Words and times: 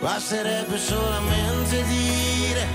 basterebbe 0.00 0.76
solamente 0.76 1.82
dire, 1.84 2.66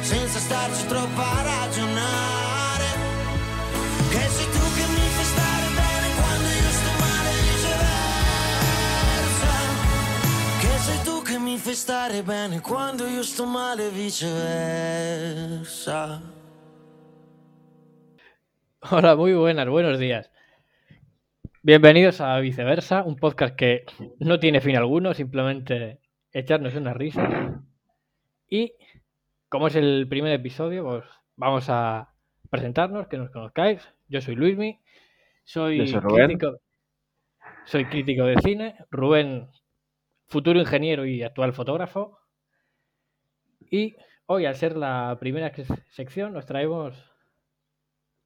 senza 0.00 0.38
starci 0.38 0.86
troppo 0.86 1.20
a 1.20 1.42
ragionare, 1.42 2.84
che 4.10 4.28
sei 4.28 4.50
tu 4.50 4.74
che 4.74 4.86
mi 4.86 5.08
fai 5.16 5.24
stare 5.24 5.68
bene 5.74 6.14
quando 6.16 6.48
io 6.48 6.70
sto 6.70 6.90
male 7.00 7.30
e 7.30 7.40
viceversa, 7.50 9.52
che 10.60 10.78
sei 10.78 11.00
tu 11.04 11.22
che 11.22 11.38
mi 11.38 11.56
fai 11.56 11.74
stare 11.74 12.22
bene 12.22 12.60
quando 12.60 13.06
io 13.06 13.22
sto 13.22 13.46
male 13.46 13.86
e 13.86 13.90
viceversa. 13.90 16.34
Hola, 18.88 19.16
muy 19.16 19.32
buenas, 19.32 19.68
buenos 19.68 19.98
días. 19.98 20.30
Bienvenidos 21.62 22.20
a 22.20 22.38
Viceversa, 22.38 23.02
un 23.02 23.16
podcast 23.16 23.56
que 23.56 23.84
no 24.20 24.38
tiene 24.38 24.60
fin 24.60 24.76
alguno, 24.76 25.12
simplemente 25.14 25.98
echarnos 26.38 26.74
una 26.74 26.92
risa. 26.92 27.62
Y 28.48 28.74
como 29.48 29.68
es 29.68 29.76
el 29.76 30.06
primer 30.08 30.32
episodio, 30.32 30.84
pues 30.84 31.04
vamos 31.36 31.66
a 31.68 32.12
presentarnos, 32.50 33.08
que 33.08 33.16
nos 33.16 33.30
conozcáis. 33.30 33.88
Yo 34.08 34.20
soy 34.20 34.36
Luismi, 34.36 34.78
soy, 35.44 35.86
soy 35.86 36.00
crítico, 36.00 36.58
soy 37.64 37.84
crítico 37.86 38.24
de 38.24 38.40
cine. 38.42 38.76
Rubén, 38.90 39.48
futuro 40.26 40.60
ingeniero 40.60 41.06
y 41.06 41.22
actual 41.22 41.54
fotógrafo. 41.54 42.18
Y 43.70 43.96
hoy, 44.26 44.44
al 44.44 44.56
ser 44.56 44.76
la 44.76 45.16
primera 45.18 45.52
sección, 45.90 46.34
nos 46.34 46.46
traemos 46.46 46.94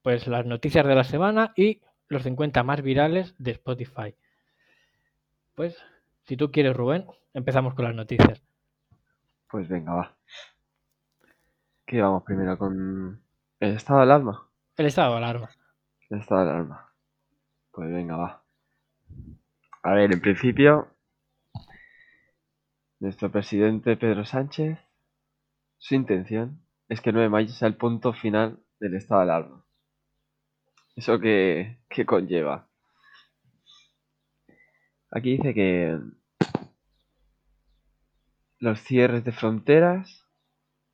pues 0.02 0.26
las 0.26 0.46
noticias 0.46 0.86
de 0.86 0.94
la 0.94 1.04
semana 1.04 1.52
y 1.56 1.80
los 2.08 2.22
50 2.24 2.62
más 2.64 2.82
virales 2.82 3.34
de 3.38 3.52
Spotify. 3.52 4.14
Pues, 5.54 5.76
si 6.30 6.36
tú 6.36 6.52
quieres, 6.52 6.76
Rubén, 6.76 7.06
empezamos 7.34 7.74
con 7.74 7.86
las 7.86 7.94
noticias. 7.96 8.40
Pues 9.50 9.68
venga, 9.68 9.94
va. 9.94 10.16
¿Qué 11.84 12.00
vamos 12.00 12.22
primero 12.22 12.56
con 12.56 13.20
el 13.58 13.74
estado 13.74 13.98
de 13.98 14.04
alarma? 14.04 14.48
El 14.76 14.86
estado 14.86 15.10
de 15.10 15.16
alarma. 15.16 15.50
El 16.08 16.20
estado 16.20 16.44
de 16.44 16.50
alarma. 16.50 16.94
Pues 17.72 17.90
venga, 17.90 18.16
va. 18.16 18.44
A 19.82 19.94
ver, 19.94 20.12
en 20.12 20.20
principio, 20.20 20.94
nuestro 23.00 23.32
presidente 23.32 23.96
Pedro 23.96 24.24
Sánchez, 24.24 24.78
su 25.78 25.96
intención 25.96 26.62
es 26.88 27.00
que 27.00 27.10
el 27.10 27.14
9 27.14 27.24
de 27.24 27.30
mayo 27.30 27.48
sea 27.48 27.66
el 27.66 27.76
punto 27.76 28.12
final 28.12 28.60
del 28.78 28.94
estado 28.94 29.22
de 29.22 29.32
alarma. 29.32 29.64
¿Eso 30.94 31.18
qué, 31.18 31.80
qué 31.88 32.06
conlleva? 32.06 32.68
Aquí 35.10 35.36
dice 35.36 35.54
que 35.54 35.98
los 38.60 38.80
cierres 38.80 39.24
de 39.24 39.32
fronteras 39.32 40.26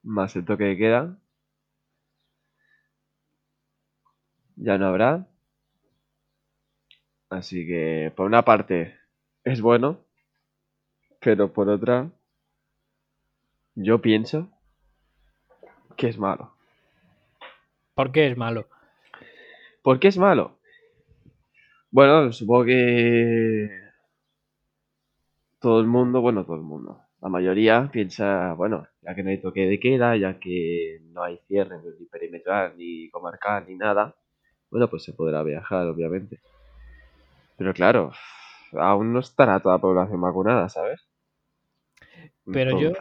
más 0.02 0.36
el 0.36 0.44
toque 0.44 0.64
de 0.64 0.76
queda 0.76 1.18
ya 4.54 4.78
no 4.78 4.86
habrá. 4.86 5.28
Así 7.28 7.66
que 7.66 8.12
por 8.16 8.26
una 8.26 8.42
parte 8.42 8.96
es 9.44 9.60
bueno, 9.60 10.00
pero 11.20 11.52
por 11.52 11.68
otra 11.68 12.10
yo 13.74 14.00
pienso 14.00 14.48
que 15.96 16.08
es 16.08 16.18
malo. 16.18 16.54
¿Por 17.94 18.12
qué 18.12 18.28
es 18.28 18.36
malo? 18.36 18.68
¿Por 19.82 19.98
qué 19.98 20.08
es 20.08 20.18
malo? 20.18 20.58
Bueno, 21.90 22.32
supongo 22.32 22.64
que 22.64 23.68
todo 25.58 25.80
el 25.80 25.86
mundo, 25.86 26.20
bueno, 26.20 26.44
todo 26.44 26.56
el 26.56 26.62
mundo, 26.62 27.05
la 27.26 27.30
mayoría 27.30 27.90
piensa, 27.92 28.54
bueno, 28.54 28.86
ya 29.02 29.12
que 29.16 29.24
no 29.24 29.30
hay 29.30 29.38
toque 29.40 29.66
de 29.66 29.80
queda, 29.80 30.16
ya 30.16 30.38
que 30.38 31.00
no 31.10 31.24
hay 31.24 31.38
cierre 31.48 31.78
ni 31.98 32.06
perimetral, 32.06 32.76
ni 32.78 33.10
comarcal, 33.10 33.64
ni 33.66 33.74
nada, 33.74 34.14
bueno, 34.70 34.88
pues 34.88 35.02
se 35.02 35.12
podrá 35.12 35.42
viajar, 35.42 35.88
obviamente. 35.88 36.38
Pero 37.58 37.74
claro, 37.74 38.12
aún 38.74 39.12
no 39.12 39.18
estará 39.18 39.58
toda 39.58 39.74
la 39.74 39.80
población 39.80 40.20
vacunada, 40.20 40.68
¿sabes? 40.68 41.00
Pero 42.52 42.80
yo- 42.80 42.92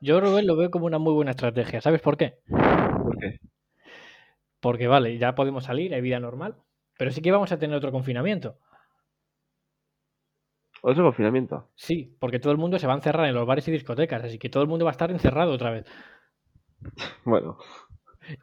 Yo, 0.00 0.20
Rubén, 0.20 0.46
lo 0.46 0.56
veo 0.56 0.70
como 0.70 0.86
una 0.86 0.98
muy 0.98 1.12
buena 1.12 1.32
estrategia. 1.32 1.82
¿Sabes 1.82 2.00
por 2.00 2.16
qué? 2.16 2.38
¿por 2.48 3.18
qué? 3.18 3.38
Porque, 4.60 4.86
vale, 4.88 5.18
ya 5.18 5.34
podemos 5.34 5.64
salir, 5.64 5.92
hay 5.92 6.00
vida 6.00 6.20
normal, 6.20 6.56
pero 6.96 7.10
sí 7.10 7.20
que 7.20 7.32
vamos 7.32 7.52
a 7.52 7.58
tener 7.58 7.76
otro 7.76 7.92
confinamiento. 7.92 8.56
Otro 10.82 11.04
confinamiento. 11.04 11.70
Sí, 11.76 12.16
porque 12.20 12.38
todo 12.40 12.52
el 12.52 12.58
mundo 12.58 12.78
se 12.78 12.86
va 12.86 12.92
a 12.92 12.96
encerrar 12.96 13.26
en 13.26 13.34
los 13.34 13.46
bares 13.46 13.66
y 13.68 13.72
discotecas, 13.72 14.24
así 14.24 14.38
que 14.38 14.50
todo 14.50 14.62
el 14.62 14.68
mundo 14.68 14.84
va 14.84 14.90
a 14.90 14.92
estar 14.98 15.10
encerrado 15.10 15.52
otra 15.52 15.70
vez. 15.70 15.86
Bueno, 17.24 17.58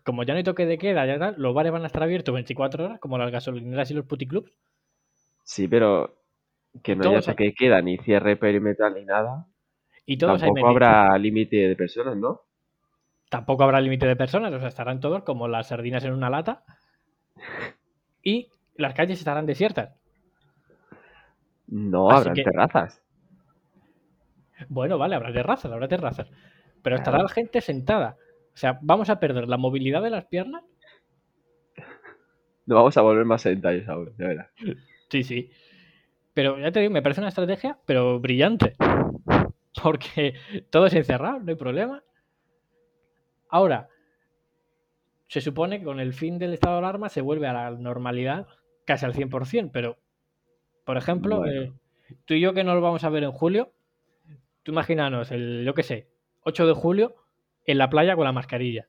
Como 0.03 0.23
ya 0.23 0.33
no 0.33 0.38
hay 0.39 0.44
toque 0.44 0.66
de 0.66 0.77
queda, 0.77 1.05
ya 1.05 1.17
tal, 1.19 1.35
los 1.38 1.53
bares 1.53 1.72
van 1.72 1.83
a 1.83 1.88
estar 1.88 2.03
abiertos 2.03 2.33
24 2.33 2.85
horas, 2.85 3.00
como 3.00 3.17
las 3.17 3.31
gasolineras 3.31 3.89
y 3.91 3.94
los 3.94 4.05
puticlubs. 4.05 4.51
sí, 5.44 5.67
pero 5.67 6.16
que 6.83 6.95
no 6.95 7.05
haya 7.05 7.22
toque 7.22 7.45
de 7.45 7.53
queda, 7.53 7.81
ni 7.81 7.97
cierre 7.97 8.38
perimetral, 8.38 8.94
ni 8.95 9.06
nada. 9.06 9.47
Y 10.06 10.17
todos 10.17 10.41
Tampoco 10.41 10.67
habrá 10.67 11.17
límite 11.17 11.57
de 11.57 11.75
personas, 11.75 12.17
¿no? 12.17 12.41
Tampoco 13.29 13.63
habrá 13.63 13.79
límite 13.81 14.07
de 14.07 14.16
personas, 14.16 14.53
o 14.53 14.59
sea, 14.59 14.67
estarán 14.67 15.00
todos 15.00 15.23
como 15.23 15.47
las 15.47 15.67
sardinas 15.69 16.03
en 16.03 16.13
una 16.13 16.29
lata. 16.29 16.63
Y 18.21 18.51
las 18.75 18.94
calles 18.94 19.19
estarán 19.19 19.45
desiertas. 19.45 19.95
No, 21.72 22.09
que- 22.34 22.44
terrazas. 22.44 23.02
Bueno, 24.68 24.97
vale, 24.97 25.16
habrá 25.16 25.31
terrazas, 25.31 25.72
habrá 25.72 25.88
terrazas. 25.88 26.28
Pero 26.81 26.96
estará 26.96 27.18
Claro. 27.18 27.28
la 27.30 27.34
gente 27.34 27.62
sentada. 27.62 28.18
O 28.53 28.57
sea, 28.57 28.78
vamos 28.81 29.09
a 29.09 29.19
perder 29.19 29.47
la 29.47 29.57
movilidad 29.57 30.02
de 30.02 30.09
las 30.09 30.25
piernas. 30.25 30.63
No 32.66 32.75
vamos 32.75 32.97
a 32.97 33.02
volver 33.02 33.25
más 33.25 33.41
sedentarios 33.41 33.88
ahora, 33.88 34.12
de 34.18 34.28
verdad. 34.28 34.47
Sí, 35.09 35.24
sí. 35.24 35.50
Pero 36.34 36.59
ya 36.59 36.72
te 36.72 36.80
digo, 36.81 36.91
me 36.94 37.02
parece 37.02 37.22
una 37.22 37.30
estrategia, 37.30 37.78
pero 37.86 38.19
brillante. 38.19 38.75
Porque 39.84 40.34
todo 40.69 40.88
es 40.88 40.94
encerrado, 40.94 41.40
no 41.40 41.50
hay 41.50 41.56
problema. 41.56 42.03
Ahora, 43.50 43.88
se 45.28 45.41
supone 45.41 45.80
que 45.80 45.86
con 45.86 46.00
el 46.00 46.13
fin 46.13 46.38
del 46.38 46.53
estado 46.53 46.75
de 46.75 46.80
alarma 46.80 47.09
se 47.09 47.22
vuelve 47.22 47.47
a 47.47 47.53
la 47.53 47.72
normalidad 47.72 48.47
casi 48.86 49.06
al 49.06 49.13
100%, 49.13 49.69
pero, 49.72 49.97
por 50.89 50.97
ejemplo, 50.97 51.38
Bueno. 51.38 51.61
eh, 51.61 51.73
tú 52.25 52.33
y 52.33 52.39
yo 52.41 52.55
que 52.55 52.63
no 52.63 52.73
lo 52.73 52.81
vamos 52.81 53.03
a 53.03 53.09
ver 53.09 53.22
en 53.23 53.31
julio, 53.31 53.72
tú 54.63 54.72
imagínanos 54.72 55.29
el, 55.29 55.63
yo 55.63 55.75
qué 55.75 55.83
sé, 55.83 56.07
8 56.45 56.66
de 56.66 56.73
julio 56.73 57.13
en 57.67 57.77
la 57.77 57.91
playa 57.91 58.16
con 58.16 58.25
la 58.25 58.31
mascarilla. 58.31 58.88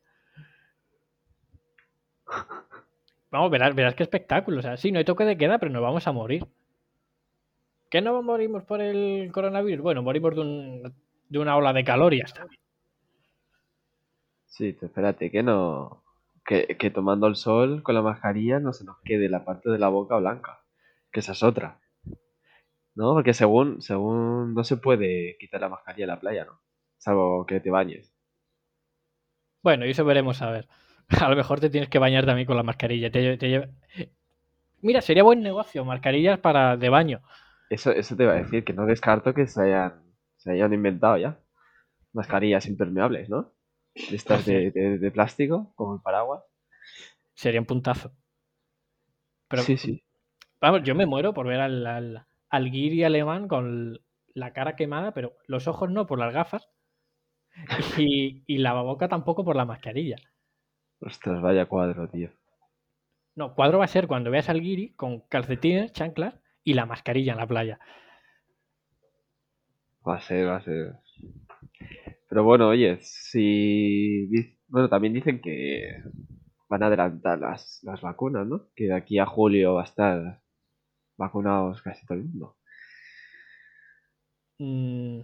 Vamos, 3.30 3.50
verás, 3.50 3.74
verás 3.74 3.94
qué 3.94 4.02
espectáculo. 4.02 4.60
O 4.60 4.62
sea, 4.62 4.78
sí, 4.78 4.90
no 4.92 4.98
hay 4.98 5.04
toque 5.04 5.24
de 5.24 5.36
queda, 5.36 5.58
pero 5.58 5.70
nos 5.70 5.82
vamos 5.82 6.06
a 6.06 6.12
morir. 6.12 6.46
¿Que 7.90 8.00
no 8.00 8.22
morimos 8.22 8.62
por 8.64 8.80
el 8.80 9.30
coronavirus? 9.30 9.82
Bueno, 9.82 10.02
morimos 10.02 10.34
de, 10.34 10.40
un- 10.40 10.94
de 11.28 11.38
una 11.38 11.54
ola 11.58 11.74
de 11.74 11.84
calor 11.84 12.14
y 12.14 12.20
ya 12.20 12.24
está. 12.24 12.46
Sí, 14.46 14.74
espérate, 14.80 15.30
que 15.30 15.42
no. 15.42 16.02
Que, 16.46 16.78
que 16.78 16.90
tomando 16.90 17.26
el 17.26 17.36
sol 17.36 17.82
con 17.82 17.94
la 17.94 18.00
mascarilla 18.00 18.58
no 18.58 18.72
se 18.72 18.84
nos 18.84 18.96
quede 19.04 19.28
la 19.28 19.44
parte 19.44 19.68
de 19.68 19.78
la 19.78 19.88
boca 19.88 20.16
blanca. 20.16 20.60
Que 21.12 21.20
esa 21.20 21.32
es 21.32 21.42
otra. 21.42 21.78
¿No? 23.00 23.14
Porque 23.14 23.34
según, 23.34 23.80
según 23.82 24.54
no 24.54 24.62
se 24.64 24.76
puede 24.76 25.36
quitar 25.40 25.60
la 25.60 25.68
mascarilla 25.70 26.04
en 26.04 26.10
la 26.10 26.20
playa, 26.20 26.44
¿no? 26.44 26.60
Salvo 26.98 27.44
que 27.46 27.60
te 27.60 27.70
bañes. 27.70 28.12
Bueno, 29.62 29.86
y 29.86 29.90
eso 29.90 30.04
veremos 30.04 30.42
a 30.42 30.50
ver. 30.50 30.68
A 31.20 31.28
lo 31.28 31.36
mejor 31.36 31.60
te 31.60 31.70
tienes 31.70 31.88
que 31.90 31.98
bañar 31.98 32.26
también 32.26 32.46
con 32.46 32.56
la 32.56 32.62
mascarilla. 32.62 33.10
Te 33.10 33.36
te 33.36 33.48
lleva- 33.48 33.68
Mira, 34.82 35.00
sería 35.00 35.22
buen 35.22 35.42
negocio, 35.42 35.84
mascarillas 35.86 36.38
para 36.38 36.76
de 36.76 36.88
baño. 36.90 37.22
Eso, 37.70 37.90
eso 37.92 38.16
te 38.16 38.24
iba 38.24 38.32
a 38.32 38.36
decir, 38.36 38.64
que 38.64 38.74
no 38.74 38.84
descarto 38.84 39.32
que 39.32 39.46
se 39.46 39.62
hayan, 39.62 40.02
se 40.36 40.52
hayan 40.52 40.74
inventado 40.74 41.16
ya. 41.16 41.40
Mascarillas 42.12 42.66
impermeables, 42.66 43.30
¿no? 43.30 43.53
Estas 43.94 44.46
de, 44.46 44.70
de- 44.72 44.98
de 44.98 45.10
plástico, 45.12 45.72
como 45.76 45.94
el 45.96 46.03
paraguas. 46.03 46.42
Sería 47.34 47.60
un 47.60 47.66
puntazo. 47.66 48.12
Pero 49.48 49.64
sí, 49.66 49.76
sí. 49.76 50.03
vamos, 50.60 50.82
yo 50.84 50.94
me 50.94 51.06
muero 51.06 51.34
por 51.34 51.46
ver 51.46 51.60
al, 51.60 51.86
al, 51.86 52.26
al 52.50 52.70
guiri 52.70 53.04
alemán 53.04 53.48
con 53.48 54.00
la 54.34 54.52
cara 54.52 54.76
quemada, 54.76 55.12
pero 55.12 55.36
los 55.47 55.68
ojos 55.68 55.91
no 55.91 56.06
por 56.06 56.18
las 56.18 56.34
gafas. 56.34 56.68
Y, 57.98 58.44
y 58.47 58.58
la 58.58 58.74
boca 58.74 59.08
tampoco 59.08 59.44
por 59.44 59.56
la 59.56 59.64
mascarilla. 59.64 60.16
Ostras, 61.00 61.42
vaya 61.42 61.66
cuadro, 61.66 62.08
tío. 62.08 62.30
No, 63.34 63.54
cuadro 63.54 63.78
va 63.78 63.84
a 63.84 63.88
ser 63.88 64.06
cuando 64.06 64.30
veas 64.30 64.48
al 64.48 64.60
guiri 64.60 64.94
con 64.94 65.20
calcetines, 65.20 65.92
chanclas 65.92 66.34
y 66.62 66.74
la 66.74 66.86
mascarilla 66.86 67.32
en 67.32 67.38
la 67.38 67.47
playa. 67.47 67.78
Va 70.08 70.16
a 70.16 70.20
ser, 70.26 70.46
va 70.48 70.56
a 70.56 70.60
ser. 70.60 70.94
Pero 72.28 72.44
bueno, 72.44 72.68
oye, 72.68 72.98
si. 73.00 74.28
Bueno, 74.68 74.88
también 74.88 75.12
dicen 75.12 75.41
que 75.41 76.03
van 76.68 76.82
a 76.82 76.86
adelantar 76.86 77.38
las, 77.38 77.80
las 77.82 78.00
vacunas, 78.00 78.46
¿no? 78.46 78.68
Que 78.76 78.84
de 78.84 78.94
aquí 78.94 79.18
a 79.18 79.26
julio 79.26 79.74
va 79.74 79.82
a 79.82 79.84
estar 79.84 80.41
vacunados 81.20 81.82
casi 81.82 82.04
todo 82.06 82.18
el 82.18 82.24
mundo. 82.24 82.56
Mm, 84.58 85.20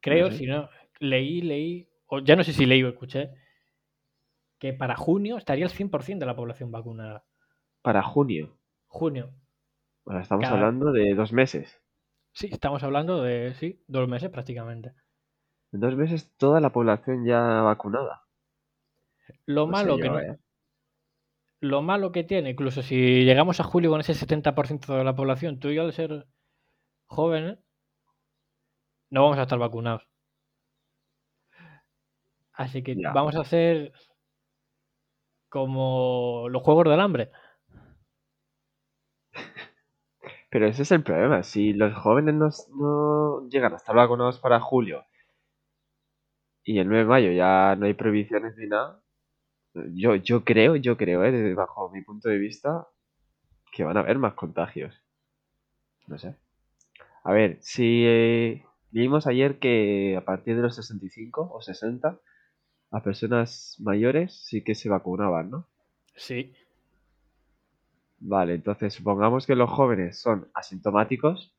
creo, 0.00 0.26
No 0.26 0.32
sé. 0.32 0.38
si 0.38 0.46
no, 0.46 0.68
leí, 1.00 1.40
leí, 1.42 1.88
o 2.06 2.18
ya 2.20 2.36
no 2.36 2.44
sé 2.44 2.52
si 2.52 2.66
leí 2.66 2.82
o 2.82 2.88
escuché, 2.88 3.30
que 4.58 4.72
para 4.72 4.96
junio 4.96 5.36
estaría 5.36 5.64
el 5.64 5.70
100% 5.70 6.18
de 6.20 6.26
la 6.26 6.36
población 6.36 6.70
vacunada. 6.70 7.24
Para 7.82 8.02
junio. 8.02 8.58
Junio. 8.86 9.32
Bueno, 10.04 10.20
estamos 10.20 10.44
Cada- 10.44 10.56
hablando 10.56 10.92
de 10.92 11.14
dos 11.14 11.32
meses. 11.32 11.80
Sí, 12.32 12.48
estamos 12.50 12.82
hablando 12.82 13.22
de, 13.22 13.54
sí, 13.54 13.82
dos 13.86 14.08
meses 14.08 14.30
prácticamente. 14.30 14.92
En 15.72 15.80
dos 15.80 15.96
meses 15.96 16.34
toda 16.36 16.60
la 16.60 16.70
población 16.70 17.24
ya 17.24 17.40
vacunada. 17.62 18.22
Lo 19.46 19.66
No 19.66 19.72
malo 19.72 19.96
que 19.96 20.08
no, 20.08 20.18
¿eh? 20.20 20.38
Lo 21.64 21.82
malo 21.82 22.12
que 22.12 22.24
tiene, 22.24 22.50
incluso 22.50 22.82
si 22.82 23.24
llegamos 23.24 23.60
a 23.60 23.64
julio 23.64 23.90
con 23.90 24.00
ese 24.00 24.14
70% 24.14 24.94
de 24.94 25.04
la 25.04 25.14
población, 25.16 25.58
tú 25.58 25.68
y 25.68 25.76
yo 25.76 25.82
al 25.82 25.92
ser 25.92 26.26
jóvenes, 27.06 27.58
no 29.10 29.22
vamos 29.22 29.38
a 29.38 29.42
estar 29.42 29.58
vacunados. 29.58 30.02
Así 32.52 32.82
que 32.82 32.94
Ya. 32.96 33.12
vamos 33.12 33.36
a 33.36 33.40
hacer 33.40 33.92
como 35.48 36.48
los 36.50 36.62
juegos 36.62 36.84
del 36.88 37.00
hambre. 37.00 37.30
Pero 40.50 40.66
ese 40.66 40.82
es 40.82 40.92
el 40.92 41.02
problema. 41.02 41.42
Si 41.42 41.72
los 41.72 41.94
jóvenes 41.94 42.34
no, 42.34 42.48
no 42.76 43.48
llegan 43.48 43.72
a 43.74 43.76
estar 43.76 43.94
vacunados 43.96 44.38
para 44.40 44.60
julio 44.60 45.04
y 46.64 46.78
el 46.78 46.88
9 46.88 47.04
de 47.04 47.08
mayo 47.08 47.32
ya 47.32 47.76
no 47.76 47.86
hay 47.86 47.94
prohibiciones 47.94 48.56
ni 48.56 48.66
nada, 48.66 49.00
yo, 49.94 50.16
yo 50.16 50.44
creo, 50.44 50.76
yo 50.76 50.96
creo, 50.96 51.24
¿eh? 51.24 51.32
desde- 51.32 51.54
bajo 51.54 51.90
mi 51.90 52.02
punto 52.02 52.28
de 52.28 52.38
vista, 52.38 52.86
que 53.72 53.84
van 53.84 53.96
a 53.98 54.00
haber 54.00 54.18
más 54.18 54.34
contagios. 54.34 54.94
No 56.06 56.18
sé. 56.18 56.34
A 57.24 57.32
ver, 57.32 57.58
si 57.62 58.04
eh, 58.06 58.64
vimos 58.90 59.26
ayer 59.28 59.58
que 59.60 60.16
a 60.18 60.24
partir 60.24 60.56
de 60.56 60.62
los 60.62 60.76
65 60.76 61.50
o 61.52 61.62
60, 61.62 62.20
a 62.92 63.02
personas 63.02 63.76
mayores 63.80 64.34
sí 64.46 64.64
que 64.64 64.74
se 64.76 64.88
vacunaban, 64.90 65.50
¿no? 65.50 65.68
Sí, 66.16 66.52
Vale, 68.18 68.54
entonces 68.54 68.92
supongamos 68.92 69.46
que 69.46 69.54
los 69.54 69.70
jóvenes 69.70 70.20
son 70.20 70.50
asintomáticos 70.52 71.54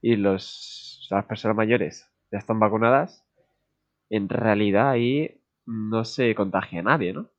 y 0.00 0.16
los, 0.16 1.06
las 1.10 1.24
personas 1.26 1.56
mayores 1.56 2.06
ya 2.30 2.38
están 2.38 2.58
vacunadas. 2.60 3.24
En 4.10 4.28
realidad 4.28 4.90
ahí 4.90 5.37
no 5.68 6.04
se 6.04 6.34
contagia 6.34 6.80
a 6.80 6.82
nadie, 6.82 7.12
¿no? 7.12 7.30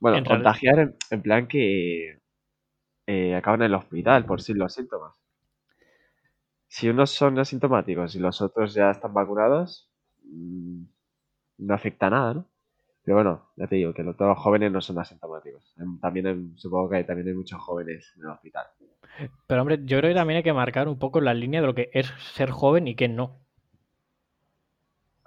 Bueno, 0.00 0.18
En 0.18 0.24
contagiar 0.24 0.78
en, 0.80 0.96
en 1.10 1.22
plan 1.22 1.46
que 1.46 2.18
eh, 3.06 3.34
acaban 3.36 3.62
en 3.62 3.66
el 3.66 3.74
hospital 3.74 4.26
por 4.26 4.42
sí 4.42 4.54
los 4.54 4.74
síntomas. 4.74 5.14
Si 6.66 6.88
unos 6.88 7.10
son 7.10 7.38
asintomáticos 7.38 8.14
y 8.14 8.18
los 8.20 8.40
otros 8.40 8.72
ya 8.74 8.90
están 8.90 9.12
vacunados, 9.12 9.90
mm, 10.24 10.82
no 11.58 11.74
afecta 11.74 12.10
nada, 12.10 12.34
¿no? 12.34 12.46
Pero 13.04 13.16
bueno, 13.18 13.50
ya 13.56 13.66
te 13.68 13.76
digo 13.76 13.94
que 13.94 14.02
lo- 14.04 14.14
todos 14.14 14.30
los 14.30 14.38
jóvenes 14.44 14.72
no 14.72 14.80
son 14.80 14.98
asintomáticos. 14.98 15.74
Em, 15.78 15.98
También 16.00 16.26
hay- 16.28 16.52
supongo 16.56 16.90
que 16.90 16.96
hay- 16.98 17.04
también 17.06 17.28
hay 17.28 17.34
muchos 17.34 17.60
jóvenes 17.60 18.12
en 18.16 18.22
el 18.24 18.30
hospital. 18.30 18.66
pero 19.46 19.62
hombre, 19.62 19.80
yo 19.84 19.98
creo 19.98 20.10
que 20.10 20.14
también 20.14 20.38
hay 20.38 20.42
que 20.42 20.52
marcar 20.52 20.88
un 20.88 20.98
poco 20.98 21.20
la 21.20 21.34
línea 21.34 21.60
de 21.60 21.66
lo 21.66 21.74
que 21.74 21.90
es 21.92 22.12
ser 22.34 22.50
joven 22.50 22.86
y 22.88 22.94
qué 22.94 23.08
no. 23.08 23.40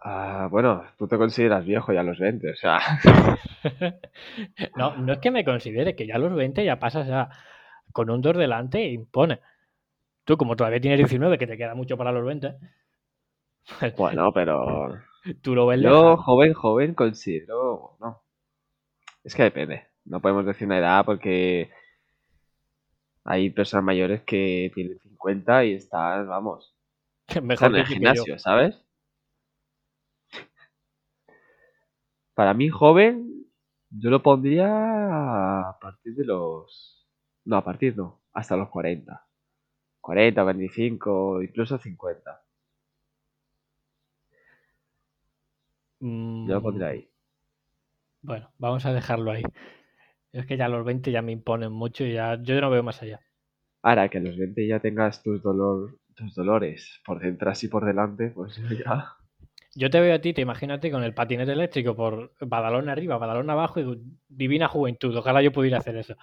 Ah, 0.04 0.48
bueno, 0.50 0.84
tú 0.98 1.08
te 1.08 1.18
consideras 1.18 1.66
viejo 1.66 1.94
ya 1.94 2.02
a 2.02 2.04
los 2.04 2.20
20, 2.20 2.52
o 2.52 2.56
sea, 2.56 2.80
No, 4.76 4.96
no 4.98 5.14
es 5.14 5.20
que 5.20 5.32
me 5.32 5.46
considere 5.46 5.96
que 5.96 6.08
ya 6.08 6.16
a 6.16 6.20
los 6.20 6.34
20 6.34 6.64
ya 6.66 6.80
pasas 6.80 7.08
ya 7.08 7.30
con 7.94 8.10
un 8.10 8.22
2 8.22 8.38
delante 8.38 8.80
e 8.80 8.92
impone. 8.94 9.40
Tú, 10.26 10.38
como 10.38 10.56
todavía 10.58 10.82
tienes 10.82 11.00
19, 11.00 11.38
que 11.40 11.48
te 11.48 11.58
queda 11.58 11.76
mucho 11.76 11.98
para 11.98 12.12
los 12.14 12.26
20, 12.26 12.56
bueno, 13.96 14.32
pero 14.34 15.02
tú 15.42 15.56
lo 15.56 15.68
ves 15.68 15.80
yo 15.80 15.82
lejano. 15.82 16.18
joven, 16.18 16.54
joven 16.54 16.94
considero, 16.96 17.98
no. 18.00 18.24
Es 19.24 19.36
que 19.36 19.44
depende. 19.44 19.88
No 20.06 20.22
podemos 20.22 20.46
decir 20.46 20.68
una 20.68 20.80
edad 20.80 21.06
porque 21.06 21.72
hay 23.24 23.50
personas 23.50 23.84
mayores 23.86 24.22
que 24.24 24.72
tienen 24.76 25.00
50 25.00 25.66
y 25.66 25.74
están, 25.74 26.28
vamos, 26.28 26.76
Mejor 27.42 27.74
están 27.74 27.76
en 27.76 27.82
el 27.82 27.88
yo. 28.14 28.26
gimnasio, 28.26 28.40
¿sabes? 28.40 28.84
Para 32.34 32.54
mí, 32.54 32.70
joven, 32.70 33.46
yo 33.90 34.10
lo 34.10 34.22
pondría 34.24 34.68
a 35.70 35.80
partir 35.80 36.16
de 36.16 36.26
los... 36.26 37.08
No, 37.46 37.58
a 37.58 37.64
partir 37.64 37.96
no, 37.98 38.22
hasta 38.34 38.58
los 38.58 38.70
40. 38.70 39.26
40, 40.02 40.44
25, 40.44 41.42
incluso 41.44 41.78
50. 41.78 42.42
Yo 46.46 46.54
lo 46.56 46.62
pondría 46.62 46.88
Mm, 46.88 46.92
ahí. 46.92 47.10
Bueno, 48.24 48.52
vamos 48.58 48.86
a 48.88 48.94
dejarlo 48.94 49.32
ahí. 49.32 49.44
Es 50.34 50.46
que 50.46 50.58
ya 50.58 50.68
los 50.70 50.86
20 50.86 51.12
ya 51.12 51.22
me 51.22 51.32
imponen 51.34 51.72
mucho 51.72 52.06
y 52.06 52.14
ya 52.14 52.38
yo 52.42 52.60
no 52.62 52.70
veo 52.70 52.84
más 52.84 53.02
allá. 53.04 53.22
Ahora 53.84 54.10
que 54.10 54.18
a 54.18 54.22
los 54.22 54.38
20 54.38 54.68
ya 54.68 54.80
tengas 54.80 55.22
tus, 55.22 55.44
dolor, 55.44 56.00
tus 56.16 56.34
dolores 56.34 57.00
por 57.06 57.20
detrás 57.20 57.64
y 57.64 57.68
por 57.68 57.86
delante, 57.86 58.32
pues 58.32 58.56
ya... 58.84 59.16
Yo 59.74 59.90
te 59.90 60.02
veo 60.02 60.16
a 60.16 60.20
ti, 60.20 60.34
te 60.34 60.42
imagínate 60.42 60.92
con 60.92 61.04
el 61.04 61.14
patinete 61.14 61.54
eléctrico 61.54 61.96
por 61.96 62.34
Badalona 62.42 62.92
arriba, 62.92 63.18
Badalona 63.18 63.54
abajo 63.54 63.80
y 63.80 64.02
divina 64.28 64.68
juventud. 64.68 65.16
Ojalá 65.16 65.42
yo 65.42 65.54
pudiera 65.54 65.78
hacer 65.78 65.96
eso. 65.96 66.16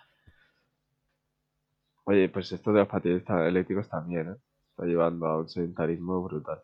Oye, 2.05 2.29
pues 2.29 2.53
esto 2.53 2.73
de 2.73 2.81
los 2.81 2.89
patinetes 2.89 3.29
eléctricos 3.29 3.89
también, 3.89 4.33
¿eh? 4.33 4.37
Está 4.71 4.85
llevando 4.85 5.27
a 5.27 5.39
un 5.39 5.49
sedentarismo 5.49 6.23
brutal. 6.23 6.61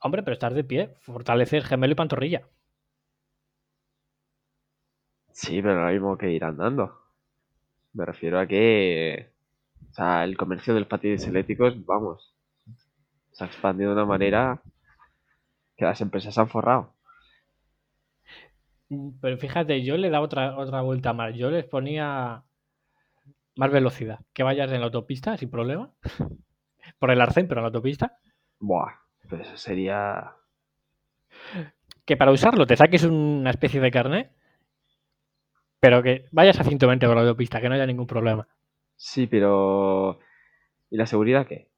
Hombre, 0.00 0.22
pero 0.22 0.34
estar 0.34 0.54
de 0.54 0.64
pie, 0.64 0.94
fortalecer 1.00 1.64
gemelo 1.64 1.92
y 1.92 1.96
pantorrilla. 1.96 2.42
Sí, 5.32 5.62
pero 5.62 5.84
lo 5.84 5.90
mismo 5.90 6.18
que 6.18 6.30
ir 6.30 6.44
andando. 6.44 7.00
Me 7.94 8.04
refiero 8.04 8.38
a 8.38 8.46
que... 8.46 9.30
O 9.90 9.94
sea, 9.94 10.24
el 10.24 10.36
comercio 10.36 10.74
de 10.74 10.80
los 10.80 10.88
patines 10.88 11.26
eléctricos, 11.26 11.84
vamos, 11.86 12.34
se 13.32 13.44
ha 13.44 13.46
expandido 13.46 13.90
de 13.90 13.96
una 13.96 14.06
manera 14.06 14.60
que 15.78 15.84
las 15.86 16.00
empresas 16.02 16.36
han 16.36 16.48
forrado. 16.48 16.92
Mm, 18.90 19.10
Pero 19.20 19.38
fíjate, 19.38 19.82
yo 19.82 19.96
le 19.96 20.10
daba 20.10 20.24
otra, 20.24 20.58
otra 20.58 20.82
vuelta 20.82 21.12
más. 21.12 21.34
Yo 21.34 21.50
les 21.50 21.64
ponía 21.64 22.42
más 23.56 23.70
velocidad. 23.70 24.20
Que 24.32 24.42
vayas 24.42 24.70
en 24.72 24.80
la 24.80 24.86
autopista 24.86 25.36
sin 25.36 25.50
problema. 25.50 25.90
Por 26.98 27.10
el 27.10 27.20
arcén, 27.20 27.48
pero 27.48 27.60
en 27.60 27.64
la 27.64 27.68
autopista. 27.68 28.18
Buah, 28.58 28.92
pues 29.28 29.42
eso 29.42 29.56
sería... 29.56 30.32
Que 32.04 32.16
para 32.16 32.32
usarlo 32.32 32.66
te 32.66 32.76
saques 32.76 33.04
una 33.04 33.50
especie 33.50 33.80
de 33.80 33.90
carnet. 33.90 34.32
Pero 35.80 36.02
que 36.02 36.24
vayas 36.32 36.58
a 36.58 36.64
120 36.64 37.06
por 37.06 37.14
la 37.14 37.22
autopista, 37.22 37.60
que 37.60 37.68
no 37.68 37.74
haya 37.76 37.86
ningún 37.86 38.06
problema. 38.06 38.48
Sí, 38.96 39.26
pero... 39.28 40.18
¿Y 40.90 40.96
la 40.96 41.06
seguridad 41.06 41.46
qué? 41.46 41.68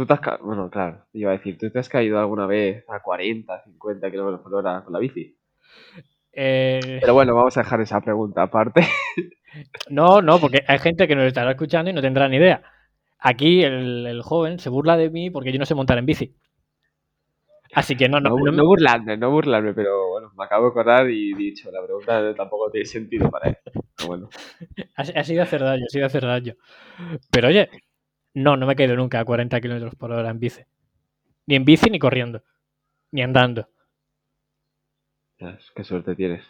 Tú 0.00 0.06
te 0.06 0.14
has... 0.14 0.20
ca- 0.20 0.38
Bueno, 0.42 0.70
claro, 0.70 1.04
iba 1.12 1.30
a 1.30 1.36
decir, 1.36 1.58
¿tú 1.58 1.70
te 1.70 1.78
has 1.78 1.88
caído 1.90 2.18
alguna 2.18 2.46
vez 2.46 2.84
a 2.88 3.00
40, 3.02 3.62
50 3.62 4.10
kilómetros 4.10 4.40
por 4.42 4.54
hora 4.54 4.82
con 4.82 4.94
la 4.94 4.98
bici? 4.98 5.36
Eh, 6.32 7.00
Pero 7.00 7.14
bueno, 7.14 7.34
vamos 7.34 7.56
a 7.56 7.60
dejar 7.62 7.80
esa 7.80 8.00
pregunta 8.00 8.42
aparte. 8.42 8.82
no, 9.88 10.20
no, 10.22 10.40
porque 10.40 10.64
hay 10.66 10.78
gente 10.78 11.06
que 11.08 11.14
nos 11.16 11.24
estará 11.26 11.50
escuchando 11.52 11.90
y 11.90 11.94
no 11.94 12.00
tendrá 12.02 12.28
ni 12.28 12.36
idea. 12.36 12.62
Aquí 13.18 13.62
el, 13.62 14.06
el 14.06 14.22
joven 14.22 14.58
se 14.58 14.70
burla 14.70 14.96
de 14.96 15.10
mí 15.10 15.30
porque 15.30 15.52
yo 15.52 15.58
no 15.58 15.66
sé 15.66 15.74
montar 15.74 15.98
en 15.98 16.06
bici. 16.06 16.34
Así 17.74 17.96
que 17.96 18.08
no, 18.08 18.20
no, 18.20 18.30
No, 18.30 18.36
no 18.36 18.52
no 18.52 18.64
burlarme, 18.66 19.16
no 19.16 19.30
burlarme, 19.30 19.72
pero 19.74 20.08
bueno, 20.10 20.30
me 20.36 20.44
acabo 20.44 20.64
de 20.66 20.70
acordar 20.70 21.10
y 21.10 21.34
dicho, 21.34 21.70
la 21.70 21.82
pregunta 21.82 22.34
tampoco 22.34 22.70
tiene 22.70 22.86
sentido 22.86 23.30
para 23.30 23.48
él. 23.48 23.56
Pero 23.96 24.08
bueno, 24.08 24.28
Ha, 24.96 25.02
ha 25.02 25.24
sido 25.24 25.42
hacer 25.42 25.60
daño, 25.62 25.84
ha 25.86 25.90
sido 25.90 26.06
hacer 26.06 26.22
daño. 26.24 26.54
Pero 27.30 27.48
oye, 27.48 27.70
no, 28.34 28.56
no 28.56 28.66
me 28.66 28.72
he 28.72 28.76
caído 28.76 28.96
nunca 28.96 29.20
a 29.20 29.24
40 29.24 29.60
kilómetros 29.60 29.94
por 29.96 30.12
hora 30.12 30.30
en 30.30 30.38
bici. 30.38 30.62
Ni 31.46 31.56
en 31.56 31.64
bici 31.64 31.90
ni 31.90 31.98
corriendo. 31.98 32.42
Ni 33.12 33.22
andando. 33.22 33.68
qué 35.38 35.84
suerte 35.84 36.14
tienes. 36.14 36.44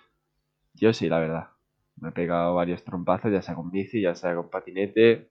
Yo 0.74 0.92
sí, 0.92 1.08
la 1.08 1.18
verdad. 1.18 1.48
Me 1.96 2.10
he 2.10 2.12
pegado 2.12 2.54
varios 2.54 2.84
trompazos, 2.84 3.32
ya 3.32 3.42
sea 3.42 3.54
con 3.54 3.70
bici, 3.70 4.00
ya 4.00 4.14
sea 4.14 4.34
con 4.34 4.50
patinete. 4.50 5.30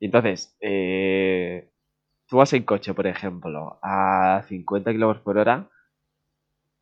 Entonces, 0.00 0.56
eh, 0.60 1.70
tú 2.26 2.36
vas 2.38 2.52
en 2.52 2.64
coche, 2.64 2.94
por 2.94 3.06
ejemplo, 3.06 3.78
a 3.82 4.44
50 4.48 4.92
kilómetros 4.92 5.22
por 5.24 5.38
hora. 5.38 5.70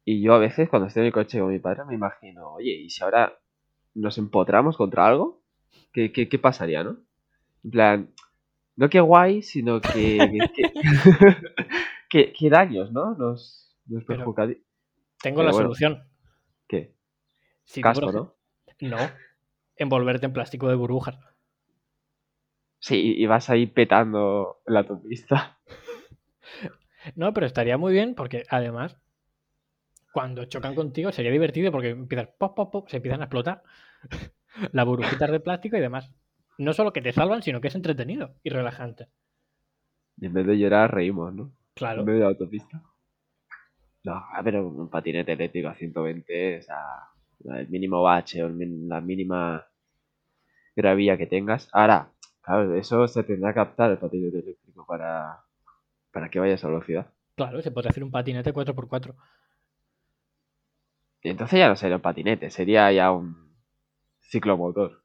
Y 0.05 0.23
yo 0.23 0.35
a 0.35 0.38
veces, 0.38 0.69
cuando 0.69 0.88
estoy 0.88 1.02
en 1.02 1.07
el 1.09 1.12
coche 1.12 1.38
con 1.40 1.50
mi 1.50 1.59
padre, 1.59 1.85
me 1.85 1.95
imagino, 1.95 2.55
oye, 2.55 2.73
¿y 2.73 2.90
si 2.90 3.02
ahora 3.05 3.38
nos 3.95 4.19
empotramos 4.19 4.76
contra 4.76 5.07
algo? 5.07 5.43
¿Qué, 5.93 6.12
qué, 6.12 6.29
qué 6.29 6.38
pasaría, 6.38 6.85
no? 6.85 6.99
En 7.64 7.71
plan, 7.71 8.11
no 8.76 8.88
que 8.88 9.00
guay, 9.00 9.43
sino 9.43 9.81
que. 9.81 10.19
que, 10.55 10.73
que- 12.11 12.33
que 12.33 12.50
daños, 12.50 12.90
¿no? 12.93 13.14
Nos, 13.14 13.76
nos 13.87 14.05
perjudicaría. 14.05 14.57
Tengo 15.23 15.38
Pero 15.38 15.47
la 15.49 15.52
bueno. 15.52 15.67
solución. 15.69 16.05
¿Qué? 16.67 16.95
Si 17.64 17.81
Casco, 17.83 18.11
¿no? 18.12 18.37
No. 18.81 18.99
Envolverte 19.76 20.26
en 20.26 20.33
plástico 20.33 20.69
de 20.69 20.75
burbujas. 20.75 21.19
Sí, 22.79 23.14
y 23.19 23.26
vas 23.26 23.50
ahí 23.50 23.67
petando 23.67 24.62
la 24.67 24.81
autopista. 24.81 25.59
No, 27.14 27.33
pero 27.33 27.47
estaría 27.47 27.79
muy 27.79 27.95
bien 27.95 28.14
porque 28.14 28.43
además, 28.50 28.95
cuando 30.12 30.45
chocan 30.45 30.75
contigo 30.75 31.12
sería 31.12 31.31
divertido 31.31 31.73
porque 31.73 31.90
empiezas 31.90 32.29
pop, 32.38 32.55
pop, 32.55 32.71
pop, 32.71 32.88
se 32.90 32.97
empiezan 32.97 33.23
a 33.23 33.25
explotar 33.25 33.62
las 34.73 34.85
burbujitas 34.87 35.31
de 35.31 35.40
plástico 35.40 35.79
y 35.79 35.81
demás. 35.81 36.11
No 36.61 36.75
solo 36.75 36.93
que 36.93 37.00
te 37.00 37.14
salvan, 37.14 37.43
sino 37.43 37.62
que 37.62 37.69
es 37.69 37.75
entretenido 37.75 38.35
y 38.43 38.50
relajante. 38.50 39.09
Y 40.19 40.26
en 40.26 40.35
vez 40.35 40.47
de 40.47 40.59
llorar, 40.59 40.95
reímos, 40.95 41.33
¿no? 41.33 41.52
Claro. 41.73 42.00
En 42.00 42.07
medio 42.07 42.21
de 42.21 42.26
autopista. 42.26 42.83
No, 44.05 44.23
pero 44.45 44.69
un 44.69 44.90
patinete 44.90 45.33
eléctrico 45.33 45.69
a 45.69 45.75
120, 45.75 46.59
o 46.59 46.62
sea, 46.62 47.57
el 47.57 47.67
mínimo 47.71 48.02
bache 48.02 48.43
o 48.43 48.50
la 48.50 49.00
mínima 49.00 49.67
gravilla 50.76 51.17
que 51.17 51.26
tengas. 51.26 51.71
Ahora, 51.73 52.12
claro, 52.43 52.75
eso 52.75 53.09
se 53.09 53.23
tendrá 53.23 53.55
que 53.55 53.61
adaptar 53.61 53.93
el 53.93 53.99
patinete 53.99 54.40
eléctrico 54.40 54.85
para, 54.85 55.40
para 56.12 56.29
que 56.29 56.40
vayas 56.40 56.62
a 56.62 56.69
velocidad. 56.69 57.11
Claro, 57.37 57.62
se 57.62 57.71
puede 57.71 57.88
hacer 57.88 58.05
un 58.05 58.11
patinete 58.11 58.52
4x4. 58.52 59.14
Y 61.23 61.31
entonces 61.31 61.59
ya 61.59 61.69
no 61.69 61.76
sería 61.76 61.97
un 61.97 62.02
patinete, 62.02 62.50
sería 62.50 62.93
ya 62.93 63.12
un 63.12 63.57
ciclomotor 64.21 65.02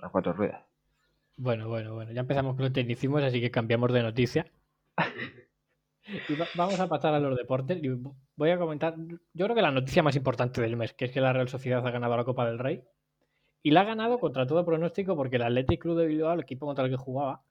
a 0.00 0.08
cuatro 0.08 0.32
ruedas. 0.32 0.67
Bueno, 1.38 1.68
bueno, 1.68 1.94
bueno. 1.94 2.12
Ya 2.12 2.20
empezamos 2.20 2.54
con 2.54 2.64
los 2.64 2.72
tecnicismos, 2.72 3.22
así 3.22 3.40
que 3.40 3.50
cambiamos 3.50 3.92
de 3.92 4.02
noticia. 4.02 4.46
Y 6.28 6.36
va- 6.36 6.48
vamos 6.56 6.80
a 6.80 6.88
pasar 6.88 7.14
a 7.14 7.20
los 7.20 7.36
deportes. 7.36 7.78
Y 7.82 7.88
voy 8.36 8.50
a 8.50 8.58
comentar, 8.58 8.94
yo 9.34 9.44
creo 9.44 9.54
que 9.54 9.62
la 9.62 9.70
noticia 9.70 10.02
más 10.02 10.16
importante 10.16 10.60
del 10.60 10.76
mes, 10.76 10.94
que 10.94 11.04
es 11.06 11.10
que 11.12 11.20
la 11.20 11.32
Real 11.34 11.48
Sociedad 11.48 11.86
ha 11.86 11.90
ganado 11.90 12.16
la 12.16 12.24
Copa 12.24 12.46
del 12.46 12.58
Rey. 12.58 12.82
Y 13.62 13.72
la 13.72 13.82
ha 13.82 13.84
ganado 13.84 14.20
contra 14.20 14.46
todo 14.46 14.64
pronóstico 14.66 15.16
porque 15.16 15.36
el 15.36 15.42
Athletic 15.42 15.82
Club 15.82 15.98
de 15.98 16.06
Bilbao, 16.06 16.34
el 16.34 16.40
equipo 16.40 16.66
contra 16.66 16.84
el 16.84 16.90
que 16.90 16.96
jugaba, 16.96 17.42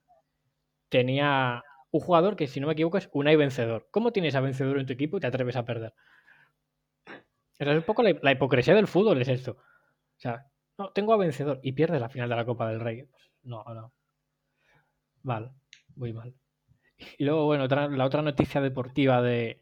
tenía 0.90 1.64
un 1.92 2.02
jugador 2.02 2.36
que, 2.36 2.48
si 2.48 2.60
no 2.60 2.68
me 2.68 2.74
equivoco, 2.74 2.98
es 2.98 3.10
Unai 3.14 3.36
Vencedor. 3.36 3.88
¿Cómo 3.92 4.12
tienes 4.12 4.36
a 4.36 4.42
Vencedor 4.42 4.80
en 4.80 4.86
tu 4.88 4.94
equipo 4.94 5.18
y 5.18 5.22
te 5.22 5.28
atreves 5.28 5.56
a 5.56 5.66
perder? 5.66 5.94
O 7.60 7.64
es 7.64 7.78
un 7.78 7.84
poco 7.84 8.04
la, 8.04 8.32
hipocresía 8.32 8.76
del 8.76 8.88
fútbol, 8.88 9.22
es 9.22 9.28
esto. 9.28 9.52
O 9.52 10.20
sea, 10.20 10.46
no, 10.78 10.92
tengo 10.92 11.14
a 11.14 11.18
Vencedor 11.18 11.60
y 11.64 11.72
pierdes 11.74 12.02
la 12.02 12.10
final 12.10 12.30
de 12.30 12.36
la 12.36 12.46
Copa 12.46 12.70
del 12.70 12.80
Rey. 12.80 13.08
No, 13.48 13.64
no. 13.74 13.92
Mal, 15.24 15.52
muy 15.96 16.14
mal. 16.14 16.34
Y 17.18 17.26
luego, 17.26 17.46
bueno, 17.46 17.64
otra- 17.66 17.88
la 17.88 18.06
otra 18.06 18.22
noticia 18.22 18.62
deportiva 18.62 19.22
de, 19.22 19.62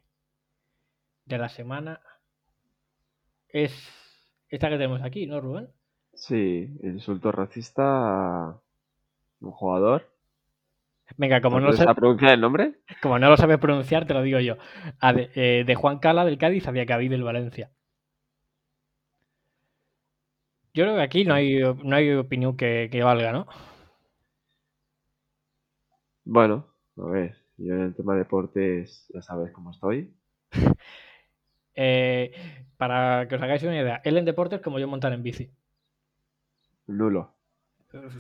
de 1.25 1.37
la 1.37 1.49
semana 1.49 2.01
es 3.49 3.73
esta 4.49 4.69
que 4.69 4.75
tenemos 4.77 5.01
aquí, 5.01 5.25
¿no, 5.27 5.41
Rubén? 5.41 5.69
Sí, 6.13 6.69
el 6.81 6.93
insulto 6.93 7.31
racista 7.31 7.83
a 8.49 8.61
un 9.41 9.51
jugador. 9.51 10.09
Venga, 11.17 11.41
como 11.41 11.59
no, 11.59 11.67
lo 11.67 11.71
¿Puedes 11.71 11.85
sa- 11.85 11.91
a 11.91 11.95
pronunciar 11.95 12.33
el 12.33 12.41
nombre? 12.41 12.79
como 13.01 13.19
no 13.19 13.29
lo 13.29 13.37
sabes 13.37 13.57
pronunciar, 13.59 14.05
te 14.07 14.13
lo 14.13 14.21
digo 14.23 14.39
yo. 14.39 14.57
A 14.99 15.13
de, 15.13 15.29
eh, 15.35 15.63
de 15.65 15.75
Juan 15.75 15.99
Cala 15.99 16.25
del 16.25 16.37
Cádiz 16.37 16.67
a 16.67 16.71
Diacabí 16.71 17.07
del 17.09 17.23
Valencia. 17.23 17.71
Yo 20.73 20.83
creo 20.83 20.95
que 20.95 21.01
aquí 21.03 21.23
no 21.23 21.33
hay, 21.33 21.59
no 21.83 21.95
hay 21.95 22.11
opinión 22.13 22.57
que, 22.57 22.89
que 22.91 23.01
valga, 23.03 23.31
¿no? 23.31 23.47
Bueno, 26.25 26.65
a 26.97 27.05
ver, 27.05 27.37
yo 27.57 27.75
en 27.75 27.81
el 27.81 27.95
tema 27.95 28.13
de 28.13 28.19
deportes 28.19 29.05
ya 29.13 29.21
sabes 29.21 29.51
cómo 29.51 29.71
estoy. 29.71 30.13
Eh, 31.77 32.31
para 32.77 33.27
que 33.27 33.35
os 33.35 33.41
hagáis 33.41 33.61
una 33.63 33.77
idea, 33.77 34.01
él 34.05 34.17
en 34.17 34.23
deportes 34.23 34.61
como 34.61 34.79
yo 34.79 34.87
montar 34.87 35.11
en 35.11 35.23
bici. 35.23 35.51
Nulo. 36.87 37.35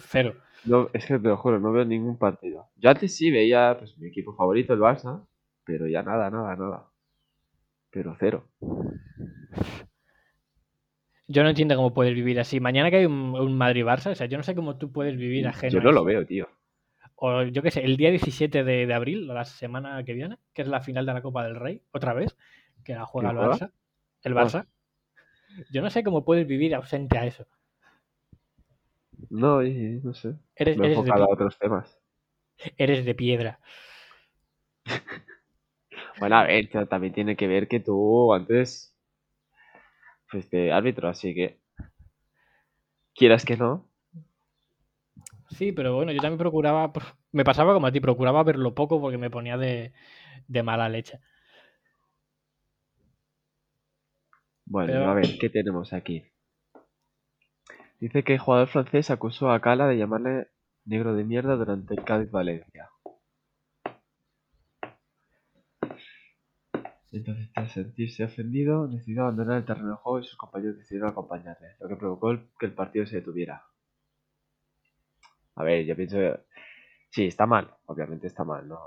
Cero. 0.09 0.35
No, 0.65 0.89
es 0.91 1.05
que 1.05 1.17
te 1.17 1.29
lo 1.29 1.37
juro, 1.37 1.57
no 1.57 1.71
veo 1.71 1.85
ningún 1.85 2.17
partido. 2.17 2.67
Yo 2.75 2.89
antes 2.89 3.15
sí 3.15 3.31
veía 3.31 3.77
pues, 3.79 3.97
mi 3.97 4.09
equipo 4.09 4.35
favorito, 4.35 4.73
el 4.73 4.81
Barça, 4.81 5.25
pero 5.63 5.87
ya 5.87 6.03
nada, 6.03 6.29
nada, 6.29 6.53
nada. 6.57 6.89
Pero 7.91 8.13
cero. 8.19 8.49
Yo 11.29 11.43
no 11.43 11.47
entiendo 11.47 11.77
cómo 11.77 11.93
puedes 11.93 12.13
vivir 12.13 12.41
así. 12.41 12.59
Mañana 12.59 12.89
que 12.89 12.97
hay 12.97 13.05
un, 13.05 13.39
un 13.39 13.57
Madrid-Barça, 13.57 14.11
o 14.11 14.15
sea, 14.15 14.27
yo 14.27 14.35
no 14.35 14.43
sé 14.43 14.53
cómo 14.53 14.77
tú 14.77 14.91
puedes 14.91 15.15
vivir 15.15 15.47
ajeno 15.47 15.71
Yo 15.71 15.79
no 15.79 15.93
lo 15.93 16.03
veo, 16.03 16.25
tío. 16.25 16.49
O 17.15 17.43
yo 17.43 17.61
qué 17.61 17.71
sé, 17.71 17.83
el 17.83 17.97
día 17.97 18.09
17 18.11 18.63
de, 18.63 18.85
de 18.85 18.93
abril, 18.93 19.27
la 19.27 19.45
semana 19.45 20.03
que 20.03 20.13
viene, 20.13 20.37
que 20.53 20.61
es 20.63 20.67
la 20.67 20.81
final 20.81 21.05
de 21.05 21.13
la 21.13 21.21
Copa 21.21 21.43
del 21.43 21.55
Rey, 21.55 21.81
otra 21.91 22.13
vez, 22.13 22.35
que 22.83 22.93
la 22.93 23.05
juega 23.05 23.31
el. 23.31 23.37
Barça. 23.37 23.71
El 24.23 24.37
Ah. 24.37 24.43
Barça. 24.43 24.67
Yo 25.71 25.81
no 25.81 25.89
sé 25.89 26.03
cómo 26.03 26.25
puedes 26.25 26.47
vivir 26.47 26.75
ausente 26.75 27.17
a 27.17 27.25
eso. 27.25 27.45
No, 29.29 29.61
no 29.61 30.13
sé. 30.13 30.35
Eres, 30.55 30.77
Me 30.77 30.87
he 30.87 30.91
eres, 30.91 31.05
de, 31.05 31.11
a 31.11 31.25
otros 31.25 31.57
temas. 31.59 31.97
eres 32.77 33.05
de 33.05 33.15
piedra. 33.15 33.59
Bueno, 36.19 36.37
a 36.37 36.43
ver, 36.43 36.69
también 36.89 37.13
tiene 37.13 37.35
que 37.35 37.47
ver 37.47 37.67
que 37.67 37.79
tú 37.79 38.33
antes 38.33 38.95
fuiste 40.27 40.71
árbitro, 40.71 41.07
así 41.09 41.33
que 41.33 41.59
quieras 43.15 43.45
que 43.45 43.57
no. 43.57 43.89
Sí, 45.57 45.71
pero 45.71 45.95
bueno, 45.95 46.11
yo 46.11 46.19
también 46.21 46.37
procuraba, 46.37 46.91
pro- 46.93 47.05
me 47.31 47.43
pasaba 47.45 47.73
como 47.73 47.87
a 47.87 47.91
ti, 47.91 47.99
procuraba 47.99 48.43
verlo 48.43 48.75
poco 48.75 48.99
porque 48.99 49.17
me 49.17 49.29
ponía 49.29 49.57
de, 49.57 49.93
de 50.47 50.63
mala 50.63 50.89
leche. 50.89 51.19
Bueno, 54.65 54.91
Pero- 54.91 55.09
a 55.09 55.13
ver, 55.13 55.37
¿qué 55.39 55.49
tenemos 55.49 55.93
aquí? 55.93 56.25
Dice 57.99 58.23
que 58.23 58.33
el 58.33 58.39
jugador 58.39 58.67
francés 58.67 59.09
acusó 59.09 59.49
a 59.51 59.59
Cala 59.61 59.87
de 59.87 59.97
llamarle 59.97 60.47
negro 60.85 61.15
de 61.15 61.23
mierda 61.23 61.55
durante 61.55 61.93
el 61.95 62.03
Cádiz 62.03 62.29
Valencia. 62.29 62.89
Entonces, 67.11 67.49
tras 67.53 67.71
sentirse 67.71 68.23
ofendido, 68.25 68.87
decidió 68.87 69.23
abandonar 69.23 69.57
el 69.57 69.65
terreno 69.65 69.89
de 69.91 69.95
juego 69.95 70.19
y 70.19 70.23
sus 70.25 70.37
compañeros 70.37 70.77
decidieron 70.77 71.09
acompañarle, 71.09 71.69
lo 71.79 71.87
que 71.87 71.95
provocó 71.95 72.37
que 72.59 72.65
el 72.65 72.73
partido 72.73 73.05
se 73.05 73.15
detuviera. 73.15 73.63
A 75.55 75.63
ver, 75.63 75.85
yo 75.85 75.95
pienso 75.95 76.17
sí, 77.09 77.25
está 77.27 77.45
mal, 77.45 77.73
obviamente 77.87 78.27
está 78.27 78.43
mal, 78.43 78.67
no. 78.67 78.79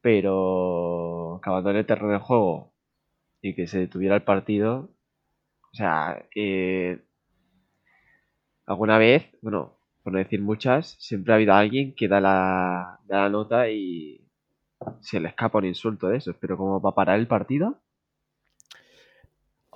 Pero 0.00 1.40
que 1.42 1.50
abandone 1.50 1.80
el 1.80 1.86
terreno 1.86 2.12
de 2.12 2.18
juego 2.18 2.72
y 3.42 3.54
que 3.54 3.66
se 3.66 3.80
detuviera 3.80 4.14
el 4.16 4.22
partido, 4.22 4.90
o 5.72 5.74
sea, 5.74 6.26
que 6.30 7.00
alguna 8.66 8.98
vez, 8.98 9.30
bueno, 9.42 9.78
por 10.02 10.12
no 10.12 10.18
decir 10.18 10.40
muchas, 10.40 10.96
siempre 11.00 11.32
ha 11.32 11.36
habido 11.36 11.54
alguien 11.54 11.94
que 11.94 12.08
da 12.08 12.20
la, 12.20 13.00
da 13.06 13.22
la 13.22 13.28
nota 13.30 13.68
y 13.70 14.20
se 15.00 15.20
le 15.20 15.28
escapa 15.28 15.58
un 15.58 15.66
insulto 15.66 16.08
de 16.08 16.18
esos, 16.18 16.36
pero 16.36 16.56
como 16.56 16.80
para 16.82 16.94
parar 16.94 17.18
el 17.18 17.26
partido, 17.26 17.80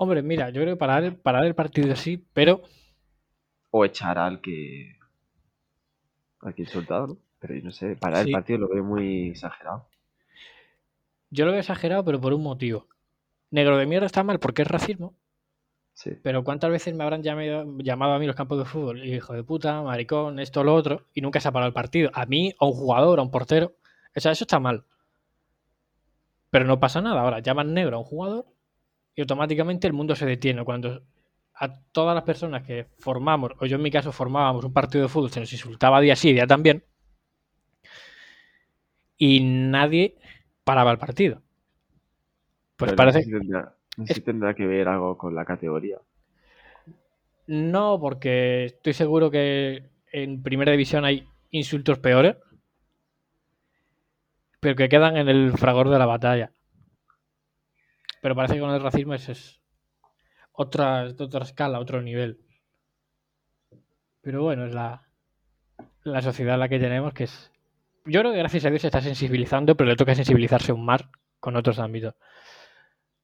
Hombre, 0.00 0.23
mira, 0.23 0.49
yo 0.50 0.62
creo 0.62 0.75
que 0.75 0.78
parar, 0.78 1.16
parar 1.16 1.44
el 1.44 1.56
partido 1.56 1.97
sí, 1.97 2.25
pero 2.32 2.62
o 3.70 3.85
echar 3.85 4.16
al 4.16 4.40
que 4.40 4.98
al 6.40 6.54
que 6.54 6.62
insultado, 6.62 7.07
¿no? 7.09 7.16
Pero 7.40 7.54
yo 7.54 7.62
no 7.62 7.71
sé, 7.71 7.97
parar 7.97 8.25
Sí. 8.25 8.30
el 8.30 8.33
partido 8.33 8.59
lo 8.61 8.68
veo 8.68 8.85
muy 8.85 9.28
exagerado. 9.30 9.87
yo 11.30 11.45
lo 11.45 11.52
he 11.54 11.59
exagerado, 11.59 12.04
pero 12.04 12.21
por 12.21 12.33
un 12.33 12.42
motivo. 12.42 12.87
Negro 13.50 13.76
de 13.76 13.85
mierda 13.87 14.07
está 14.07 14.23
mal 14.25 14.38
porque 14.38 14.62
es 14.62 14.68
racismo, 14.68 15.14
Sí. 15.92 16.12
pero 16.23 16.42
¿cuántas 16.45 16.71
veces 16.71 16.95
me 16.95 17.04
habrán 17.04 17.23
llamado, 17.23 17.66
llamado 17.78 18.12
a 18.14 18.18
mí 18.18 18.26
los 18.26 18.35
campos 18.37 18.59
de 18.59 18.64
fútbol? 18.64 19.04
Hijo 19.04 19.35
de 19.35 19.42
puta, 19.42 19.83
maricón, 19.83 20.38
esto, 20.40 20.64
lo 20.64 20.75
otro, 20.75 21.04
y 21.12 21.21
nunca 21.21 21.38
se 21.40 21.49
ha 21.49 21.52
parado 21.52 21.68
el 21.68 21.75
partido. 21.75 22.11
A 22.14 22.25
mí, 22.26 22.54
a 22.59 22.64
un 22.64 22.73
jugador, 22.73 23.18
a 23.18 23.23
un 23.23 23.30
portero. 23.30 23.75
O 24.16 24.21
sea, 24.21 24.33
eso 24.33 24.45
está 24.45 24.59
mal. 24.59 24.85
Pero 26.50 26.64
no 26.64 26.80
pasa 26.80 27.02
nada. 27.02 27.21
Ahora 27.21 27.40
llaman 27.40 27.75
negro 27.75 27.97
a 27.97 28.00
un 28.00 28.07
jugador 28.07 28.47
y 29.14 29.21
automáticamente 29.21 29.87
el 29.87 29.92
mundo 29.92 30.16
se 30.16 30.25
detiene. 30.25 30.64
Cuando 30.64 31.02
a 31.61 31.81
todas 31.93 32.15
las 32.15 32.25
personas 32.25 32.62
que 32.62 32.87
formamos, 32.99 33.53
o 33.59 33.67
yo 33.67 33.77
en 33.77 33.83
mi 33.83 33.91
caso 33.91 34.12
formábamos 34.12 34.65
un 34.65 34.73
partido 34.73 35.03
de 35.03 35.09
fútbol, 35.09 35.31
se 35.31 35.41
nos 35.41 35.53
insultaba 35.53 36.00
día 36.00 36.15
sí, 36.15 36.33
día 36.33 36.47
también, 36.47 36.85
y 39.17 39.41
nadie 39.41 40.17
paraba 40.62 40.93
el 40.93 40.99
partido. 40.99 41.43
Pues 42.77 42.93
Pero 42.93 42.97
parece 42.97 43.19
No 43.19 43.25
sé 44.07 44.15
si 44.15 44.21
tendrá, 44.21 44.25
tendrá 44.25 44.55
que 44.55 44.67
ver 44.67 44.87
algo 44.87 45.19
con 45.19 45.35
la 45.35 45.45
categoría. 45.45 45.99
No, 47.49 47.99
porque 48.00 48.67
estoy 48.67 48.93
seguro 48.93 49.31
que 49.31 49.91
en 50.12 50.43
primera 50.43 50.71
división 50.71 51.05
hay 51.05 51.27
insultos 51.50 51.99
peores, 51.99 52.37
pero 54.61 54.77
que 54.77 54.88
quedan 54.88 55.17
en 55.17 55.29
el 55.29 55.53
fragor 55.57 55.88
de 55.88 55.99
la 55.99 56.07
batalla. 56.07 56.53
Pero 58.21 58.37
parece 58.37 58.55
que 58.55 58.61
con 58.61 58.71
el 58.71 58.83
racismo 58.83 59.15
es, 59.15 59.29
es 59.29 59.58
otra, 60.59 61.07
otra 61.19 61.45
escala, 61.45 61.79
otro 61.79 62.03
nivel. 62.03 62.41
Pero 64.21 64.43
bueno, 64.43 64.67
es 64.67 64.75
la, 64.75 65.07
la 66.03 66.21
sociedad 66.21 66.55
en 66.55 66.61
la 66.61 66.69
que 66.69 66.81
tenemos, 66.81 67.15
que 67.15 67.25
es... 67.25 67.53
Yo 68.05 68.21
creo 68.21 68.33
que 68.33 68.38
gracias 68.38 68.65
a 68.65 68.71
Dios 68.71 68.83
se 68.83 68.88
está 68.88 69.00
sensibilizando, 69.00 69.77
pero 69.77 69.88
le 69.88 69.97
toca 69.97 70.17
sensibilizarse 70.17 70.73
aún 70.73 70.85
más 70.85 71.09
con 71.38 71.55
otros 71.55 71.79
ámbitos. 71.79 72.15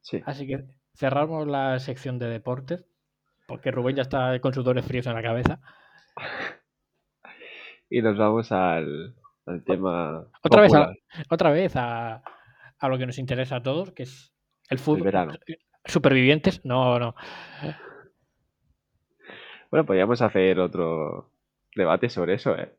Sí. 0.01 0.23
Así 0.25 0.47
que 0.47 0.65
cerramos 0.95 1.49
la 1.49 1.81
sección 1.81 2.21
de 2.21 2.29
deportes, 2.29 2.87
porque 3.49 3.73
Rubén 3.73 3.97
ya 3.97 4.03
está 4.03 4.39
con 4.39 4.55
sudores 4.55 4.85
fríos 4.85 5.07
en 5.09 5.15
la 5.15 5.23
cabeza. 5.23 5.61
y 7.91 8.01
nos 8.01 8.17
vamos 8.17 8.53
al, 8.53 9.17
al 9.47 9.65
tema. 9.65 10.29
Otra 10.41 10.63
vez, 10.63 10.75
a, 10.75 10.93
otra 11.31 11.51
vez 11.51 11.75
a, 11.75 12.23
a 12.79 12.89
lo 12.89 12.97
que 12.97 13.07
nos 13.07 13.19
interesa 13.19 13.57
a 13.57 13.63
todos, 13.63 13.91
que 13.91 14.05
es 14.05 14.33
el 14.69 14.79
fútbol. 14.79 15.03
verano. 15.03 15.35
Supervivientes, 15.87 16.65
no, 16.65 16.99
no. 16.99 17.15
Bueno, 19.71 19.85
podríamos 19.87 20.23
hacer 20.23 20.59
otro 20.61 21.31
debate 21.75 22.09
sobre 22.09 22.35
eso, 22.35 22.57
¿eh? 22.57 22.73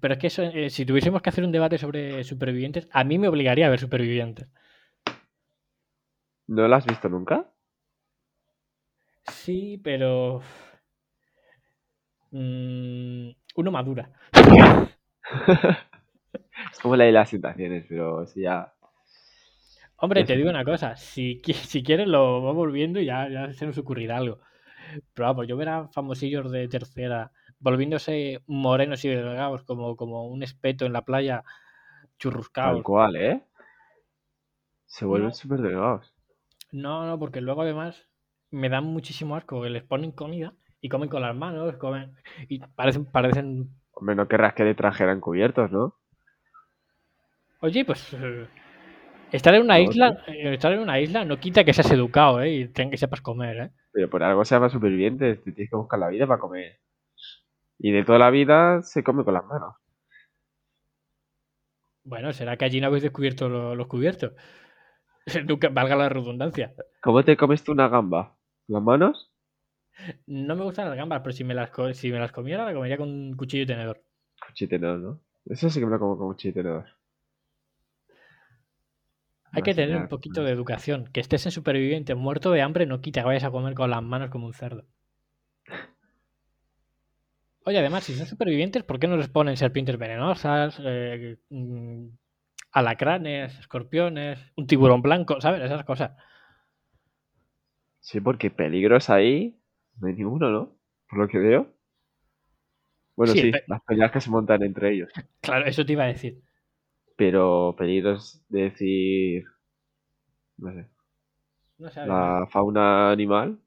Pero 0.00 0.14
es 0.14 0.20
que 0.20 0.26
eso, 0.28 0.42
eh, 0.42 0.70
si 0.70 0.86
tuviésemos 0.86 1.22
que 1.22 1.28
hacer 1.30 1.44
un 1.44 1.52
debate 1.52 1.76
sobre 1.78 2.24
supervivientes, 2.24 2.88
a 2.92 3.04
mí 3.04 3.18
me 3.18 3.28
obligaría 3.28 3.66
a 3.66 3.70
ver 3.70 3.78
supervivientes. 3.80 4.48
¿No 6.48 6.68
lo 6.68 6.76
has 6.76 6.84
visto 6.84 7.08
nunca? 7.08 7.50
Sí, 9.26 9.78
pero. 9.82 10.42
mm, 12.32 13.30
uno 13.56 13.70
madura. 13.70 14.10
Es 16.72 16.80
como 16.80 16.96
la 16.96 17.04
de 17.04 17.12
las 17.12 17.30
tentaciones, 17.30 17.86
pero 17.88 18.26
sí 18.26 18.42
ya. 18.42 18.72
Hombre, 20.00 20.24
te 20.24 20.36
digo 20.36 20.50
una 20.50 20.64
cosa, 20.64 20.96
si, 20.96 21.40
si 21.54 21.82
quieres 21.82 22.08
lo 22.08 22.42
vamos 22.42 22.72
viendo 22.72 23.00
y 23.00 23.06
ya, 23.06 23.28
ya 23.28 23.52
se 23.52 23.66
nos 23.66 23.78
ocurrirá 23.78 24.16
algo. 24.18 24.40
Pero 25.14 25.28
vamos, 25.28 25.46
yo 25.48 25.56
ver 25.56 25.68
a 25.70 25.88
famosillos 25.88 26.50
de 26.52 26.68
tercera 26.68 27.32
volviéndose 27.60 28.42
morenos 28.46 29.04
y 29.04 29.08
delgados 29.10 29.64
como, 29.64 29.96
como 29.96 30.26
un 30.28 30.42
espeto 30.42 30.86
en 30.86 30.92
la 30.94 31.04
playa, 31.04 31.44
Tal 32.60 32.80
churruscados. 32.80 32.82
cual, 32.82 33.16
¿eh? 33.16 33.44
Se 34.84 35.06
vuelven 35.06 35.32
No. 35.32 35.32
súper 35.32 35.62
delgados. 35.62 36.12
No, 36.72 37.06
no, 37.06 37.16
porque 37.18 37.40
luego 37.40 37.62
además 37.62 38.08
me 38.50 38.68
dan 38.68 38.84
muchísimo 38.84 39.36
asco 39.36 39.62
que 39.62 39.70
les 39.70 39.84
ponen 39.84 40.10
comida 40.12 40.54
y 40.80 40.88
comen 40.88 41.08
con 41.08 41.22
las 41.22 41.34
manos, 41.36 41.76
comen 41.76 42.16
y 42.48 42.58
parecen, 42.60 43.04
parecen, 43.06 43.70
Hombre, 43.92 44.16
no 44.16 44.26
querrás 44.26 44.54
que 44.54 44.64
le 44.64 44.74
trajeran 44.74 45.20
cubiertos, 45.20 45.70
¿no? 45.70 45.94
oye, 47.60 47.84
pues 47.84 48.12
eh, 48.14 48.46
estar 49.32 49.54
en 49.54 49.62
una 49.62 49.78
No, 49.78 49.80
isla, 49.80 50.24
eh, 50.26 50.54
estar 50.54 50.72
en 50.72 50.80
una 50.80 51.00
isla 51.00 51.24
no 51.24 51.38
quita 51.40 51.64
que 51.64 51.72
seas 51.74 51.90
educado, 51.92 52.42
¿eh? 52.42 52.50
Y 52.54 52.68
ten- 52.68 52.90
que 52.90 52.96
sepas 52.98 53.20
comer, 53.22 53.56
¿eh? 53.58 53.70
Pero 53.92 54.10
por 54.10 54.22
algo 54.24 54.44
se 54.44 54.54
llama 54.56 54.68
supervivientes, 54.68 55.44
te 55.44 55.52
tienes 55.52 55.70
que 55.70 55.76
buscar 55.76 56.00
la 56.00 56.08
vida 56.08 56.26
para 56.26 56.40
comer. 56.40 56.80
Y 57.80 57.90
de 57.90 58.04
toda 58.04 58.20
la 58.20 58.30
vida 58.30 58.80
se 58.82 59.02
come 59.02 59.24
con 59.24 59.34
las 59.34 59.44
manos. 59.44 59.74
Bueno, 62.04 62.32
será 62.34 62.56
que 62.58 62.64
allí 62.66 62.78
no 62.80 62.88
habéis 62.88 63.02
descubierto 63.04 63.48
lo- 63.48 63.74
los 63.74 63.86
cubiertos. 63.86 64.32
Nunca 65.48 65.68
valga 65.70 65.96
la 65.96 66.08
redundancia. 66.10 66.74
¿Cómo 67.02 67.22
te 67.24 67.36
comes 67.36 67.62
tú 67.62 67.72
una 67.72 67.88
gamba? 67.88 68.38
¿Con 68.66 68.74
las 68.74 68.82
manos? 68.82 69.30
No 70.26 70.56
me 70.56 70.64
gustan 70.64 70.88
las 70.88 70.96
gambas, 70.96 71.20
pero 71.22 71.32
si 71.34 71.44
me 71.44 71.52
las, 71.54 71.70
si 71.94 72.10
me 72.10 72.18
las 72.18 72.32
comiera, 72.32 72.64
la 72.64 72.72
comería 72.74 72.96
con 72.96 73.34
cuchillo 73.34 73.64
y 73.64 73.66
tenedor. 73.66 74.02
Cuchillo 74.46 74.66
y 74.66 74.68
tenedor, 74.78 74.98
¿no? 74.98 75.20
Eso 75.46 75.70
sí 75.70 75.80
que 75.80 75.86
me 75.86 75.92
lo 75.92 75.98
como 75.98 76.18
con 76.18 76.28
cuchillo 76.28 76.50
y 76.50 76.54
tenedor. 76.62 76.86
Hay 79.52 79.62
que 79.62 79.74
tener 79.74 79.96
un 79.96 80.08
poquito 80.08 80.44
de 80.44 80.52
educación. 80.52 81.08
Que 81.12 81.20
estés 81.20 81.44
en 81.46 81.52
superviviente 81.52 82.14
muerto 82.14 82.52
de 82.52 82.62
hambre 82.62 82.86
no 82.86 83.00
quita 83.00 83.20
que 83.22 83.26
vayas 83.26 83.44
a 83.44 83.50
comer 83.50 83.74
con 83.74 83.90
las 83.90 84.02
manos 84.02 84.30
como 84.30 84.46
un 84.46 84.54
cerdo. 84.54 84.84
Oye, 87.64 87.78
además, 87.78 88.04
si 88.04 88.14
son 88.14 88.26
supervivientes, 88.26 88.82
¿por 88.84 88.98
qué 88.98 89.06
no 89.06 89.16
les 89.16 89.28
ponen 89.28 89.56
serpientes 89.56 89.98
venenosas, 89.98 90.80
eh, 90.82 91.36
mm, 91.50 92.06
alacranes, 92.72 93.58
escorpiones, 93.58 94.38
un 94.56 94.66
tiburón 94.66 95.02
blanco, 95.02 95.40
¿sabes? 95.40 95.62
Esas 95.62 95.84
cosas. 95.84 96.12
Sí, 98.00 98.20
porque 98.20 98.50
peligros 98.50 99.10
ahí 99.10 99.60
no 100.00 100.08
hay 100.08 100.14
ninguno, 100.14 100.50
¿no? 100.50 100.76
Por 101.08 101.18
lo 101.18 101.28
que 101.28 101.38
veo. 101.38 101.74
Bueno, 103.16 103.34
Sí, 103.34 103.52
las 103.66 103.82
peleas 103.82 104.10
que 104.10 104.20
se 104.20 104.30
montan 104.30 104.62
entre 104.62 104.92
ellos. 104.92 105.12
Claro, 105.42 105.66
eso 105.66 105.84
te 105.84 105.92
iba 105.92 106.04
a 106.04 106.08
decir. 106.08 106.40
Pero 107.20 107.74
peligros 107.78 108.42
de 108.48 108.62
decir. 108.62 109.44
No 110.58 110.72
sé. 110.72 110.86
No 111.78 111.90
sabes. 111.90 112.08
La 112.08 112.46
fauna 112.50 113.10
animal 113.10 113.58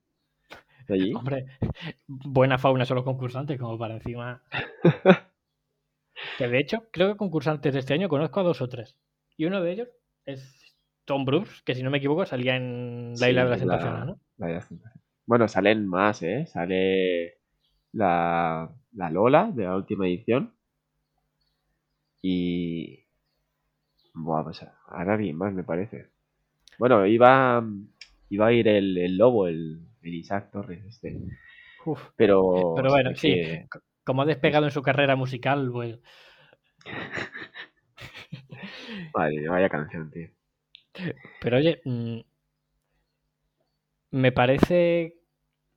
de 0.88 0.94
allí. 0.96 1.14
Hombre, 1.16 1.46
buena 2.08 2.58
fauna 2.58 2.86
son 2.86 2.96
los 2.96 3.06
concursantes, 3.06 3.60
como 3.60 3.78
para 3.78 3.96
encima. 3.96 4.42
Que 6.38 6.48
de 6.48 6.60
hecho, 6.60 6.84
creo 6.92 7.10
que 7.12 7.18
concursantes 7.18 7.74
de 7.74 7.80
este 7.80 7.94
año 7.94 8.10
conozco 8.10 8.40
a 8.40 8.44
dos 8.44 8.62
o 8.62 8.68
tres. 8.70 8.96
Y 9.38 9.46
uno 9.46 9.62
de 9.62 9.72
ellos 9.72 9.88
es 10.26 10.76
Tom 11.06 11.26
Bruce, 11.26 11.62
que 11.66 11.76
si 11.76 11.84
no 11.84 11.92
me 11.92 11.98
equivoco 12.00 12.26
salía 12.26 12.56
en 12.56 13.12
La 13.20 13.28
Sí, 13.28 13.30
Isla 13.32 13.44
de 13.44 13.50
las 13.50 13.60
la- 13.60 13.68
Tentaciones, 13.68 14.06
¿no? 14.06 14.20
la 14.38 14.48
de 14.48 14.54
las 14.54 14.68
tentaciones. 14.70 15.04
Bueno, 15.26 15.48
salen 15.48 15.88
más, 15.88 16.22
¿eh? 16.24 16.46
Sale 16.48 17.36
la, 17.94 18.70
la 18.94 19.10
Lola 19.10 19.52
de 19.54 19.64
la 19.66 19.76
última 19.76 20.08
edición. 20.08 20.54
Y. 22.24 23.03
Buah, 24.14 24.44
pues 24.44 24.66
ahora 24.88 25.18
bien 25.18 25.38
más, 25.38 25.54
me 25.54 25.64
parece. 25.64 26.10
Bueno, 26.80 27.06
iba, 27.06 27.64
iba 28.30 28.48
a 28.48 28.52
ir 28.54 28.68
el, 28.68 28.98
el 28.98 29.18
lobo, 29.18 29.48
el, 29.48 29.82
el 30.02 30.14
Isaac 30.16 30.50
Torres, 30.52 30.84
este. 30.86 31.20
Uf, 31.86 32.02
Pero. 32.16 32.74
Pero 32.76 32.90
bueno, 32.90 33.12
sí. 33.16 33.34
que- 33.34 33.68
como 34.04 34.24
ha 34.24 34.26
despegado 34.26 34.66
en 34.66 34.72
su 34.72 34.82
carrera 34.82 35.16
musical, 35.16 35.70
pues. 35.72 36.00
Madre 39.14 39.38
mía, 39.40 39.52
vaya 39.52 39.70
canción, 39.70 40.10
tío. 40.12 40.28
Pero 41.42 41.58
oye, 41.58 41.82
mm, 41.86 42.20
me 44.12 44.32
parece. 44.32 45.18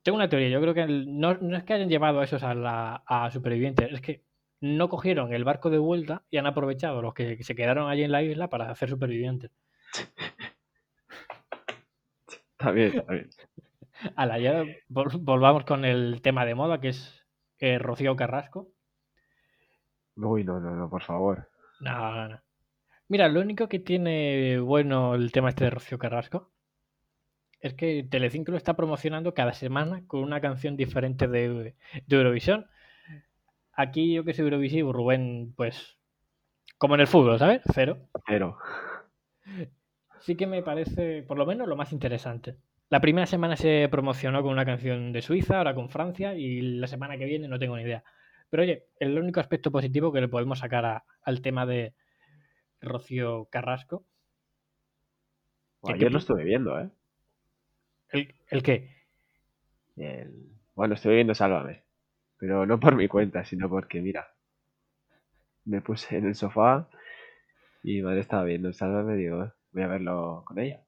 Tengo 0.03 0.17
una 0.17 0.29
teoría. 0.29 0.49
Yo 0.49 0.61
creo 0.61 0.75
que 0.75 0.83
el- 0.83 1.19
no, 1.19 1.35
no 1.35 1.57
es 1.57 1.65
que 1.65 1.75
hayan 1.75 1.89
llevado 1.89 2.21
a 2.21 2.25
esos 2.25 2.43
a, 2.43 2.55
la, 2.55 3.03
a 3.07 3.31
supervivientes, 3.31 3.93
es 3.93 4.01
que 4.01 4.25
no 4.61 4.89
cogieron 4.89 5.33
el 5.33 5.43
barco 5.43 5.69
de 5.69 5.77
vuelta 5.79 6.23
y 6.29 6.37
han 6.37 6.45
aprovechado 6.47 7.01
los 7.01 7.13
que 7.13 7.43
se 7.43 7.55
quedaron 7.55 7.89
allí 7.89 8.03
en 8.03 8.11
la 8.11 8.23
isla 8.23 8.49
para 8.49 8.69
hacer 8.71 8.89
supervivientes. 8.89 9.51
Está 12.51 12.71
bien, 12.71 12.87
está 12.97 13.13
bien. 13.13 13.29
A 14.15 14.25
la 14.25 14.39
ya 14.39 14.63
vol- 14.89 15.19
volvamos 15.21 15.65
con 15.65 15.85
el 15.85 16.21
tema 16.21 16.45
de 16.45 16.55
moda, 16.55 16.81
que 16.81 16.89
es 16.89 17.25
eh, 17.59 17.79
Rocío 17.79 18.15
Carrasco. 18.15 18.69
Uy, 20.17 20.43
no, 20.43 20.59
no, 20.59 20.75
no, 20.75 20.89
por 20.89 21.01
favor. 21.03 21.47
No, 21.79 22.11
no, 22.15 22.27
no. 22.29 22.41
Mira, 23.09 23.29
lo 23.29 23.41
único 23.41 23.67
que 23.69 23.79
tiene 23.79 24.59
bueno 24.59 25.15
el 25.15 25.31
tema 25.31 25.49
este 25.49 25.65
de 25.65 25.71
Rocío 25.71 25.97
Carrasco 25.99 26.51
es 27.59 27.73
que 27.73 28.03
Telecinco 28.09 28.51
lo 28.51 28.57
está 28.57 28.75
promocionando 28.75 29.33
cada 29.33 29.53
semana 29.53 30.03
con 30.07 30.21
una 30.21 30.41
canción 30.41 30.77
diferente 30.77 31.27
de, 31.27 31.75
de 32.05 32.15
Eurovisión. 32.15 32.67
Aquí 33.79 34.13
yo 34.13 34.23
que 34.23 34.33
soy 34.33 34.45
Eurovisivo, 34.45 34.91
Rubén, 34.91 35.53
pues 35.55 35.97
como 36.79 36.95
en 36.95 37.01
el 37.01 37.07
fútbol, 37.07 37.37
¿sabes? 37.39 37.61
Cero. 37.73 37.99
Pero. 38.25 38.57
Sí 40.19 40.35
que 40.35 40.47
me 40.47 40.63
parece, 40.63 41.23
por 41.23 41.37
lo 41.37 41.45
menos, 41.45 41.67
lo 41.67 41.75
más 41.75 41.93
interesante. 41.93 42.57
La 42.89 42.99
primera 43.01 43.27
semana 43.27 43.55
se 43.55 43.87
promocionó 43.91 44.41
con 44.41 44.51
una 44.51 44.65
canción 44.65 45.11
de 45.13 45.21
Suiza, 45.21 45.57
ahora 45.59 45.75
con 45.75 45.89
Francia, 45.89 46.33
y 46.33 46.61
la 46.61 46.87
semana 46.87 47.17
que 47.17 47.25
viene 47.25 47.47
no 47.47 47.59
tengo 47.59 47.77
ni 47.77 47.83
idea. 47.83 48.03
Pero 48.49 48.63
oye, 48.63 48.87
el 48.99 49.17
único 49.17 49.39
aspecto 49.39 49.71
positivo 49.71 50.11
que 50.11 50.21
le 50.21 50.27
podemos 50.27 50.59
sacar 50.59 50.85
a- 50.85 51.03
al 51.21 51.41
tema 51.41 51.65
de 51.65 51.93
Rocío 52.81 53.45
Carrasco. 53.51 54.05
¿Qué- 55.85 55.93
Ayer 55.93 56.11
lo 56.11 56.17
estuve 56.17 56.43
viendo, 56.43 56.79
¿eh? 56.79 56.89
¿El, 58.09 58.33
el 58.49 58.63
qué? 58.63 58.89
El- 59.97 60.49
Bueno, 60.75 60.95
estuve 60.95 61.15
viendo 61.15 61.35
Sálvame. 61.35 61.83
Pero 62.37 62.65
no 62.65 62.79
por 62.79 62.95
mi 62.95 63.07
cuenta, 63.07 63.43
sino 63.45 63.69
porque, 63.69 64.01
mira. 64.01 64.27
Me 65.65 65.81
puse 65.81 66.17
en 66.17 66.27
el 66.27 66.35
sofá 66.35 66.87
y 67.83 67.95
mi 67.95 68.01
madre 68.03 68.21
estaba 68.21 68.43
viendo 68.43 68.71
Sálvame 68.73 69.15
y 69.15 69.23
digo, 69.23 69.51
voy 69.71 69.83
a 69.83 69.87
verlo 69.87 70.43
con 70.45 70.59
ella. 70.59 70.81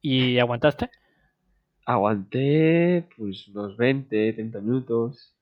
¿Y 0.00 0.38
aguantaste? 0.38 0.90
Aguanté 1.86 3.08
pues 3.16 3.48
unos 3.48 3.76
20, 3.76 4.32
30 4.32 4.60
minutos. 4.60 5.36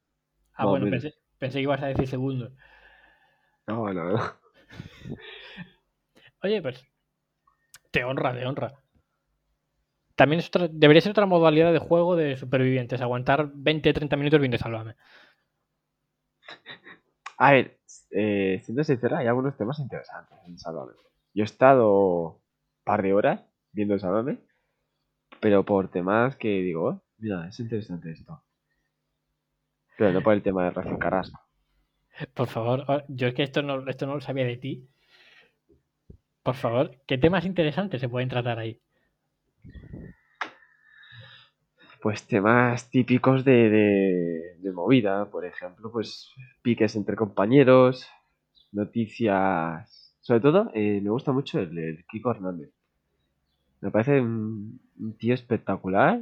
Ah, 0.54 0.66
bueno, 0.66 0.86
menos. 0.86 1.02
pensé, 1.02 1.18
pensé 1.38 1.58
que 1.58 1.62
ibas 1.62 1.82
a 1.82 1.86
decir 1.86 2.08
segundos. 2.08 2.52
No, 3.66 3.92
no, 3.92 4.12
no. 4.12 4.32
Oye, 6.42 6.62
pues 6.62 6.84
te 7.90 8.04
honra, 8.04 8.32
te 8.32 8.46
honra. 8.46 8.72
También 10.18 10.40
es 10.40 10.48
otra- 10.48 10.68
debería 10.70 11.00
ser 11.00 11.12
otra 11.12 11.26
modalidad 11.26 11.72
de 11.72 11.78
juego 11.78 12.16
de 12.16 12.36
supervivientes, 12.36 13.00
aguantar 13.00 13.50
20-30 13.54 14.16
minutos 14.16 14.40
viendo 14.40 14.58
Sálvame. 14.58 14.96
A 17.38 17.52
ver, 17.52 17.78
eh, 18.10 18.60
siendo 18.64 18.82
sincera, 18.82 19.18
hay 19.18 19.28
algunos 19.28 19.56
temas 19.56 19.78
interesantes 19.78 20.36
en 20.46 20.58
Sálvame. 20.58 20.92
Yo 21.34 21.42
he 21.42 21.44
estado 21.44 21.92
un 22.32 22.40
par 22.84 23.02
de 23.02 23.12
horas 23.12 23.40
viendo 23.72 23.98
Sálvame, 23.98 24.38
pero 25.40 25.64
por 25.64 25.88
temas 25.90 26.36
que 26.36 26.48
digo, 26.62 26.88
"Oh, 26.88 27.02
mira, 27.18 27.48
es 27.48 27.60
interesante 27.60 28.10
esto. 28.10 28.42
Pero 29.98 30.12
no 30.12 30.22
por 30.22 30.32
el 30.34 30.42
tema 30.42 30.64
de 30.64 30.70
Rocío 30.70 30.98
Carrasco. 30.98 31.40
Por 32.34 32.48
favor, 32.48 33.04
yo 33.08 33.28
es 33.28 33.34
que 33.34 33.44
esto 33.44 33.62
no, 33.62 33.88
esto 33.88 34.06
no 34.06 34.14
lo 34.16 34.20
sabía 34.20 34.44
de 34.44 34.56
ti. 34.56 34.88
Por 36.42 36.56
favor, 36.56 36.90
¿qué 37.06 37.16
temas 37.18 37.44
interesantes 37.44 38.00
se 38.00 38.08
pueden 38.08 38.28
tratar 38.28 38.58
ahí? 38.58 38.80
Pues 42.00 42.26
temas 42.26 42.90
típicos 42.90 43.44
de, 43.44 43.70
de- 44.62 44.72
movida, 44.72 45.24
por 45.30 45.44
ejemplo, 45.44 45.90
pues 45.90 46.30
piques 46.62 46.94
entre 46.96 47.16
compañeros, 47.16 48.06
noticias. 48.72 50.14
Sobre 50.20 50.40
todo, 50.40 50.70
eh, 50.74 51.00
me 51.02 51.10
gusta 51.10 51.32
mucho 51.32 51.58
el, 51.60 51.76
el 51.78 52.04
Kiko 52.06 52.30
Hernández. 52.30 52.70
Me 53.80 53.90
parece 53.90 54.20
un, 54.20 54.80
un 55.00 55.16
tío 55.18 55.34
espectacular, 55.34 56.20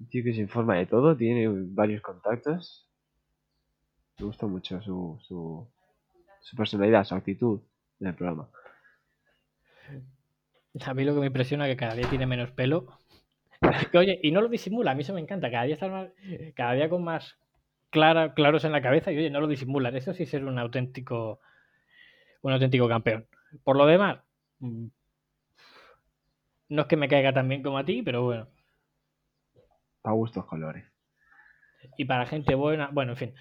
un 0.00 0.08
tío 0.10 0.24
que 0.24 0.34
se 0.34 0.40
informa 0.42 0.76
de 0.76 0.86
todo, 0.86 1.16
tiene 1.16 1.48
varios 1.50 2.02
contactos. 2.02 2.88
Me 4.18 4.26
gusta 4.26 4.46
mucho 4.46 4.82
su, 4.82 5.18
su, 5.22 5.66
su 6.42 6.56
personalidad, 6.56 7.04
su 7.04 7.14
actitud 7.14 7.60
en 8.00 8.08
el 8.08 8.14
programa. 8.14 8.50
A 10.86 10.94
mí 10.94 11.04
lo 11.04 11.14
que 11.14 11.20
me 11.20 11.26
impresiona 11.26 11.66
es 11.66 11.72
que 11.72 11.76
cada 11.80 11.94
día 11.96 12.08
tiene 12.08 12.26
menos 12.26 12.50
pelo. 12.52 12.86
Oye, 13.94 14.18
y 14.22 14.30
no 14.30 14.40
lo 14.40 14.48
disimula, 14.48 14.90
a 14.90 14.94
mí 14.94 15.02
eso 15.02 15.14
me 15.14 15.20
encanta. 15.20 15.50
Cada 15.50 15.64
día 15.64 15.74
está 15.74 15.88
más, 15.88 16.10
cada 16.54 16.72
día 16.72 16.88
con 16.88 17.04
más 17.04 17.38
clara, 17.90 18.34
claros 18.34 18.64
en 18.64 18.72
la 18.72 18.82
cabeza 18.82 19.12
y 19.12 19.18
oye, 19.18 19.30
no 19.30 19.40
lo 19.40 19.46
disimulan. 19.46 19.96
Eso 19.96 20.12
sí 20.12 20.24
es 20.24 20.30
ser 20.30 20.44
un 20.44 20.58
auténtico, 20.58 21.40
un 22.42 22.52
auténtico 22.52 22.88
campeón. 22.88 23.26
Por 23.64 23.76
lo 23.76 23.86
demás, 23.86 24.20
mm, 24.60 24.86
no 26.68 26.82
es 26.82 26.88
que 26.88 26.96
me 26.96 27.08
caiga 27.08 27.32
tan 27.32 27.48
bien 27.48 27.62
como 27.62 27.78
a 27.78 27.84
ti, 27.84 28.02
pero 28.02 28.22
bueno. 28.22 28.48
A 30.04 30.12
gustos 30.12 30.44
colores. 30.46 30.84
Y 31.96 32.04
para 32.04 32.26
gente 32.26 32.54
buena, 32.54 32.90
bueno, 32.92 33.12
en 33.12 33.18
fin, 33.18 33.34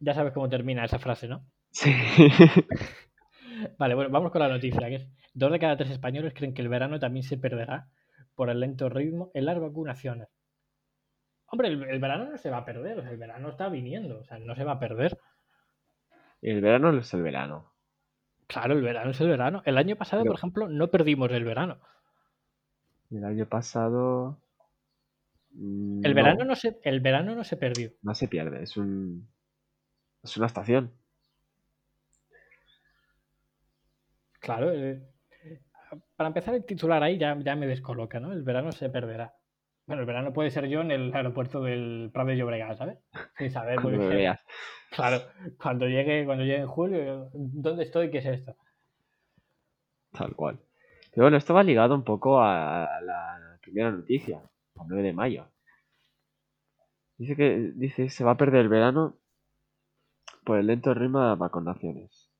ya 0.00 0.14
sabes 0.14 0.32
cómo 0.32 0.48
termina 0.48 0.84
esa 0.84 0.98
frase, 0.98 1.28
¿no? 1.28 1.44
Sí. 1.70 1.92
Vale, 3.78 3.94
bueno, 3.94 4.10
vamos 4.10 4.32
con 4.32 4.40
la 4.40 4.48
noticia, 4.48 4.88
que 4.88 4.94
es 4.96 5.08
dos 5.34 5.52
de 5.52 5.58
cada 5.58 5.76
tres 5.76 5.90
españoles 5.90 6.32
creen 6.34 6.54
que 6.54 6.62
el 6.62 6.68
verano 6.68 6.98
también 6.98 7.22
se 7.22 7.36
perderá 7.36 7.88
por 8.40 8.48
el 8.48 8.58
lento 8.58 8.88
ritmo 8.88 9.30
en 9.34 9.44
las 9.44 9.60
vacunaciones. 9.60 10.26
Hombre, 11.48 11.68
el, 11.68 11.82
el 11.82 11.98
verano 12.00 12.24
no 12.24 12.38
se 12.38 12.48
va 12.48 12.56
a 12.56 12.64
perder, 12.64 12.98
o 12.98 13.02
sea, 13.02 13.10
el 13.10 13.18
verano 13.18 13.50
está 13.50 13.68
viniendo, 13.68 14.20
o 14.20 14.24
sea, 14.24 14.38
no 14.38 14.54
se 14.56 14.64
va 14.64 14.72
a 14.72 14.78
perder. 14.80 15.18
El 16.40 16.62
verano 16.62 16.96
es 16.98 17.12
el 17.12 17.20
verano. 17.20 17.70
Claro, 18.46 18.72
el 18.72 18.80
verano 18.80 19.10
es 19.10 19.20
el 19.20 19.28
verano. 19.28 19.60
El 19.66 19.76
año 19.76 19.94
pasado, 19.94 20.22
Pero- 20.22 20.32
por 20.32 20.38
ejemplo, 20.38 20.68
no 20.70 20.88
perdimos 20.88 21.30
el 21.32 21.44
verano. 21.44 21.80
El 23.10 23.26
año 23.26 23.44
pasado. 23.44 24.38
mm, 25.52 26.00
El 26.02 26.12
no, 26.12 26.16
verano 26.16 26.44
no 26.46 26.56
se, 26.56 26.80
el 26.82 27.00
verano 27.00 27.34
no 27.34 27.44
se 27.44 27.58
perdió. 27.58 27.90
no 28.00 28.14
se 28.14 28.26
pierde, 28.26 28.62
es 28.62 28.78
un. 28.78 29.28
Es 30.22 30.34
una 30.38 30.46
estación. 30.46 30.92
Claro, 34.38 34.72
eh, 34.72 35.02
para 36.16 36.28
empezar 36.28 36.54
el 36.54 36.64
titular 36.64 37.02
ahí 37.02 37.18
ya, 37.18 37.36
ya 37.38 37.56
me 37.56 37.66
descoloca, 37.66 38.20
¿no? 38.20 38.32
El 38.32 38.42
verano 38.42 38.72
se 38.72 38.90
perderá. 38.90 39.34
Bueno, 39.86 40.02
el 40.02 40.06
verano 40.06 40.32
puede 40.32 40.50
ser 40.50 40.68
yo 40.68 40.82
en 40.82 40.90
el 40.90 41.14
aeropuerto 41.14 41.62
del 41.62 42.10
Prat 42.12 42.28
de 42.28 42.36
Llobregat, 42.36 42.78
¿sabes? 42.78 42.98
Sin 43.36 43.50
saber 43.50 43.80
muy 43.80 43.92
bien. 44.16 44.36
Claro, 44.90 45.20
cuando 45.60 45.86
llegue, 45.86 46.24
cuando 46.24 46.44
llegue 46.44 46.60
en 46.60 46.66
julio, 46.66 47.30
¿dónde 47.32 47.84
estoy? 47.84 48.10
¿Qué 48.10 48.18
es 48.18 48.26
esto? 48.26 48.56
Tal 50.12 50.34
cual. 50.34 50.60
Pero 51.12 51.24
bueno, 51.24 51.36
esto 51.36 51.54
va 51.54 51.62
ligado 51.62 51.94
un 51.94 52.04
poco 52.04 52.40
a 52.40 53.00
la 53.02 53.58
primera 53.60 53.90
noticia, 53.90 54.38
el 54.76 54.82
9 54.86 55.02
de 55.02 55.12
mayo. 55.12 55.48
Dice 57.18 57.36
que 57.36 57.72
dice 57.74 58.08
se 58.08 58.24
va 58.24 58.32
a 58.32 58.36
perder 58.36 58.62
el 58.62 58.68
verano 58.68 59.18
por 60.44 60.58
el 60.58 60.66
lento 60.66 60.94
ritmo 60.94 61.20
de 61.20 61.34
vacunaciones. 61.36 62.30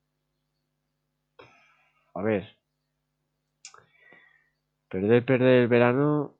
A 2.14 2.22
ver. 2.22 2.59
Perder, 4.90 5.24
perder 5.24 5.62
el 5.62 5.68
verano, 5.68 6.36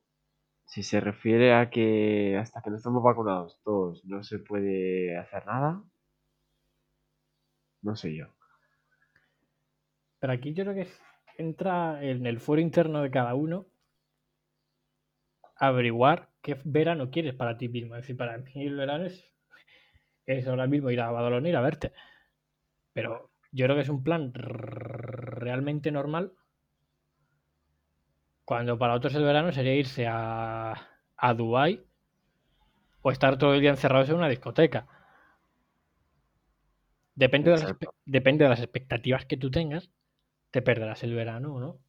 si 0.65 0.83
se 0.83 0.99
refiere 0.99 1.53
a 1.53 1.69
que 1.71 2.37
hasta 2.37 2.61
que 2.61 2.69
no 2.69 2.77
estamos 2.77 3.03
vacunados 3.03 3.59
todos 3.63 4.05
no 4.05 4.23
se 4.23 4.39
puede 4.39 5.17
hacer 5.17 5.45
nada, 5.47 5.83
no 7.83 7.95
sé 7.95 8.15
yo. 8.15 8.27
Pero 10.19 10.33
aquí 10.33 10.53
yo 10.53 10.63
creo 10.63 10.75
que 10.75 10.87
entra 11.37 12.03
en 12.03 12.25
el 12.25 12.39
foro 12.39 12.61
interno 12.61 13.01
de 13.01 13.11
cada 13.11 13.35
uno 13.35 13.65
averiguar 15.57 16.29
qué 16.41 16.59
verano 16.63 17.11
quieres 17.11 17.35
para 17.35 17.57
ti 17.57 17.69
mismo. 17.69 17.95
Es 17.95 18.01
decir, 18.01 18.17
para 18.17 18.37
mí 18.37 18.51
el 18.55 18.75
verano 18.75 19.05
es, 19.05 19.23
es 20.25 20.47
ahora 20.47 20.67
mismo 20.67 20.89
ir 20.91 21.01
a 21.01 21.11
Badalona 21.11 21.49
ir 21.49 21.55
a 21.55 21.61
verte. 21.61 21.93
Pero 22.93 23.31
yo 23.51 23.65
creo 23.65 23.75
que 23.75 23.83
es 23.83 23.89
un 23.89 24.03
plan 24.03 24.33
realmente 24.33 25.91
normal. 25.91 26.33
Cuando 28.51 28.77
para 28.77 28.95
otros 28.95 29.15
el 29.15 29.23
verano 29.23 29.53
sería 29.53 29.75
irse 29.75 30.07
a, 30.07 30.73
a 31.15 31.33
Dubái 31.33 31.81
o 33.01 33.09
estar 33.09 33.37
todo 33.37 33.53
el 33.53 33.61
día 33.61 33.69
encerrados 33.69 34.09
en 34.09 34.17
una 34.17 34.27
discoteca. 34.27 34.89
Depende 37.15 37.51
de, 37.51 37.59
las, 37.59 37.75
depende 38.03 38.43
de 38.43 38.49
las 38.49 38.59
expectativas 38.59 39.25
que 39.25 39.37
tú 39.37 39.51
tengas, 39.51 39.89
te 40.49 40.61
perderás 40.61 41.01
el 41.03 41.15
verano 41.15 41.53
o 41.53 41.59
no. 41.61 41.79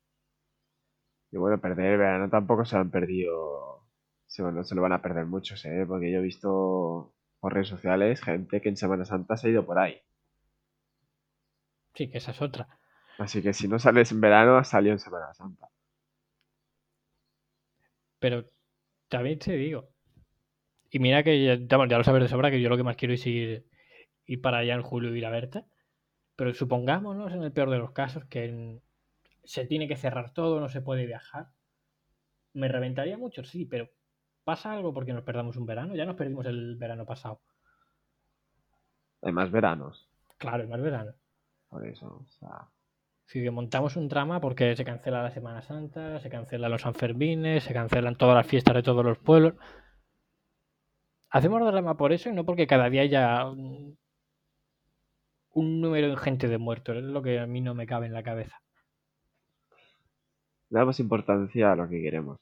Y 1.32 1.38
bueno, 1.38 1.60
perder 1.60 1.94
el 1.94 1.98
verano 1.98 2.30
tampoco 2.30 2.64
se 2.64 2.76
lo 2.76 2.82
han 2.82 2.92
perdido. 2.92 3.88
Se, 4.26 4.44
bueno, 4.44 4.62
se 4.62 4.76
lo 4.76 4.82
van 4.82 4.92
a 4.92 5.02
perder 5.02 5.26
muchos, 5.26 5.64
¿eh? 5.64 5.84
Porque 5.84 6.12
yo 6.12 6.20
he 6.20 6.22
visto 6.22 7.12
por 7.40 7.54
redes 7.54 7.66
sociales 7.66 8.22
gente 8.22 8.60
que 8.60 8.68
en 8.68 8.76
Semana 8.76 9.04
Santa 9.04 9.36
se 9.36 9.48
ha 9.48 9.50
ido 9.50 9.66
por 9.66 9.80
ahí. 9.80 10.00
Sí, 11.96 12.08
que 12.08 12.18
esa 12.18 12.30
es 12.30 12.40
otra. 12.40 12.68
Así 13.18 13.42
que 13.42 13.52
si 13.52 13.66
no 13.66 13.80
sales 13.80 14.12
en 14.12 14.20
verano, 14.20 14.58
has 14.58 14.68
salido 14.68 14.92
en 14.92 15.00
Semana 15.00 15.34
Santa. 15.34 15.71
Pero 18.22 18.48
también 19.08 19.38
te 19.40 19.52
digo. 19.54 19.90
Y 20.90 21.00
mira 21.00 21.24
que 21.24 21.44
ya, 21.44 21.56
ya- 21.56 21.98
lo 21.98 22.04
sabes 22.04 22.22
de 22.22 22.28
sobra 22.28 22.50
que 22.52 22.60
yo 22.62 22.68
lo 22.68 22.76
que 22.76 22.84
más 22.84 22.96
quiero 22.96 23.14
es 23.14 23.26
ir, 23.26 23.66
ir 24.26 24.40
para 24.40 24.58
allá 24.58 24.74
en 24.74 24.82
julio 24.82 25.14
y 25.14 25.18
ir 25.18 25.26
a 25.26 25.30
verte. 25.30 25.64
Pero 26.36 26.54
supongámonos, 26.54 27.32
en 27.32 27.42
el 27.42 27.52
peor 27.52 27.70
de 27.70 27.78
los 27.78 27.92
casos, 27.92 28.24
que 28.26 28.44
en- 28.46 28.82
se 29.44 29.66
tiene 29.66 29.88
que 29.88 29.96
cerrar 29.96 30.32
todo, 30.32 30.60
no 30.60 30.68
se 30.68 30.82
puede 30.82 31.06
viajar. 31.06 31.48
Me 32.54 32.68
reventaría 32.68 33.18
mucho, 33.18 33.44
sí, 33.44 33.66
pero 33.66 33.90
pasa 34.44 34.72
algo 34.72 34.94
porque 34.94 35.12
nos 35.12 35.24
perdamos 35.24 35.56
un 35.56 35.66
verano. 35.66 35.96
Ya 35.96 36.06
nos 36.06 36.16
perdimos 36.16 36.46
el 36.46 36.76
verano 36.76 37.04
pasado. 37.04 37.40
Hay 39.22 39.32
más 39.32 39.50
veranos. 39.50 40.08
Claro, 40.38 40.62
es 40.64 40.68
más 40.68 40.80
verano. 40.82 41.14
Por 41.68 41.86
eso, 41.86 42.06
o 42.06 42.26
sea, 42.38 42.68
Si 43.32 43.48
montamos 43.48 43.96
un 43.96 44.08
drama 44.08 44.42
porque 44.42 44.76
se 44.76 44.84
cancela 44.84 45.22
la 45.22 45.30
Semana 45.30 45.62
Santa, 45.62 46.20
se 46.20 46.28
cancelan 46.28 46.70
los 46.70 46.82
Sanfermines, 46.82 47.64
se 47.64 47.72
cancelan 47.72 48.14
todas 48.14 48.34
las 48.34 48.46
fiestas 48.46 48.74
de 48.74 48.82
todos 48.82 49.02
los 49.02 49.16
pueblos. 49.16 49.54
Hacemos 51.30 51.64
drama 51.64 51.96
por 51.96 52.12
eso 52.12 52.28
y 52.28 52.34
no 52.34 52.44
porque 52.44 52.66
cada 52.66 52.90
día 52.90 53.00
haya 53.00 53.48
un, 53.48 53.96
un 55.54 55.80
número 55.80 56.08
ingente 56.08 56.46
de 56.46 56.58
muertos. 56.58 56.98
Es 56.98 57.04
lo 57.04 57.22
que 57.22 57.38
a 57.38 57.46
mí 57.46 57.62
no 57.62 57.74
me 57.74 57.86
cabe 57.86 58.04
en 58.04 58.12
la 58.12 58.22
cabeza. 58.22 58.60
damos 60.68 61.00
importancia 61.00 61.72
a 61.72 61.76
lo 61.76 61.88
que 61.88 62.02
queremos. 62.02 62.36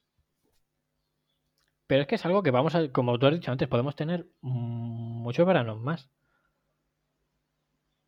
Pero 1.87 2.03
es 2.03 2.09
que 2.09 2.17
es 2.17 2.27
algo 2.27 2.43
que 2.43 2.51
vamos 2.51 2.75
a, 2.75 2.91
como 2.91 3.17
tú 3.17 3.27
has 3.27 3.35
dicho 3.35 3.53
antes, 3.53 3.69
podemos 3.69 3.95
tener 3.95 4.27
muchos 4.41 5.47
veranos 5.47 5.81
más. 5.81 6.11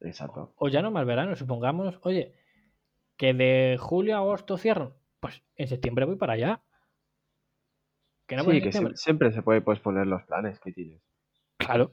Exacto. 0.00 0.52
O 0.56 0.66
ya 0.66 0.82
no 0.82 0.90
más 0.90 1.06
veranos, 1.06 1.38
supongamos, 1.38 2.00
oye, 2.02 2.41
que 3.22 3.34
de 3.34 3.76
julio 3.78 4.16
a 4.16 4.18
agosto 4.18 4.58
cierran. 4.58 4.94
Pues 5.20 5.44
en 5.54 5.68
septiembre 5.68 6.06
voy 6.06 6.16
para 6.16 6.32
allá. 6.32 6.60
Que 8.26 8.34
no 8.34 8.42
Sí, 8.42 8.60
que 8.60 8.72
siempre 8.96 9.30
se 9.30 9.42
puede 9.42 9.60
posponer 9.60 10.08
los 10.08 10.24
planes 10.24 10.58
que 10.58 10.72
tienes. 10.72 11.00
Claro. 11.56 11.92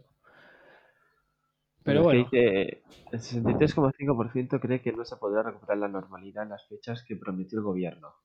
Pero 1.84 2.00
es 2.00 2.04
bueno. 2.04 2.28
que 2.32 2.82
el 3.12 3.20
63,5% 3.20 4.60
cree 4.60 4.82
que 4.82 4.92
no 4.92 5.06
se 5.06 5.18
podrá 5.18 5.44
recuperar 5.44 5.78
la 5.78 5.88
normalidad 5.88 6.46
en 6.46 6.50
las 6.50 6.68
fechas 6.68 7.06
que 7.08 7.16
prometió 7.16 7.60
el 7.60 7.64
gobierno. 7.66 8.16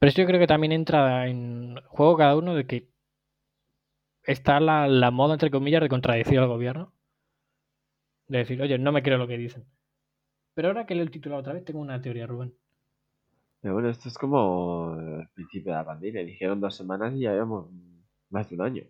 Pero 0.00 0.10
eso 0.10 0.22
yo 0.22 0.26
creo 0.26 0.40
que 0.40 0.48
también 0.48 0.72
entra 0.72 1.28
en 1.28 1.76
juego 1.86 2.16
cada 2.16 2.34
uno 2.36 2.56
de 2.56 2.66
que 2.66 2.90
está 4.24 4.58
la, 4.58 4.88
la 4.88 5.12
moda, 5.12 5.34
entre 5.34 5.52
comillas, 5.52 5.82
de 5.82 5.88
contradecir 5.88 6.40
al 6.40 6.48
gobierno. 6.48 6.92
De 8.26 8.38
decir, 8.38 8.60
oye, 8.60 8.76
no 8.76 8.90
me 8.90 9.04
creo 9.04 9.18
lo 9.18 9.28
que 9.28 9.38
dicen. 9.38 9.68
Pero 10.56 10.68
ahora 10.68 10.86
que 10.86 10.94
leo 10.94 11.04
el 11.04 11.10
título 11.10 11.36
otra 11.36 11.52
vez, 11.52 11.66
tengo 11.66 11.80
una 11.80 12.00
teoría, 12.00 12.26
Rubén. 12.26 12.54
Pero 13.60 13.74
bueno, 13.74 13.90
esto 13.90 14.08
es 14.08 14.16
como 14.16 14.96
el 14.98 15.28
principio 15.34 15.72
de 15.72 15.78
la 15.78 15.84
pandemia. 15.84 16.24
Dijeron 16.24 16.62
dos 16.62 16.74
semanas 16.74 17.12
y 17.14 17.20
ya 17.20 17.32
llevamos 17.32 17.70
más 18.30 18.48
de 18.48 18.54
un 18.54 18.62
año. 18.62 18.84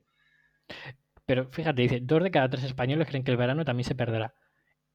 Pero 1.27 1.49
fíjate, 1.51 1.83
dice, 1.83 1.99
dos 2.01 2.23
de 2.23 2.31
cada 2.31 2.49
tres 2.49 2.63
españoles 2.63 3.09
creen 3.09 3.25
que 3.25 3.33
el 3.33 3.37
verano 3.37 3.65
también 3.65 3.85
se 3.85 3.97
perderá. 3.97 4.33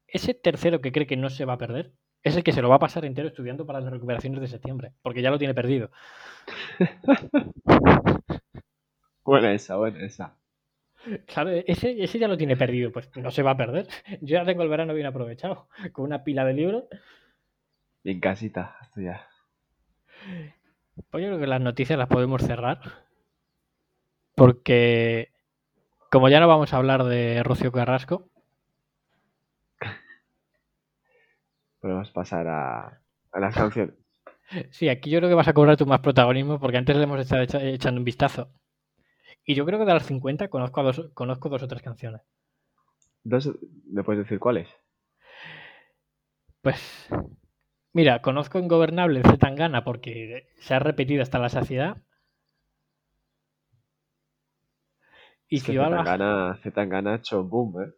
Ese 0.06 0.32
tercero 0.32 0.80
que 0.80 0.92
cree 0.92 1.06
que 1.06 1.18
no 1.18 1.28
se 1.28 1.44
va 1.44 1.52
a 1.52 1.58
perder 1.58 1.92
es 2.22 2.36
el 2.36 2.42
que 2.42 2.52
se 2.52 2.62
lo 2.62 2.70
va 2.70 2.76
a 2.76 2.78
pasar 2.78 3.04
entero 3.04 3.28
estudiando 3.28 3.66
para 3.66 3.82
las 3.82 3.92
recuperaciones 3.92 4.40
de 4.40 4.48
septiembre, 4.48 4.94
porque 5.02 5.20
ya 5.20 5.30
lo 5.30 5.38
tiene 5.38 5.52
perdido. 5.52 5.90
Buena 9.24 9.52
esa, 9.52 9.76
buena 9.76 10.04
esa. 10.06 10.38
Claro, 11.26 11.50
ese, 11.50 12.02
ese 12.02 12.18
ya 12.18 12.28
lo 12.28 12.36
tiene 12.36 12.56
perdido, 12.56 12.92
pues 12.92 13.10
no 13.16 13.30
se 13.30 13.42
va 13.42 13.52
a 13.52 13.56
perder. 13.56 13.86
Yo 14.20 14.36
ya 14.38 14.44
tengo 14.44 14.62
el 14.62 14.68
verano 14.68 14.94
bien 14.94 15.06
aprovechado, 15.06 15.68
con 15.92 16.04
una 16.04 16.22
pila 16.24 16.44
de 16.44 16.54
libros. 16.54 16.84
En 18.04 18.20
casita, 18.20 18.76
esto 18.82 19.00
ya. 19.00 19.26
Pues 21.10 21.22
yo 21.22 21.28
creo 21.30 21.38
que 21.40 21.46
las 21.46 21.60
noticias 21.60 21.98
las 21.98 22.08
podemos 22.08 22.42
cerrar. 22.42 22.80
Porque 24.34 25.30
como 26.10 26.28
ya 26.28 26.40
no 26.40 26.48
vamos 26.48 26.72
a 26.72 26.76
hablar 26.76 27.04
de 27.04 27.42
Rocío 27.42 27.72
Carrasco, 27.72 28.28
Podemos 31.80 32.10
pasar 32.10 32.46
a, 32.48 33.00
a 33.32 33.40
las 33.40 33.54
canciones. 33.54 33.94
sí, 34.70 34.88
aquí 34.88 35.10
yo 35.10 35.18
creo 35.18 35.28
que 35.30 35.34
vas 35.34 35.48
a 35.48 35.54
cobrar 35.54 35.76
tú 35.76 35.86
más 35.86 36.00
protagonismo 36.00 36.58
porque 36.60 36.76
antes 36.78 36.96
le 36.96 37.04
hemos 37.04 37.20
estado 37.20 37.42
echa- 37.42 37.62
echando 37.62 38.00
un 38.00 38.04
vistazo. 38.04 38.50
Y 39.44 39.54
yo 39.54 39.64
creo 39.64 39.78
que 39.78 39.84
de 39.84 39.94
las 39.94 40.06
50 40.06 40.48
conozco, 40.48 40.80
a 40.80 40.84
dos, 40.84 41.10
conozco 41.14 41.48
dos 41.48 41.62
o 41.62 41.68
tres 41.68 41.82
canciones. 41.82 42.22
Dos, 43.24 43.50
¿Me 43.86 44.04
puedes 44.04 44.24
decir 44.24 44.38
cuáles? 44.38 44.68
Pues, 46.60 47.08
mira, 47.92 48.22
conozco 48.22 48.58
Ingobernable 48.58 49.22
de 49.22 49.36
Tangana 49.36 49.84
porque 49.84 50.48
se 50.60 50.74
ha 50.74 50.78
repetido 50.78 51.22
hasta 51.22 51.40
la 51.40 51.48
saciedad. 51.48 51.96
Y 55.48 55.60
si 55.60 55.76
va 55.76 55.88
Zetangana, 55.88 56.58
Zetangana 56.62 57.12
ha 57.12 57.16
hecho 57.16 57.44
boom, 57.44 57.82
¿eh? 57.82 57.92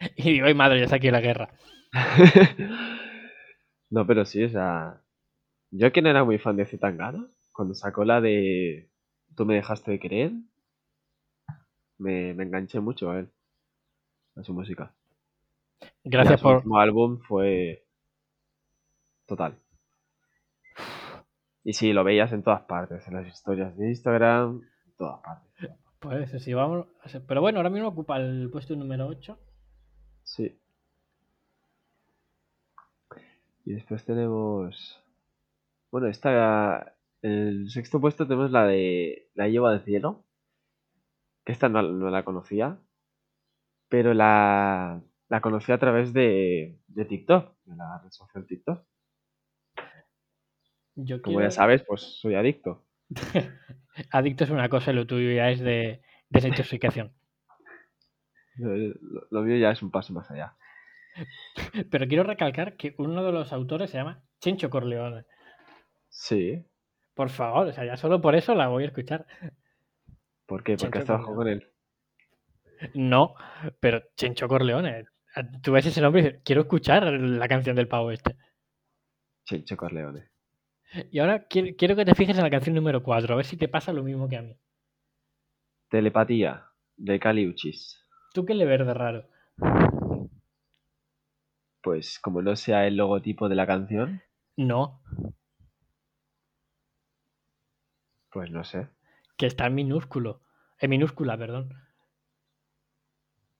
Y 0.16 0.32
digo, 0.32 0.46
ay 0.46 0.54
madre, 0.54 0.78
ya 0.78 0.84
está 0.84 0.96
aquí 0.96 1.10
la 1.10 1.20
guerra. 1.20 1.48
no, 3.90 4.06
pero 4.06 4.24
sí, 4.24 4.44
o 4.44 4.50
sea. 4.50 5.00
Yo 5.70 5.90
que 5.90 6.02
no 6.02 6.10
era 6.10 6.22
muy 6.22 6.38
fan 6.38 6.56
de 6.56 6.66
Zetangana, 6.66 7.26
cuando 7.52 7.74
sacó 7.74 8.04
la 8.04 8.20
de 8.20 8.90
Tú 9.36 9.44
me 9.44 9.54
dejaste 9.54 9.90
de 9.90 9.98
querer, 9.98 10.32
me, 11.98 12.34
me 12.34 12.44
enganché 12.44 12.80
mucho 12.80 13.10
a 13.10 13.18
él, 13.18 13.30
a 14.36 14.42
su 14.42 14.52
música. 14.52 14.92
Gracias 16.04 16.34
Ya 16.34 16.38
su 16.38 16.42
por, 16.42 16.56
último 16.56 16.78
álbum 16.78 17.18
fue 17.20 17.84
total. 19.26 19.58
Y 21.64 21.72
sí, 21.72 21.92
lo 21.92 22.04
veías 22.04 22.32
en 22.32 22.42
todas 22.42 22.62
partes, 22.62 23.06
en 23.08 23.14
las 23.14 23.26
historias 23.26 23.76
de 23.76 23.88
Instagram, 23.88 24.62
en 24.86 24.92
todas 24.96 25.20
partes. 25.22 25.70
Pues 25.98 26.28
eso, 26.28 26.38
sí, 26.38 26.52
vamos. 26.52 26.86
Pero 27.26 27.40
bueno, 27.40 27.58
ahora 27.58 27.70
mismo 27.70 27.88
ocupa 27.88 28.18
el 28.18 28.50
puesto 28.50 28.76
número 28.76 29.06
8. 29.06 29.38
Sí. 30.22 30.58
Y 33.64 33.72
después 33.72 34.04
tenemos. 34.04 35.02
Bueno, 35.90 36.08
esta. 36.08 36.93
El 37.24 37.70
sexto 37.70 38.02
puesto 38.02 38.26
tenemos 38.26 38.50
la 38.50 38.66
de 38.66 39.30
La 39.34 39.48
llevo 39.48 39.66
al 39.68 39.82
cielo. 39.82 40.26
Que 41.44 41.52
esta 41.52 41.70
no, 41.70 41.80
no 41.80 42.10
la 42.10 42.22
conocía. 42.22 42.78
Pero 43.88 44.12
la. 44.12 45.00
La 45.30 45.40
conocí 45.40 45.72
a 45.72 45.78
través 45.78 46.12
de, 46.12 46.78
de 46.86 47.04
TikTok, 47.06 47.56
de 47.64 47.76
la 47.76 47.98
red 48.04 48.10
social 48.10 48.46
TikTok. 48.46 48.84
Yo 50.96 51.22
Como 51.22 51.38
quiero- 51.38 51.48
ya 51.48 51.50
sabes, 51.50 51.82
pues 51.82 52.02
soy 52.02 52.34
adicto. 52.34 52.84
Adicto 54.10 54.44
es 54.44 54.50
una 54.50 54.68
cosa 54.68 54.90
y 54.92 54.94
lo 54.94 55.06
tuyo 55.06 55.32
ya 55.32 55.50
es 55.50 55.60
de 55.60 56.02
desintoxicación. 56.28 57.12
Lo, 58.56 58.76
lo 59.30 59.42
mío 59.42 59.56
ya 59.56 59.70
es 59.70 59.82
un 59.82 59.90
paso 59.90 60.12
más 60.12 60.30
allá. 60.30 60.54
Pero 61.90 62.06
quiero 62.06 62.22
recalcar 62.24 62.76
que 62.76 62.94
uno 62.98 63.24
de 63.24 63.32
los 63.32 63.52
autores 63.52 63.90
se 63.90 63.96
llama 63.96 64.22
Chencho 64.40 64.68
Corleone. 64.68 65.24
Sí. 66.10 66.64
Por 67.14 67.30
favor, 67.30 67.68
o 67.68 67.72
sea, 67.72 67.84
ya 67.84 67.96
solo 67.96 68.20
por 68.20 68.34
eso 68.34 68.54
la 68.54 68.68
voy 68.68 68.84
a 68.84 68.86
escuchar. 68.88 69.26
¿Por 70.46 70.62
qué? 70.62 70.76
Porque 70.76 70.98
has 70.98 71.04
trabajado 71.04 71.36
con 71.36 71.48
él. 71.48 71.70
No, 72.94 73.34
pero 73.80 74.02
Chencho 74.16 74.48
Corleone. 74.48 75.06
Tú 75.62 75.72
ves 75.72 75.86
ese 75.86 76.00
nombre 76.00 76.20
y 76.20 76.24
dices, 76.24 76.40
quiero 76.44 76.62
escuchar 76.62 77.04
la 77.04 77.48
canción 77.48 77.76
del 77.76 77.88
pavo 77.88 78.10
este. 78.10 78.36
Chencho 79.44 79.76
Corleone. 79.76 80.28
Y 81.10 81.18
ahora 81.18 81.46
quiero, 81.46 81.74
quiero 81.76 81.96
que 81.96 82.04
te 82.04 82.14
fijes 82.14 82.36
en 82.36 82.44
la 82.44 82.50
canción 82.50 82.74
número 82.74 83.02
4, 83.02 83.32
a 83.32 83.36
ver 83.36 83.46
si 83.46 83.56
te 83.56 83.68
pasa 83.68 83.92
lo 83.92 84.02
mismo 84.02 84.28
que 84.28 84.36
a 84.36 84.42
mí. 84.42 84.56
Telepatía, 85.88 86.66
de 86.96 87.18
Cali 87.18 87.48
Uchis. 87.48 88.00
¿Tú 88.32 88.44
qué 88.44 88.54
le 88.54 88.64
ves 88.64 88.86
de 88.86 88.94
raro? 88.94 89.28
Pues 91.82 92.18
como 92.18 92.42
no 92.42 92.56
sea 92.56 92.86
el 92.86 92.96
logotipo 92.96 93.48
de 93.48 93.54
la 93.54 93.66
canción, 93.66 94.22
No, 94.56 95.02
pues 98.34 98.50
no 98.50 98.64
sé. 98.64 98.88
que 99.36 99.46
está 99.46 99.66
en 99.66 99.76
minúsculo. 99.76 100.42
En 100.80 100.90
minúscula, 100.90 101.38
perdón. 101.38 101.72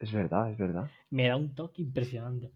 Es 0.01 0.13
verdad, 0.13 0.51
es 0.51 0.59
verdad. 0.59 0.91
Me 1.11 1.29
da 1.29 1.37
un 1.37 1.55
toque 1.55 1.81
impresionante. 1.81 2.51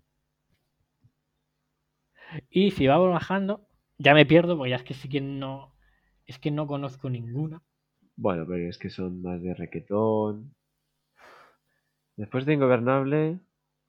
Y 2.50 2.72
si 2.72 2.88
vamos 2.88 3.10
bajando, 3.10 3.68
ya 3.98 4.14
me 4.14 4.26
pierdo 4.26 4.56
porque 4.56 4.70
ya 4.70 4.76
es 4.76 4.82
que 4.82 4.94
sí 4.94 5.08
que 5.08 5.20
no. 5.20 5.72
Es 6.26 6.40
que 6.40 6.50
no 6.50 6.66
conozco 6.66 7.08
ninguna. 7.08 7.62
Bueno, 8.16 8.44
pero 8.46 8.68
es 8.68 8.78
que 8.78 8.90
son 8.90 9.22
más 9.22 9.40
de 9.40 9.54
requetón. 9.54 10.54
Después 12.16 12.44
de 12.44 12.54
Ingobernable, 12.54 13.38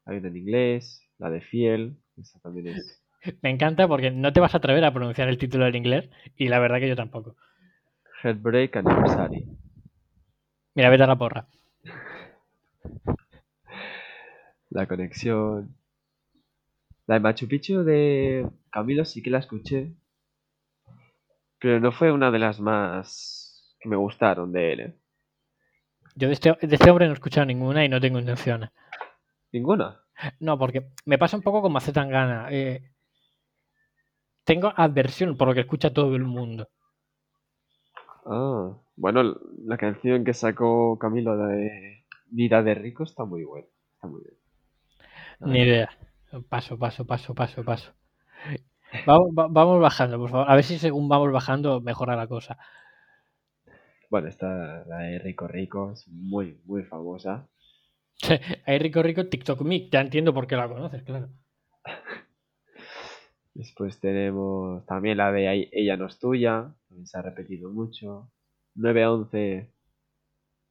hay 0.05 0.17
una 0.17 0.27
en 0.27 0.37
inglés, 0.37 1.01
la 1.17 1.31
de 1.31 1.41
Fiel, 1.41 1.97
esa 2.15 2.39
también 2.39 2.67
es 2.67 3.03
Me 3.41 3.49
encanta 3.49 3.87
porque 3.87 4.11
no 4.11 4.31
te 4.31 4.39
vas 4.39 4.53
a 4.53 4.59
atrever 4.59 4.85
a 4.85 4.93
pronunciar 4.93 5.27
el 5.29 5.39
título 5.39 5.65
en 5.65 5.75
inglés 5.75 6.09
y 6.37 6.47
la 6.47 6.59
verdad 6.59 6.79
que 6.79 6.87
yo 6.87 6.95
tampoco. 6.95 7.35
Heartbreak 8.23 8.75
Anniversary. 8.77 9.45
Mira, 10.75 10.89
vete 10.89 11.03
a 11.03 11.07
la 11.07 11.15
porra. 11.17 11.45
La 14.71 14.85
conexión. 14.87 15.75
La 17.07 17.15
de 17.15 17.21
Machu 17.21 17.47
Picchu 17.47 17.83
de 17.83 18.47
Camilo 18.71 19.03
sí 19.03 19.23
que 19.23 19.31
la 19.31 19.39
escuché. 19.39 19.93
Pero 21.59 21.79
no 21.79 21.91
fue 21.91 22.11
una 22.11 22.29
de 22.29 22.39
las 22.39 22.59
más 22.59 23.75
que 23.79 23.89
me 23.89 23.95
gustaron 23.95 24.51
de 24.51 24.73
él, 24.73 24.79
¿eh? 24.79 24.95
Yo 26.15 26.27
de 26.27 26.33
este, 26.33 26.55
de 26.61 26.75
este 26.75 26.89
hombre 26.89 27.05
no 27.05 27.13
he 27.13 27.15
escuchado 27.15 27.45
ninguna 27.45 27.83
y 27.83 27.89
no 27.89 27.99
tengo 27.99 28.19
intenciones. 28.19 28.69
Ninguna. 29.51 30.01
No, 30.39 30.57
porque 30.59 30.89
me 31.05 31.17
pasa 31.17 31.37
un 31.37 31.43
poco 31.43 31.61
como 31.61 31.77
hace 31.77 31.93
tan 31.93 32.09
gana. 32.09 32.47
eh, 32.51 32.91
tengo 34.43 34.73
adversión 34.75 35.37
por 35.37 35.47
lo 35.47 35.53
que 35.53 35.61
escucha 35.61 35.93
todo 35.93 36.15
el 36.15 36.23
mundo. 36.23 36.67
Ah, 38.29 38.77
bueno, 38.95 39.23
la 39.65 39.77
canción 39.77 40.23
que 40.23 40.33
sacó 40.33 40.97
Camilo 40.97 41.35
de 41.35 42.05
Vida 42.27 42.63
de 42.63 42.73
Rico 42.75 43.03
está 43.03 43.25
muy 43.25 43.43
buena. 43.43 43.67
Está 43.95 44.07
muy 44.07 44.21
bien. 44.21 44.37
Ni 45.43 45.59
idea. 45.61 45.89
Paso, 46.49 46.77
paso, 46.77 47.05
paso, 47.05 47.33
paso, 47.35 47.63
paso. 47.63 47.89
Vamos, 49.05 49.29
va- 49.37 49.47
vamos 49.49 49.81
bajando, 49.81 50.17
por 50.17 50.29
favor. 50.29 50.49
A 50.49 50.55
ver 50.55 50.63
si 50.63 50.77
según 50.79 51.09
vamos 51.09 51.31
bajando 51.33 51.81
mejora 51.81 52.15
la 52.15 52.27
cosa. 52.27 52.57
Bueno, 54.09 54.27
esta, 54.27 54.83
la 54.85 54.97
de 54.99 55.19
Rico 55.19 55.47
Rico, 55.47 55.91
es 55.93 56.07
muy, 56.09 56.59
muy 56.65 56.83
famosa. 56.83 57.47
Hay 58.65 58.79
rico, 58.79 59.03
rico, 59.03 59.27
TikTok 59.27 59.61
Mic. 59.61 59.89
Ya 59.91 60.01
entiendo 60.01 60.33
por 60.33 60.47
qué 60.47 60.55
la 60.55 60.67
conoces, 60.69 61.03
claro. 61.03 61.29
Después 63.53 63.99
tenemos 63.99 64.83
también 64.87 65.17
la 65.17 65.31
de 65.31 65.69
Ella 65.71 65.97
no 65.97 66.07
es 66.07 66.17
tuya, 66.19 66.73
también 66.89 67.07
se 67.07 67.17
ha 67.17 67.21
repetido 67.21 67.69
mucho. 67.71 68.29
911 68.75 69.71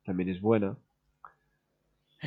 también 0.04 0.28
es 0.28 0.40
buena. 0.40 0.76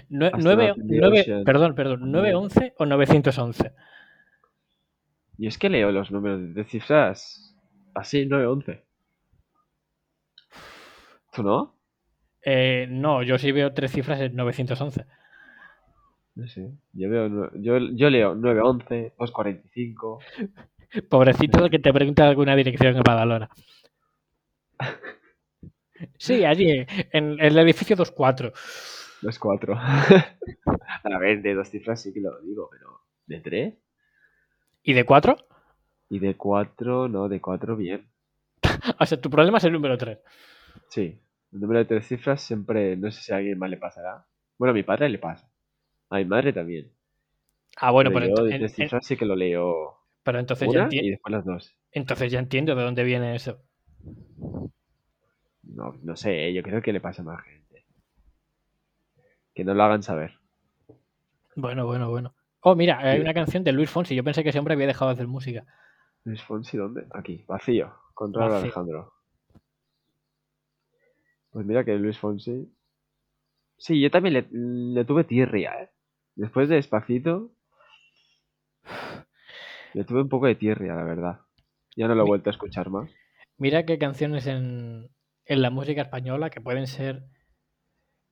Nue- 0.10 0.28
Astronaut 0.28 0.44
nueve- 0.44 0.74
in 0.78 0.88
the 0.88 0.98
nueve- 1.00 1.22
Ocean. 1.22 1.44
perdón, 1.44 1.76
perdón. 1.76 2.00
También. 2.12 2.34
¿911 2.36 2.74
o 2.78 2.86
911? 2.86 3.72
Y 5.38 5.48
es 5.48 5.58
que 5.58 5.70
leo 5.70 5.92
los 5.92 6.12
números 6.12 6.54
de 6.54 6.64
cifras 6.66 7.56
así, 7.94 8.26
911. 8.26 8.84
¿Tú 11.34 11.44
no? 11.44 11.76
Eh, 12.44 12.88
no, 12.90 13.24
yo 13.24 13.38
sí 13.38 13.52
veo 13.52 13.74
tres 13.74 13.92
cifras 13.92 14.20
en 14.22 14.36
911. 14.36 15.06
No 16.36 16.48
sé. 16.48 16.72
Yo, 16.94 17.10
veo, 17.10 17.52
yo, 17.56 17.78
yo 17.78 18.10
leo 18.10 18.36
911, 18.36 19.14
245. 19.18 20.20
Pobrecito 21.10 21.64
el 21.66 21.72
que 21.72 21.80
te 21.80 21.94
pregunta 21.94 22.28
alguna 22.28 22.56
dirección 22.56 22.98
en 22.98 23.04
Badalona. 23.04 23.50
Sí, 26.18 26.44
allí, 26.46 26.86
en 27.12 27.40
el 27.40 27.58
edificio 27.60 27.96
24. 27.96 28.52
24. 29.22 29.76
A 31.04 31.18
ver, 31.20 31.42
de 31.42 31.54
dos 31.54 31.70
cifras 31.70 32.02
sí 32.02 32.14
que 32.14 32.20
lo 32.22 32.40
digo, 32.42 32.70
pero 32.72 33.02
¿de 33.28 33.40
tres? 33.40 33.74
¿Y 34.84 34.94
de 34.94 35.06
4? 35.06 35.38
Y 36.10 36.20
de 36.20 36.36
cuatro, 36.36 37.08
no, 37.08 37.30
de 37.30 37.40
cuatro 37.40 37.76
bien. 37.78 38.08
O 39.00 39.06
sea, 39.06 39.22
tu 39.22 39.30
problema 39.30 39.60
es 39.60 39.64
el 39.64 39.74
número 39.74 39.98
3. 39.98 40.20
Sí, 40.90 41.20
el 41.54 41.60
número 41.60 41.80
de 41.80 41.86
tres 41.86 42.08
cifras 42.08 42.42
siempre, 42.42 42.98
no 42.98 43.12
sé 43.12 43.22
si 43.22 43.32
a 43.32 43.38
alguien 43.38 43.58
más 43.60 43.70
le 43.70 43.78
pasará. 43.78 44.26
Bueno, 44.58 44.72
a 44.72 44.74
mi 44.74 44.84
padre 44.84 45.08
le 45.10 45.20
pasa. 45.20 45.50
A 46.10 46.18
mi 46.18 46.26
madre 46.26 46.52
también. 46.52 46.92
Ah, 47.78 47.92
bueno, 47.92 48.10
pero 48.12 48.26
pero, 48.26 48.36
yo 48.36 48.44
ento- 48.44 48.46
de 48.46 48.52
en- 48.56 48.60
tres 48.60 48.72
en- 48.72 48.76
cifras 48.86 49.06
sí 49.06 49.16
que 49.16 49.26
lo 49.26 49.36
leo 49.36 50.01
pero 50.24 50.40
entonces, 50.40 50.68
ya 50.72 50.80
una 50.82 50.90
enti- 50.90 51.02
y 51.04 51.10
después 51.12 51.32
las 51.32 51.46
dos. 51.46 51.76
entonces 51.92 52.32
ya 52.32 52.40
entiendo 52.40 52.76
de 52.76 52.84
dónde 52.84 53.04
viene 53.04 53.36
eso. 53.36 53.62
No, 55.64 55.94
no 56.04 56.16
sé, 56.16 56.54
yo 56.54 56.64
creo 56.64 56.82
que 56.82 56.94
le 56.94 57.00
pasa 57.02 57.22
a 57.22 57.26
más 57.26 57.44
gente. 57.44 57.86
Que 59.54 59.64
no 59.64 59.74
lo 59.74 59.84
hagan 59.84 60.04
saber. 60.04 60.40
Bueno, 61.56 61.86
bueno, 61.86 62.10
bueno. 62.10 62.34
Oh, 62.62 62.76
mira, 62.76 63.00
hay 63.00 63.20
una 63.20 63.34
canción 63.34 63.64
de 63.64 63.72
Luis 63.72 63.90
Fonsi. 63.90 64.16
Yo 64.16 64.24
pensé 64.24 64.44
que 64.44 64.50
ese 64.50 64.60
hombre 64.60 64.74
había 64.76 64.88
dejado 64.88 65.10
de 65.10 65.14
hacer 65.16 65.28
música. 65.28 65.66
Luis 66.24 66.42
Fonsi, 66.44 66.78
¿dónde? 66.78 67.06
Aquí, 67.12 67.44
vacío. 67.48 67.94
Con 68.14 68.34
Raúl 68.34 68.52
Vacío. 68.52 68.66
Alejandro. 68.66 69.14
Pues 71.52 71.66
mira 71.66 71.84
que 71.84 71.96
Luis 71.96 72.18
Fonsi. 72.18 72.72
Sí, 73.78 74.00
yo 74.00 74.12
también 74.12 74.34
le, 74.34 74.48
le 74.52 75.06
tuve 75.06 75.24
tirria, 75.24 75.74
¿eh? 75.82 75.90
Después 76.36 76.70
de 76.70 76.76
Despacito. 76.76 77.52
Le 79.94 80.04
tuve 80.04 80.22
un 80.22 80.30
poco 80.30 80.48
de 80.48 80.56
tirria, 80.56 80.96
la 80.96 81.04
verdad. 81.04 81.40
Ya 81.96 82.08
no 82.08 82.16
lo 82.16 82.24
he 82.24 82.28
vuelto 82.28 82.50
a 82.50 82.54
escuchar 82.54 82.90
más. 82.90 83.10
Mira 83.58 83.86
que 83.86 83.94
hay 83.94 84.00
canciones 84.00 84.48
en, 84.48 85.10
en 85.46 85.62
la 85.62 85.70
música 85.70 86.02
española 86.02 86.50
que 86.50 86.62
pueden 86.62 86.88
ser 86.88 87.24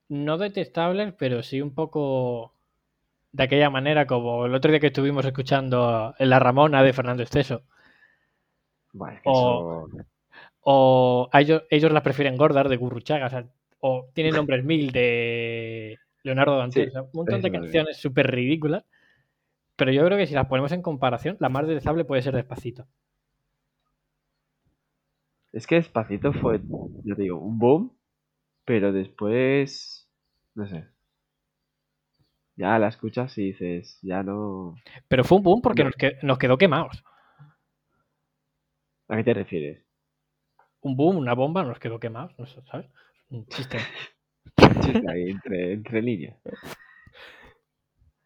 no 0.08 0.38
detestables, 0.38 1.14
pero 1.18 1.44
sí 1.44 1.62
un 1.62 1.74
poco 1.74 2.54
de 3.32 3.44
aquella 3.44 3.70
manera, 3.70 4.08
como 4.08 4.46
el 4.46 4.56
otro 4.56 4.72
día 4.72 4.80
que 4.80 4.88
estuvimos 4.88 5.26
escuchando 5.26 6.16
en 6.18 6.30
La 6.30 6.40
Ramona 6.40 6.82
de 6.82 6.94
Fernando 6.94 7.24
Esteso. 7.24 7.64
Que 8.92 9.20
O- 9.26 9.88
eso. 9.88 9.98
O 10.62 11.30
a 11.32 11.42
ellos, 11.42 11.64
ellos 11.70 11.92
las 11.92 12.04
prefieren 12.04 12.38
gordas 12.38 12.70
de 12.70 12.78
Gurruchaga. 12.78 13.28
O, 13.28 13.30
sea, 13.30 13.46
o 13.80 14.10
tienen 14.14 14.36
nombres 14.36 14.64
mil 14.64 14.92
de 14.92 15.98
Leonardo 16.24 16.58
Dantes. 16.58 16.84
Sí, 16.84 16.90
o 16.90 16.92
sea, 16.92 17.02
un 17.04 17.10
montón 17.14 17.42
de 17.42 17.52
canciones 17.52 17.98
súper 17.98 18.30
ridículas. 18.32 18.84
Pero 19.80 19.92
yo 19.94 20.06
creo 20.06 20.18
que 20.18 20.28
si 20.28 20.34
las 20.36 20.48
ponemos 20.48 20.72
en 20.74 20.82
comparación, 20.82 21.38
la 21.40 21.48
más 21.50 21.66
detestable 21.66 22.04
puede 22.06 22.22
ser 22.22 22.36
Despacito. 22.36 22.86
Es 25.54 25.66
que 25.66 25.76
Despacito 25.76 26.34
fue, 26.34 26.60
yo 27.06 27.16
te 27.16 27.22
digo, 27.24 27.40
un 27.40 27.58
boom. 27.58 27.98
Pero 28.66 28.92
después. 28.92 30.08
No 30.54 30.68
sé. 30.68 30.86
Ya 32.58 32.78
la 32.78 32.90
escuchas 32.90 33.36
y 33.38 33.46
dices, 33.46 33.98
ya 34.02 34.22
no. 34.22 34.76
Pero 35.08 35.24
fue 35.24 35.38
un 35.38 35.44
boom 35.44 35.62
porque 35.62 35.84
No. 35.84 35.90
nos, 35.90 35.96
que- 35.96 36.18
nos 36.22 36.38
quedó 36.38 36.58
quemados. 36.58 37.04
¿A 39.08 39.16
qué 39.16 39.24
te 39.24 39.34
refieres? 39.34 39.86
Un 40.82 40.96
boom, 40.98 41.18
una 41.18 41.34
bomba, 41.34 41.64
nos 41.64 41.80
quedó 41.80 42.00
quemados. 42.00 42.38
No 42.38 42.46
sé, 42.46 42.62
¿sabes? 42.70 42.88
Un 43.30 43.46
chiste. 43.48 43.78
Chiste 44.82 45.10
ahí, 45.10 45.30
entre, 45.30 45.74
entre 45.74 46.02
líneas. 46.02 46.38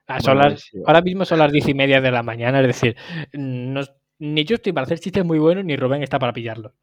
Ah, 0.08 0.20
son 0.20 0.36
Bueno, 0.36 0.50
las- 0.52 0.62
sí, 0.62 0.78
ahora 0.86 1.02
mismo 1.02 1.26
son 1.26 1.40
las 1.40 1.52
diez 1.52 1.68
y 1.68 1.74
media 1.74 2.02
de 2.02 2.12
la 2.12 2.24
mañana, 2.24 2.60
es 2.62 2.68
decir, 2.68 2.96
no- 3.34 3.82
ni 4.20 4.44
yo 4.46 4.56
estoy 4.56 4.74
para 4.74 4.86
hacer 4.86 5.00
chistes 5.00 5.24
muy 5.26 5.40
buenos, 5.40 5.64
ni 5.66 5.76
Rubén 5.76 6.04
está 6.04 6.20
para 6.20 6.34
pillarlos. 6.34 6.74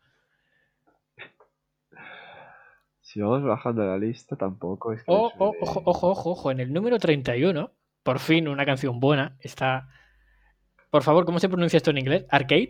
Si 3.01 3.21
vamos 3.21 3.43
bajando 3.43 3.85
la 3.85 3.99
lista, 3.99 4.37
tampoco 4.37 4.93
es 4.93 5.01
que. 5.01 5.11
Oh, 5.11 5.33
oh, 5.39 5.55
ojo, 5.61 5.83
ojo, 5.85 6.09
ojo, 6.11 6.31
ojo, 6.31 6.51
en 6.51 6.61
el 6.61 6.73
número 6.73 6.99
31, 6.99 7.73
por 8.03 8.19
fin 8.21 8.47
una 8.49 8.65
canción 8.65 9.01
buena, 9.01 9.37
está... 9.41 9.89
Por 10.91 11.03
favor, 11.03 11.25
¿cómo 11.25 11.39
se 11.41 11.49
pronuncia 11.49 11.77
esto 11.77 11.91
en 11.91 11.99
inglés? 11.99 12.27
¿Arcade? 12.31 12.69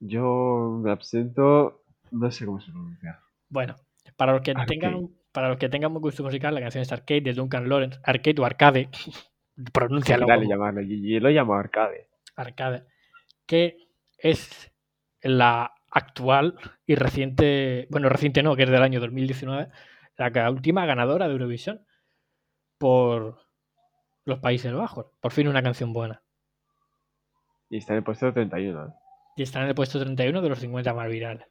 Yo 0.00 0.78
me 0.82 0.90
absento. 0.90 1.82
No 2.10 2.30
sé 2.30 2.44
cómo 2.46 2.60
se 2.60 2.70
pronuncia. 2.70 3.20
Bueno, 3.48 3.76
para 4.16 4.32
los 4.32 4.42
que 4.42 4.50
Arcade. 4.52 4.66
tengan 4.66 5.10
para 5.36 5.50
los 5.50 5.58
que 5.58 5.68
tengan 5.68 5.94
un 5.94 6.00
gusto 6.00 6.22
musical, 6.22 6.54
la 6.54 6.62
canción 6.62 6.80
es 6.80 6.90
Arcade 6.90 7.20
de 7.20 7.34
Duncan 7.34 7.68
Lawrence. 7.68 8.00
Arcade 8.02 8.40
o 8.40 8.46
Arcade, 8.46 8.88
pronúncialo 9.74 10.26
Dale, 10.26 10.48
llamarlo. 10.48 10.80
Yo, 10.80 11.20
lo 11.20 11.28
llamo 11.28 11.52
arcade. 11.52 12.08
Arcade, 12.36 12.84
que 13.44 13.76
es 14.16 14.72
la 15.20 15.74
actual 15.90 16.54
y 16.86 16.94
reciente, 16.94 17.86
bueno, 17.90 18.08
reciente 18.08 18.42
no, 18.42 18.56
que 18.56 18.62
es 18.62 18.70
del 18.70 18.82
año 18.82 18.98
2019, 18.98 19.68
la 20.16 20.50
última 20.50 20.86
ganadora 20.86 21.26
de 21.26 21.32
Eurovisión 21.32 21.84
por 22.78 23.38
los 24.24 24.38
Países 24.38 24.72
Bajos. 24.72 25.04
Por 25.20 25.32
fin 25.32 25.48
una 25.48 25.62
canción 25.62 25.92
buena. 25.92 26.22
Y 27.68 27.76
está 27.76 27.92
en 27.92 27.98
el 27.98 28.04
puesto 28.04 28.32
31. 28.32 28.86
¿eh? 28.86 28.90
Y 29.36 29.42
está 29.42 29.60
en 29.60 29.68
el 29.68 29.74
puesto 29.74 30.00
31 30.00 30.40
de 30.40 30.48
los 30.48 30.60
50 30.60 30.94
más 30.94 31.10
virales. 31.10 31.46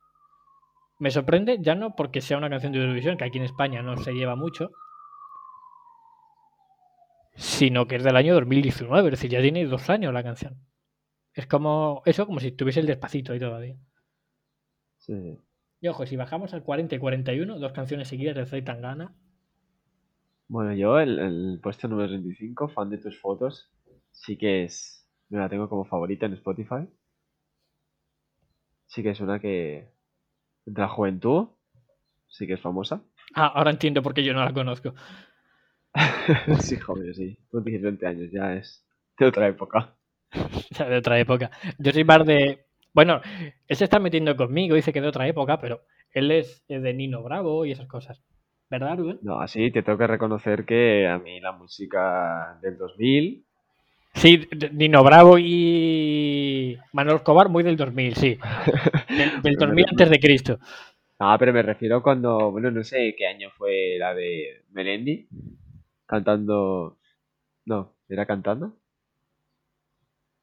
Me 0.98 1.12
sorprende, 1.12 1.58
ya 1.62 1.76
no 1.76 1.96
porque 1.96 2.22
sea 2.22 2.38
una 2.38 2.50
canción 2.50 2.72
de 2.72 2.80
Eurovisión, 2.80 3.18
que 3.18 3.26
aquí 3.26 3.38
en 3.38 3.44
España 3.44 3.82
no 3.82 3.98
se 3.98 4.14
lleva 4.14 4.36
mucho, 4.36 4.72
sino 7.36 7.88
que 7.88 7.98
es 7.98 8.04
del 8.04 8.16
año 8.16 8.34
2019, 8.34 9.10
es 9.10 9.12
decir, 9.12 9.30
ya 9.30 9.42
tiene 9.42 9.66
dos 9.66 9.90
años 9.90 10.14
la 10.14 10.24
canción. 10.24 10.58
Es 11.34 11.48
como 11.48 12.02
eso, 12.06 12.26
como 12.26 12.40
si 12.40 12.52
tuviese 12.54 12.80
el 12.80 12.86
despacito 12.86 13.34
ahí 13.34 13.40
todavía. 13.40 13.76
Sí. 15.00 15.38
Y 15.82 15.88
ojo, 15.88 16.06
si 16.06 16.16
bajamos 16.16 16.54
al 16.54 16.64
40 16.64 16.96
y 16.96 17.00
41, 17.00 17.60
dos 17.60 17.74
canciones 17.74 18.08
seguidas 18.08 18.50
de 18.50 18.62
Tangana. 18.62 19.14
Bueno, 20.48 20.74
yo 20.74 21.00
el, 21.00 21.20
el 21.20 21.60
puesto 21.62 21.88
número 21.88 22.10
35, 22.10 22.70
fan 22.70 22.90
de 22.90 23.00
tus 23.00 23.20
fotos, 23.20 23.72
sí 24.12 24.38
que 24.38 24.64
es. 24.64 25.08
Me 25.30 25.40
la 25.40 25.50
tengo 25.50 25.68
como 25.68 25.86
favorita 25.86 26.26
en 26.26 26.34
Spotify. 26.34 26.88
Sí 28.88 29.04
que 29.04 29.10
es 29.10 29.20
una 29.20 29.40
que. 29.40 29.92
De 30.66 30.82
la 30.82 30.88
juventud, 30.88 31.50
sí 32.28 32.48
que 32.48 32.54
es 32.54 32.62
famosa. 32.62 33.02
Ah, 33.34 33.48
ahora 33.48 33.72
entiendo 33.72 34.02
por 34.02 34.14
qué 34.14 34.24
yo 34.24 34.34
no 34.34 34.44
la 34.44 34.54
conozco. 34.54 34.94
sí, 36.60 36.78
joven, 36.78 37.14
sí. 37.14 37.38
Tú 37.52 37.64
tienes 37.64 37.82
20 37.82 38.08
años, 38.08 38.32
ya 38.32 38.54
es 38.56 38.86
de 39.20 39.26
otra 39.26 39.48
época. 39.48 39.96
Ya 40.72 40.90
de 40.90 40.98
otra 40.98 41.20
época. 41.20 41.52
Yo 41.78 41.92
soy 41.92 42.04
más 42.04 42.26
de. 42.26 42.66
Bueno, 42.94 43.22
él 43.68 43.78
se 43.78 43.86
está 43.86 44.00
metiendo 44.00 44.36
conmigo, 44.36 44.76
dice 44.76 44.92
que 44.92 45.02
de 45.02 45.08
otra 45.08 45.28
época, 45.28 45.60
pero 45.60 45.82
él 46.12 46.32
es, 46.32 46.64
es 46.68 46.82
de 46.82 46.94
Nino 46.94 47.24
Bravo 47.24 47.66
y 47.66 47.72
esas 47.72 47.88
cosas. 47.88 48.22
¿Verdad, 48.70 48.98
Rubén? 48.98 49.20
No, 49.22 49.40
así 49.40 49.72
te 49.72 49.84
tengo 49.84 49.98
que 49.98 50.08
reconocer 50.08 50.66
que 50.66 51.08
a 51.08 51.20
mí 51.20 51.40
la 51.40 51.52
música 51.52 52.58
del 52.62 52.78
2000 52.78 53.46
Sí, 54.16 54.48
Nino 54.72 55.04
Bravo 55.04 55.38
y 55.38 55.44
Manuel 56.96 57.18
Escobar, 57.18 57.50
muy 57.50 57.62
del 57.62 57.76
2000, 57.76 58.16
sí. 58.16 58.38
Del, 59.10 59.42
del 59.42 59.56
2000 59.56 59.86
antes 59.90 60.10
de 60.10 60.20
Cristo. 60.20 60.60
Ah, 61.20 61.36
pero 61.38 61.52
me 61.52 61.62
refiero 61.62 62.02
cuando, 62.02 62.52
bueno, 62.52 62.72
no 62.72 62.84
sé 62.86 63.16
qué 63.18 63.28
año 63.28 63.50
fue 63.58 63.98
la 64.00 64.14
de 64.14 64.64
Melendi 64.72 65.28
cantando. 66.06 66.98
No, 67.66 67.96
¿era 68.08 68.26
cantando? 68.26 68.78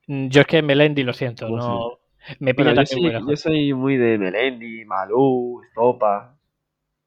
Yo 0.07 0.43
es 0.43 0.47
que 0.47 0.61
Melendi, 0.61 1.05
lo 1.05 1.15
siento, 1.15 1.47
¿Cómo 1.47 1.57
no. 1.57 1.99
Me 2.39 2.55
pilla 2.55 2.75
Bueno, 2.75 2.83
yo 2.83 2.87
soy, 2.87 3.31
yo 3.31 3.37
soy 3.37 3.73
muy 3.73 3.97
de 3.97 4.19
Melendi, 4.19 4.85
Malú, 4.85 5.63
Estopa. 5.63 6.39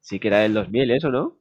Sí 0.00 0.18
que 0.18 0.26
era 0.26 0.40
del 0.40 0.54
2000, 0.54 0.90
¿eso 0.90 1.10
no? 1.10 1.38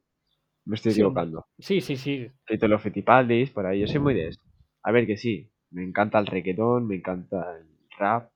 Me 0.65 0.75
estoy 0.75 0.91
equivocando. 0.91 1.47
Sí, 1.57 1.81
sí, 1.81 1.95
sí. 1.95 2.29
Fito 2.45 2.67
los 2.67 2.81
Fitipaldis, 2.83 3.49
por 3.49 3.65
ahí. 3.65 3.81
Yo 3.81 3.87
soy 3.87 3.99
muy 3.99 4.13
de 4.13 4.27
eso. 4.27 4.41
A 4.83 4.91
ver 4.91 5.07
que 5.07 5.17
sí, 5.17 5.51
me 5.71 5.83
encanta 5.83 6.19
el 6.19 6.27
reggaetón, 6.27 6.87
me 6.87 6.95
encanta 6.95 7.57
el 7.59 7.74
rap. 7.97 8.31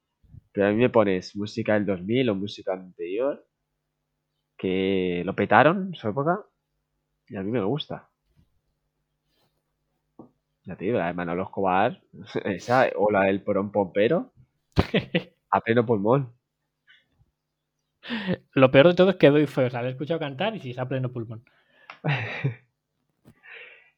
Pero 0.51 0.67
a 0.67 0.71
mí 0.71 0.77
me 0.77 0.89
pones 0.89 1.35
música 1.35 1.73
del 1.75 1.85
2000 1.85 2.29
o 2.29 2.35
música 2.35 2.73
anterior 2.73 3.45
que 4.57 5.21
lo 5.25 5.33
petaron 5.35 5.87
en 5.87 5.95
su 5.95 6.09
época 6.09 6.43
y 7.27 7.37
a 7.37 7.43
mí 7.43 7.51
me 7.51 7.63
gusta. 7.63 8.09
Ya 10.65 10.75
te 10.75 10.85
digo, 10.85 10.97
la 10.97 11.07
de 11.07 11.13
Manolo 11.13 11.43
Escobar, 11.43 12.01
esa, 12.45 12.89
o 12.95 13.11
la 13.11 13.23
del 13.23 13.41
Porón 13.41 13.71
Pompero, 13.71 14.31
a 15.51 15.61
pleno 15.61 15.85
pulmón. 15.85 16.33
Lo 18.53 18.71
peor 18.71 18.87
de 18.87 18.93
todo 18.95 19.11
es 19.11 19.15
que 19.17 19.29
doy 19.29 19.47
feo. 19.47 19.67
O 19.67 19.69
sea, 19.69 19.81
le 19.81 19.89
he 19.89 19.91
escuchado 19.91 20.19
cantar 20.19 20.55
y 20.55 20.59
si 20.59 20.71
está 20.71 20.83
a 20.83 20.87
pleno 20.87 21.11
pulmón. 21.11 21.43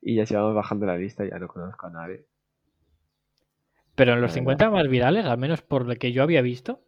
Y 0.04 0.15
ya 0.15 0.26
si 0.26 0.34
vamos 0.34 0.56
bajando 0.56 0.88
la 0.88 0.97
lista, 0.97 1.24
ya 1.26 1.38
no 1.38 1.47
conozco 1.47 1.86
a 1.86 1.91
nadie. 1.91 2.26
Pero 4.01 4.13
en 4.13 4.21
los 4.21 4.31
La 4.31 4.35
50 4.37 4.71
más 4.71 4.87
virales, 4.87 5.27
al 5.27 5.37
menos 5.37 5.61
por 5.61 5.85
lo 5.85 5.95
que 5.95 6.11
yo 6.11 6.23
había 6.23 6.41
visto, 6.41 6.81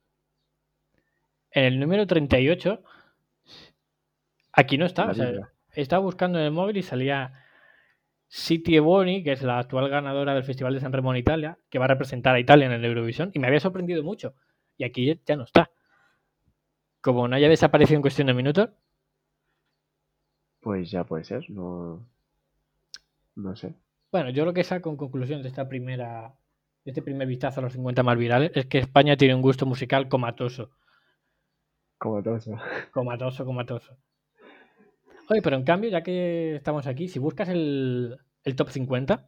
en 1.52 1.66
el 1.66 1.80
número 1.80 2.08
38, 2.08 2.82
aquí 4.52 4.80
no 4.80 4.88
está. 4.88 5.12
O 5.12 5.14
sea, 5.14 5.32
estaba 5.74 6.02
buscando 6.02 6.40
en 6.40 6.46
el 6.46 6.52
móvil 6.52 6.78
y 6.78 6.82
salía 6.82 7.34
City 8.28 8.80
Boni, 8.80 9.22
que 9.22 9.34
es 9.34 9.44
la 9.44 9.60
actual 9.60 9.90
ganadora 9.90 10.34
del 10.34 10.44
Festival 10.44 10.74
de 10.74 10.80
San 10.80 10.92
Remo 10.92 11.14
en 11.14 11.20
Italia, 11.20 11.60
que 11.70 11.78
va 11.78 11.86
a 11.86 11.90
representar 11.90 12.34
a 12.34 12.40
Italia 12.40 12.66
en 12.66 12.72
el 12.72 12.84
Eurovisión, 12.84 13.30
y 13.32 13.38
me 13.38 13.46
había 13.46 13.60
sorprendido 13.60 14.02
mucho. 14.02 14.34
Y 14.80 14.84
aquí 14.84 15.22
ya 15.24 15.36
no 15.36 15.44
está. 15.44 15.70
Como 17.00 17.28
no 17.28 17.36
haya 17.36 17.48
desaparecido 17.48 17.98
en 17.98 18.02
cuestión 18.02 18.26
de 18.26 18.34
minutos, 18.34 18.72
Pues 20.62 20.90
ya 20.90 21.04
puede 21.04 21.26
ser, 21.26 21.48
no. 21.52 22.08
No 23.36 23.56
sé. 23.56 23.76
Bueno, 24.12 24.32
yo 24.32 24.46
lo 24.46 24.54
que 24.56 24.64
saco 24.64 24.90
en 24.90 24.98
conclusión 24.98 25.44
de 25.44 25.50
esta 25.50 25.70
primera, 25.70 26.34
este 26.86 27.02
primer 27.02 27.28
vistazo 27.28 27.60
a 27.60 27.64
los 27.64 27.74
50 27.74 28.04
más 28.04 28.18
virales 28.18 28.52
es 28.56 28.66
que 28.66 28.80
España 28.80 29.16
tiene 29.18 29.36
un 29.36 29.42
gusto 29.42 29.66
musical 29.66 30.08
comatoso. 30.10 30.72
Eso. 32.36 32.58
Comatoso, 32.92 33.46
comatoso. 33.46 33.98
Oye, 35.30 35.42
pero 35.42 35.56
en 35.56 35.64
cambio, 35.64 35.90
ya 35.90 36.04
que 36.04 36.56
estamos 36.56 36.86
aquí, 36.86 37.08
si 37.08 37.18
buscas 37.18 37.48
el, 37.48 38.18
el 38.44 38.56
top 38.58 38.70
50, 38.70 39.26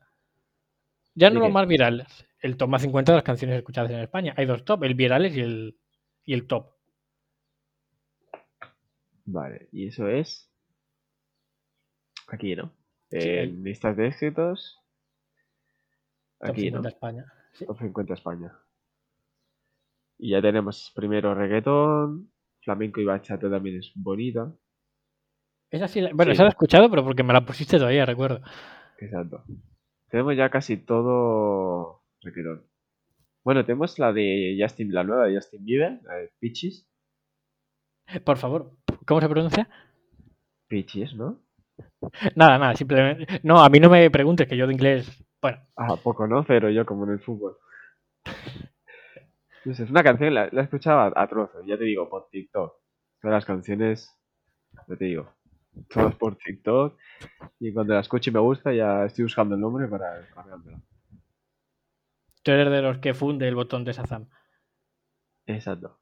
ya 1.14 1.30
no 1.30 1.36
¿De 1.36 1.46
los 1.46 1.54
más 1.54 1.68
virales, 1.68 2.28
el 2.42 2.58
top 2.58 2.70
más 2.70 2.82
50 2.82 3.14
de 3.14 3.16
las 3.16 3.24
canciones 3.24 3.58
escuchadas 3.58 3.92
en 3.92 4.02
España. 4.02 4.34
Hay 4.36 4.46
dos 4.46 4.66
top, 4.66 4.84
el 4.84 4.96
virales 4.96 5.38
y 5.38 5.40
el, 5.40 5.80
y 6.26 6.34
el 6.34 6.48
top. 6.48 6.74
Vale, 9.24 9.70
y 9.72 9.88
eso 9.88 10.10
es. 10.10 10.52
Aquí, 12.28 12.56
¿no? 12.56 12.74
Sí, 13.10 13.20
en 13.22 13.64
listas 13.64 13.96
de 13.96 14.08
éxitos. 14.08 14.82
Top 16.40 16.50
Aquí, 16.50 16.62
50 16.64 16.82
¿no? 16.82 16.90
España. 16.90 17.35
Sí. 17.56 17.66
Top 17.66 17.78
50 17.80 18.14
España. 18.14 18.52
Y 20.18 20.32
ya 20.32 20.42
tenemos 20.42 20.92
primero 20.96 21.34
reggaetón, 21.36 22.32
Flamenco 22.64 23.02
y 23.02 23.06
bachata 23.06 23.50
también 23.50 23.78
es 23.80 23.92
bonita. 23.96 24.52
Esa 25.72 25.88
sí, 25.88 26.02
la- 26.02 26.12
bueno, 26.14 26.32
Sí. 26.32 26.34
esa 26.34 26.44
la 26.44 26.50
he 26.50 26.52
escuchado, 26.52 26.90
pero 26.90 27.04
porque 27.04 27.24
me 27.24 27.34
la 27.34 27.46
pusiste 27.46 27.78
todavía, 27.78 28.06
recuerdo. 28.06 28.42
Exacto. 29.00 29.44
Tenemos 30.10 30.36
ya 30.38 30.50
casi 30.50 30.78
todo 30.78 32.04
reggaetón. 32.22 32.66
Bueno, 33.44 33.64
tenemos 33.66 34.00
la 34.00 34.12
de 34.14 34.58
Justin, 34.60 34.94
la 34.94 35.04
nueva 35.04 35.26
de 35.28 35.36
Justin 35.36 35.66
Bieber, 35.66 36.00
la 36.04 36.14
de 36.16 36.32
Peaches. 36.40 36.90
Por 38.24 38.38
favor, 38.38 38.78
¿cómo 39.06 39.22
se 39.22 39.30
pronuncia? 39.30 39.70
Peaches, 40.68 41.14
¿no? 41.16 41.42
Nada, 42.36 42.58
nada, 42.58 42.76
simplemente. 42.76 43.42
No, 43.44 43.60
a 43.64 43.70
mí 43.70 43.80
no 43.80 43.90
me 43.90 44.10
preguntes 44.10 44.48
que 44.48 44.58
yo 44.58 44.66
de 44.68 44.74
inglés. 44.74 45.25
Bueno, 45.46 45.60
Ah, 45.76 45.96
poco, 46.04 46.26
¿no? 46.26 46.44
Pero 46.44 46.72
yo 46.72 46.88
como 46.88 47.04
en 47.06 47.12
el 47.12 47.20
fútbol. 47.20 47.56
No 49.64 49.76
sé, 49.76 49.84
es 49.84 49.92
una 49.92 50.02
canción, 50.02 50.34
la, 50.34 50.50
la 50.52 50.62
he 50.62 50.64
escuchado 50.64 51.02
a, 51.02 51.14
a 51.22 51.28
trozos, 51.28 51.64
ya 51.68 51.78
te 51.78 51.84
digo, 51.84 52.10
por 52.10 52.28
TikTok. 52.30 52.74
Todas 53.22 53.36
las 53.36 53.46
canciones, 53.46 54.12
ya 54.88 54.96
te 54.96 55.06
digo, 55.06 55.30
todas 55.94 56.16
por 56.16 56.36
TikTok. 56.36 56.98
Y 57.60 57.72
cuando 57.72 57.94
la 57.94 58.00
escucho 58.00 58.32
y 58.32 58.34
me 58.34 58.40
gusta, 58.40 58.74
ya 58.74 59.06
estoy 59.06 59.26
buscando 59.26 59.54
el 59.54 59.62
nombre 59.62 59.88
para 59.88 60.18
descargármela. 60.18 60.80
tú 62.42 62.52
eres 62.52 62.72
de 62.72 62.82
los 62.82 62.98
que 62.98 63.14
funde 63.14 63.48
el 63.48 63.54
botón 63.54 63.84
de 63.84 63.94
Shazam. 63.94 64.28
Exacto. 65.46 66.00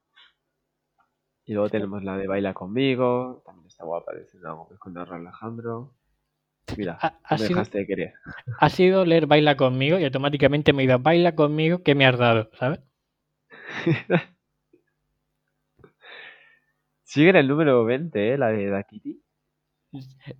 Y 1.44 1.52
luego 1.52 1.68
tenemos 1.68 2.02
la 2.02 2.16
de 2.16 2.26
Baila 2.28 2.54
conmigo, 2.54 3.42
también 3.44 3.66
está 3.66 3.84
guapa, 3.84 4.12
Gómez 4.42 4.78
con 4.78 4.96
Alejandro. 4.96 5.92
Mira, 6.76 6.98
Ha, 7.00 7.18
ha 7.22 7.34
me 7.34 7.38
sido, 7.38 7.48
dejaste 7.50 7.78
de 7.78 7.86
querer. 7.86 8.14
ha 8.58 8.68
sido 8.68 9.04
leer 9.04 9.26
Baila 9.26 9.56
conmigo 9.56 9.98
y 9.98 10.04
automáticamente 10.04 10.72
me 10.72 10.82
he 10.82 10.86
ido 10.86 10.98
Baila 10.98 11.34
conmigo, 11.34 11.82
¿qué 11.82 11.94
me 11.94 12.06
has 12.06 12.18
dado? 12.18 12.50
¿Sabes? 12.58 12.80
Sigue 17.04 17.30
en 17.30 17.36
el 17.36 17.48
número 17.48 17.84
20, 17.84 18.32
¿eh? 18.34 18.38
La 18.38 18.48
de 18.48 18.68
Da 18.68 18.82
Kitty. 18.82 19.20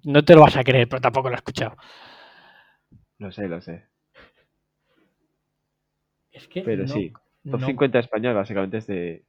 No 0.05 0.25
te 0.25 0.35
lo 0.35 0.41
vas 0.41 0.57
a 0.57 0.65
creer, 0.65 0.89
pero 0.89 1.01
tampoco 1.01 1.29
lo 1.29 1.35
he 1.35 1.39
escuchado. 1.39 1.77
Lo 3.19 3.31
sé, 3.31 3.47
lo 3.49 3.61
sé. 3.61 3.85
Es 6.33 6.49
que. 6.49 6.63
Pero 6.63 6.83
no- 6.85 6.89
sí, 6.95 7.13
Top 7.51 7.61
no- 7.61 7.67
50 7.67 7.99
español 8.01 8.35
básicamente 8.35 8.79
es 8.79 8.87
de 8.87 9.25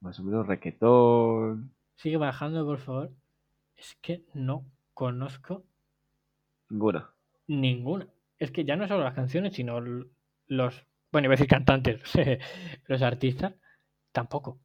más 0.00 0.18
o 0.20 0.22
menos 0.22 0.46
requetón. 0.46 1.74
Sigue 1.96 2.16
bajando, 2.16 2.64
por 2.64 2.78
favor. 2.78 3.10
Es 3.76 3.96
que 4.00 4.22
no 4.32 4.64
conozco 4.94 5.64
Ninguna. 6.70 7.10
ninguna. 7.48 8.06
Es 8.38 8.50
que 8.50 8.64
ya 8.64 8.76
no 8.76 8.86
solo 8.88 9.04
las 9.04 9.14
canciones, 9.14 9.54
sino 9.54 9.80
los. 10.48 10.86
Bueno, 11.12 11.26
iba 11.26 11.32
a 11.34 11.36
decir 11.36 11.48
cantantes, 11.48 12.02
los 12.88 13.02
artistas, 13.02 13.54
tampoco. 14.12 14.60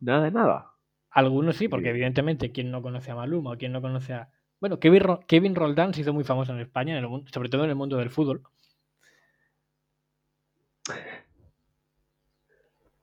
Nada 0.00 0.24
de 0.24 0.30
nada. 0.30 0.72
Algunos 1.10 1.56
sí, 1.56 1.68
porque 1.68 1.86
Sí. 1.86 1.90
evidentemente, 1.90 2.52
¿quién 2.52 2.70
no 2.70 2.82
conoce 2.82 3.10
a 3.10 3.14
Maluma 3.14 3.52
o 3.52 3.56
quién 3.58 3.72
no 3.72 3.80
conoce 3.80 4.12
a. 4.14 4.30
Bueno, 4.60 4.78
Kevin, 4.80 5.00
Ro- 5.02 5.20
Kevin 5.26 5.54
Roldán 5.54 5.94
se 5.94 6.02
hizo 6.02 6.12
muy 6.12 6.24
famoso 6.24 6.52
en 6.52 6.60
España, 6.60 6.92
en 6.96 7.04
el 7.04 7.08
mundo- 7.10 7.30
sobre 7.32 7.48
todo 7.48 7.64
en 7.64 7.70
el 7.70 7.76
mundo 7.76 7.96
del 7.96 8.10
fútbol. 8.10 8.42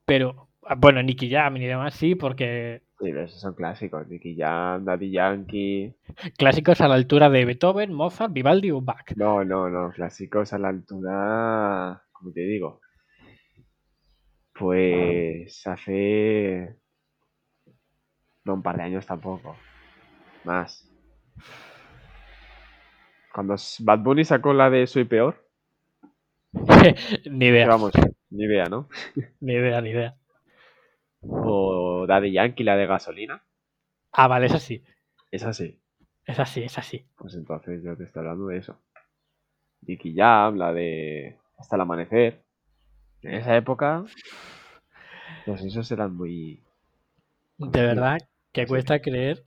Pero, 0.06 0.50
ah, 0.64 0.76
bueno, 0.76 1.02
Nicky 1.04 1.30
Jam 1.30 1.58
y 1.58 1.66
demás 1.66 1.94
sí, 1.94 2.16
porque 2.16 2.84
Sí, 3.00 3.06
pero 3.12 3.24
esos 3.24 3.40
son 3.40 3.54
clásicos. 3.54 4.08
Nicky 4.10 4.36
Jam, 4.36 4.84
Daddy 4.84 5.12
Yankee. 5.12 5.96
clásicos 6.38 6.82
a 6.82 6.90
la 6.90 6.96
altura 6.96 7.30
de 7.30 7.46
Beethoven, 7.46 7.94
Mozart, 7.94 8.34
Vivaldi 8.34 8.72
o 8.72 8.82
Bach. 8.82 9.16
No, 9.16 9.46
no, 9.46 9.70
no. 9.70 9.92
Clásicos 9.92 10.52
a 10.52 10.58
la 10.58 10.68
altura. 10.68 12.04
Como 12.12 12.34
te 12.34 12.42
digo. 12.42 12.82
Pues 14.54 15.66
hace. 15.66 16.76
No, 18.44 18.56
un 18.56 18.64
par 18.64 18.76
de 18.76 18.84
años 18.84 19.06
tampoco. 19.06 19.56
Más. 20.44 20.86
Cuando 23.34 23.56
Bad 23.80 24.00
Bunny 24.00 24.26
sacó 24.26 24.52
la 24.52 24.70
de 24.70 24.86
Soy 24.88 25.06
Peor. 25.06 25.48
ni 27.32 27.46
idea, 27.46 27.68
vamos, 27.68 27.94
ni 28.32 28.44
idea, 28.44 28.66
¿no? 28.66 28.90
ni 29.40 29.54
idea, 29.54 29.80
ni 29.82 29.92
idea. 29.92 30.16
O 31.22 32.06
Daddy 32.08 32.32
Yankee, 32.32 32.64
la 32.64 32.76
de 32.76 32.88
Gasolina. 32.88 33.44
Ah, 34.12 34.28
vale, 34.28 34.48
es 34.48 34.54
así. 34.54 34.84
Es 35.32 35.44
así. 35.44 35.80
Es 36.26 36.40
así, 36.40 36.62
es 36.64 36.78
así. 36.78 37.06
Pues 37.16 37.34
entonces 37.36 37.84
yo 37.84 37.96
te 37.98 38.04
estoy 38.04 38.22
hablando 38.22 38.48
de 38.48 38.58
eso. 38.58 38.80
Nicky 39.82 40.14
Jam, 40.16 40.58
la 40.58 40.74
de 40.74 41.38
Hasta 41.58 41.76
el 41.76 41.82
amanecer. 41.82 42.44
En 43.22 43.34
esa 43.34 43.56
época, 43.58 44.06
pues 45.46 45.62
esos 45.64 45.92
eran 45.92 46.16
muy. 46.16 46.64
De 47.58 47.82
verdad 47.82 48.18
que 48.54 48.62
Sí. 48.62 48.68
cuesta 48.68 49.02
creer 49.02 49.44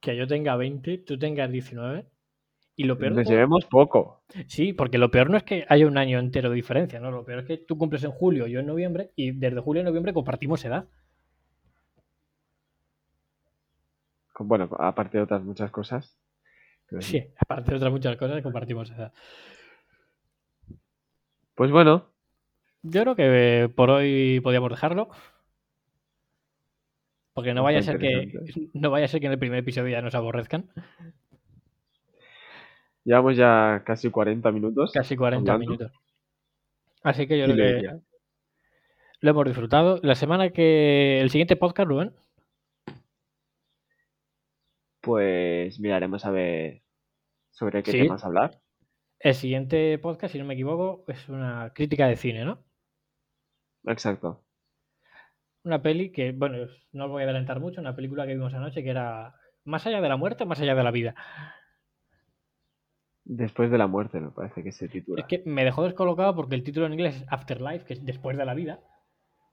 que 0.00 0.16
yo 0.16 0.26
tenga 0.26 0.56
20, 0.56 0.98
tú 0.98 1.18
tengas 1.18 1.50
19. 1.50 2.06
Y 2.78 2.84
lo 2.84 2.96
peor. 2.96 3.10
Nos 3.10 3.28
llevemos 3.28 3.64
poco. 3.64 4.22
Sí, 4.46 4.72
porque 4.72 4.98
lo 4.98 5.10
peor 5.10 5.30
no 5.30 5.36
es 5.36 5.42
que 5.42 5.66
haya 5.68 5.84
un 5.88 5.98
año 5.98 6.20
entero 6.20 6.48
de 6.48 6.54
diferencia, 6.54 7.00
¿no? 7.00 7.10
Lo 7.10 7.24
peor 7.24 7.40
es 7.40 7.44
que 7.44 7.58
tú 7.58 7.76
cumples 7.76 8.04
en 8.04 8.12
julio, 8.12 8.46
yo 8.46 8.60
en 8.60 8.66
noviembre, 8.66 9.10
y 9.16 9.32
desde 9.32 9.58
julio 9.58 9.82
a 9.82 9.84
noviembre 9.84 10.14
compartimos 10.14 10.64
edad. 10.64 10.86
Bueno, 14.38 14.70
aparte 14.78 15.18
de 15.18 15.24
otras 15.24 15.42
muchas 15.42 15.72
cosas. 15.72 16.16
pero 16.86 17.02
sí. 17.02 17.20
Aparte 17.40 17.72
de 17.72 17.78
otras 17.78 17.90
muchas 17.90 18.16
cosas, 18.16 18.40
compartimos 18.42 18.88
edad. 18.92 19.12
Pues 21.56 21.72
bueno, 21.72 22.12
Yo 22.82 23.02
creo 23.02 23.16
que 23.16 23.62
eh, 23.64 23.68
por 23.68 23.90
hoy 23.90 24.38
podíamos 24.38 24.70
dejarlo. 24.70 25.08
Porque 27.32 27.54
no 27.54 27.64
vaya 27.64 27.80
a 27.80 27.82
ser 27.82 27.98
que 27.98 28.32
no 28.72 28.90
vaya 28.90 29.06
a 29.06 29.08
ser 29.08 29.18
que 29.18 29.26
en 29.26 29.32
el 29.32 29.38
primer 29.40 29.58
episodio 29.58 29.90
ya 29.90 30.00
nos 30.00 30.14
aborrezcan. 30.14 30.70
Llevamos 33.08 33.36
ya 33.36 33.82
casi 33.86 34.10
40 34.10 34.52
minutos. 34.52 34.92
Casi 34.92 35.16
40 35.16 35.50
hablando. 35.52 35.70
minutos. 35.72 35.92
Así 37.02 37.26
que 37.26 37.38
yo 37.38 37.46
¿Quién 37.46 37.56
creo 37.56 37.76
lo 37.76 37.80
que 37.98 38.04
lo 39.20 39.30
hemos 39.30 39.44
disfrutado. 39.46 39.98
La 40.02 40.14
semana 40.14 40.50
que. 40.50 41.20
El 41.20 41.30
siguiente 41.30 41.56
podcast, 41.56 41.88
Rubén. 41.88 42.12
Pues 45.00 45.80
miraremos 45.80 46.24
a 46.24 46.30
ver 46.30 46.82
sobre 47.50 47.82
qué 47.82 47.92
Sí. 47.92 47.98
temas 48.02 48.24
hablar. 48.24 48.60
El 49.20 49.34
siguiente 49.34 49.98
podcast, 49.98 50.32
si 50.32 50.38
no 50.38 50.44
me 50.44 50.54
equivoco, 50.54 51.04
es 51.08 51.28
una 51.28 51.72
crítica 51.74 52.06
de 52.06 52.16
cine, 52.16 52.44
¿no? 52.44 52.62
Exacto. 53.84 54.44
Una 55.64 55.82
peli 55.82 56.12
que, 56.12 56.32
bueno, 56.32 56.58
no 56.92 57.04
os 57.06 57.10
voy 57.10 57.22
a 57.22 57.24
adelantar 57.24 57.58
mucho, 57.58 57.80
una 57.80 57.96
película 57.96 58.26
que 58.26 58.34
vimos 58.34 58.54
anoche 58.54 58.82
que 58.82 58.90
era 58.90 59.34
Más 59.64 59.86
allá 59.86 60.00
de 60.00 60.08
la 60.08 60.16
muerte, 60.16 60.44
más 60.46 60.60
allá 60.60 60.74
de 60.74 60.82
la 60.84 60.90
vida. 60.90 61.14
Después 63.30 63.70
de 63.70 63.78
la 63.78 63.86
muerte, 63.86 64.20
me 64.20 64.30
parece 64.30 64.64
que 64.64 64.72
se 64.72 64.88
titula. 64.88 65.20
Es 65.20 65.28
que 65.28 65.42
me 65.44 65.62
dejó 65.64 65.84
descolocado 65.84 66.34
porque 66.34 66.54
el 66.54 66.62
título 66.64 66.86
en 66.86 66.94
inglés 66.94 67.16
es 67.16 67.24
Afterlife, 67.28 67.84
que 67.84 67.92
es 67.94 68.04
después 68.04 68.36
de 68.36 68.44
la 68.44 68.54
vida. 68.54 68.80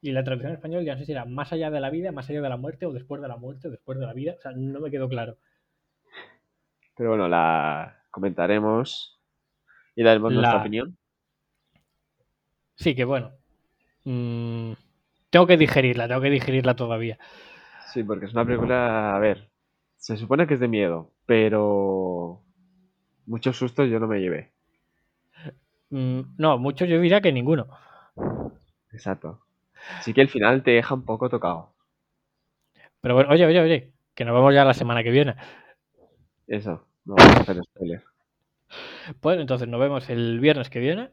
Y 0.02 0.12
la 0.14 0.24
traducción 0.24 0.52
en 0.52 0.56
español 0.56 0.86
ya 0.86 0.94
no 0.94 1.00
sé 1.00 1.06
si 1.06 1.12
era 1.12 1.26
más 1.26 1.52
allá 1.52 1.70
de 1.72 1.80
la 1.82 1.90
vida, 1.90 2.12
más 2.14 2.30
allá 2.30 2.42
de 2.42 2.50
la 2.50 2.58
muerte, 2.58 2.86
o 2.86 2.94
después 2.94 3.22
de 3.22 3.28
la 3.28 3.38
muerte, 3.38 3.68
o 3.68 3.72
después 3.72 4.00
de 4.00 4.06
la 4.06 4.14
vida. 4.14 4.36
O 4.38 4.42
sea, 4.42 4.52
no 4.56 4.80
me 4.80 4.92
quedó 4.92 5.10
claro. 5.10 5.38
Pero 6.96 7.10
bueno, 7.10 7.28
la 7.28 7.98
comentaremos 8.12 9.20
y 9.96 10.04
daremos 10.04 10.32
La- 10.32 10.38
nuestra 10.40 10.60
opinión. 10.60 10.98
Sí, 12.76 12.96
que 12.96 13.04
bueno. 13.06 13.32
mm, 14.06 14.74
tengo 15.30 15.48
que 15.48 15.58
digerirla, 15.58 16.08
tengo 16.08 16.22
que 16.22 16.30
digerirla 16.30 16.76
todavía. 16.76 17.18
Sí, 17.94 18.04
porque 18.04 18.26
es 18.26 18.34
una 18.34 18.46
película, 18.46 19.16
a 19.16 19.20
ver, 19.20 19.50
se 19.98 20.18
supone 20.18 20.48
que 20.48 20.56
es 20.56 20.60
de 20.60 20.68
miedo, 20.68 21.12
pero 21.26 22.44
muchos 23.26 23.58
sustos 23.58 23.90
yo 23.90 24.00
no 24.00 24.08
me 24.08 24.20
llevé. 24.20 24.52
Mm, 25.90 26.22
no, 26.38 26.58
mucho 26.58 26.86
yo 26.86 27.00
diría 27.00 27.22
que 27.22 27.32
ninguno. 27.32 27.68
Exacto. 28.92 29.42
Así 30.00 30.14
que 30.14 30.22
el 30.22 30.30
final 30.30 30.64
te 30.64 30.72
deja 30.72 30.96
un 30.96 31.06
poco 31.06 31.30
tocado. 31.30 31.74
Pero 33.02 33.16
bueno, 33.16 33.30
oye, 33.30 33.46
oye, 33.46 33.60
oye, 33.60 33.94
que 34.16 34.26
nos 34.26 34.34
vemos 34.34 34.54
ya 34.54 34.66
la 34.66 34.74
semana 34.74 35.04
que 35.04 35.12
viene. 35.12 35.36
Eso, 36.48 36.88
no 37.06 37.16
vamos 37.16 37.36
a 37.36 37.42
hacer 37.42 37.64
spoiler. 37.64 38.04
Pues 39.22 39.40
entonces 39.40 39.68
nos 39.68 39.80
vemos 39.80 40.10
el 40.10 40.40
viernes 40.40 40.70
que 40.70 40.80
viene. 40.80 41.12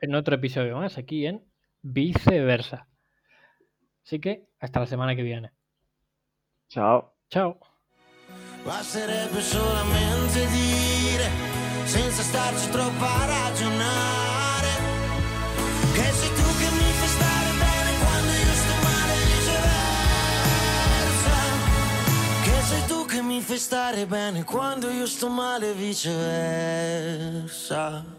En 0.00 0.14
otro 0.14 0.34
episodio 0.34 0.76
más, 0.76 0.98
aquí 0.98 1.26
en 1.26 1.44
Viceversa. 1.82 2.88
Así 4.04 4.20
que 4.20 4.48
hasta 4.60 4.80
la 4.80 4.86
semana 4.86 5.16
que 5.16 5.22
viene. 5.22 5.50
Chao. 6.68 7.14
Chao. 7.30 7.67
Basterebbe 8.68 9.40
solamente 9.40 10.46
dire, 10.48 11.30
senza 11.84 12.22
starci 12.22 12.68
troppo 12.68 13.02
a 13.02 13.24
ragionare, 13.24 14.68
che 15.94 16.12
sei 16.12 16.28
tu 16.34 16.42
che 16.58 16.68
mi 16.76 16.92
fai 16.98 17.08
stare 17.08 17.50
bene 17.56 17.96
quando 18.04 18.32
io 18.36 18.52
sto 18.52 18.74
male 18.84 19.14
e 19.14 19.24
viceversa. 19.24 21.36
Che 22.42 22.62
sei 22.68 22.84
tu 22.86 23.06
che 23.06 23.22
mi 23.22 23.40
fai 23.40 23.58
stare 23.58 24.06
bene 24.06 24.44
quando 24.44 24.90
io 24.90 25.06
sto 25.06 25.30
male 25.30 25.70
e 25.70 25.72
viceversa. 25.72 28.17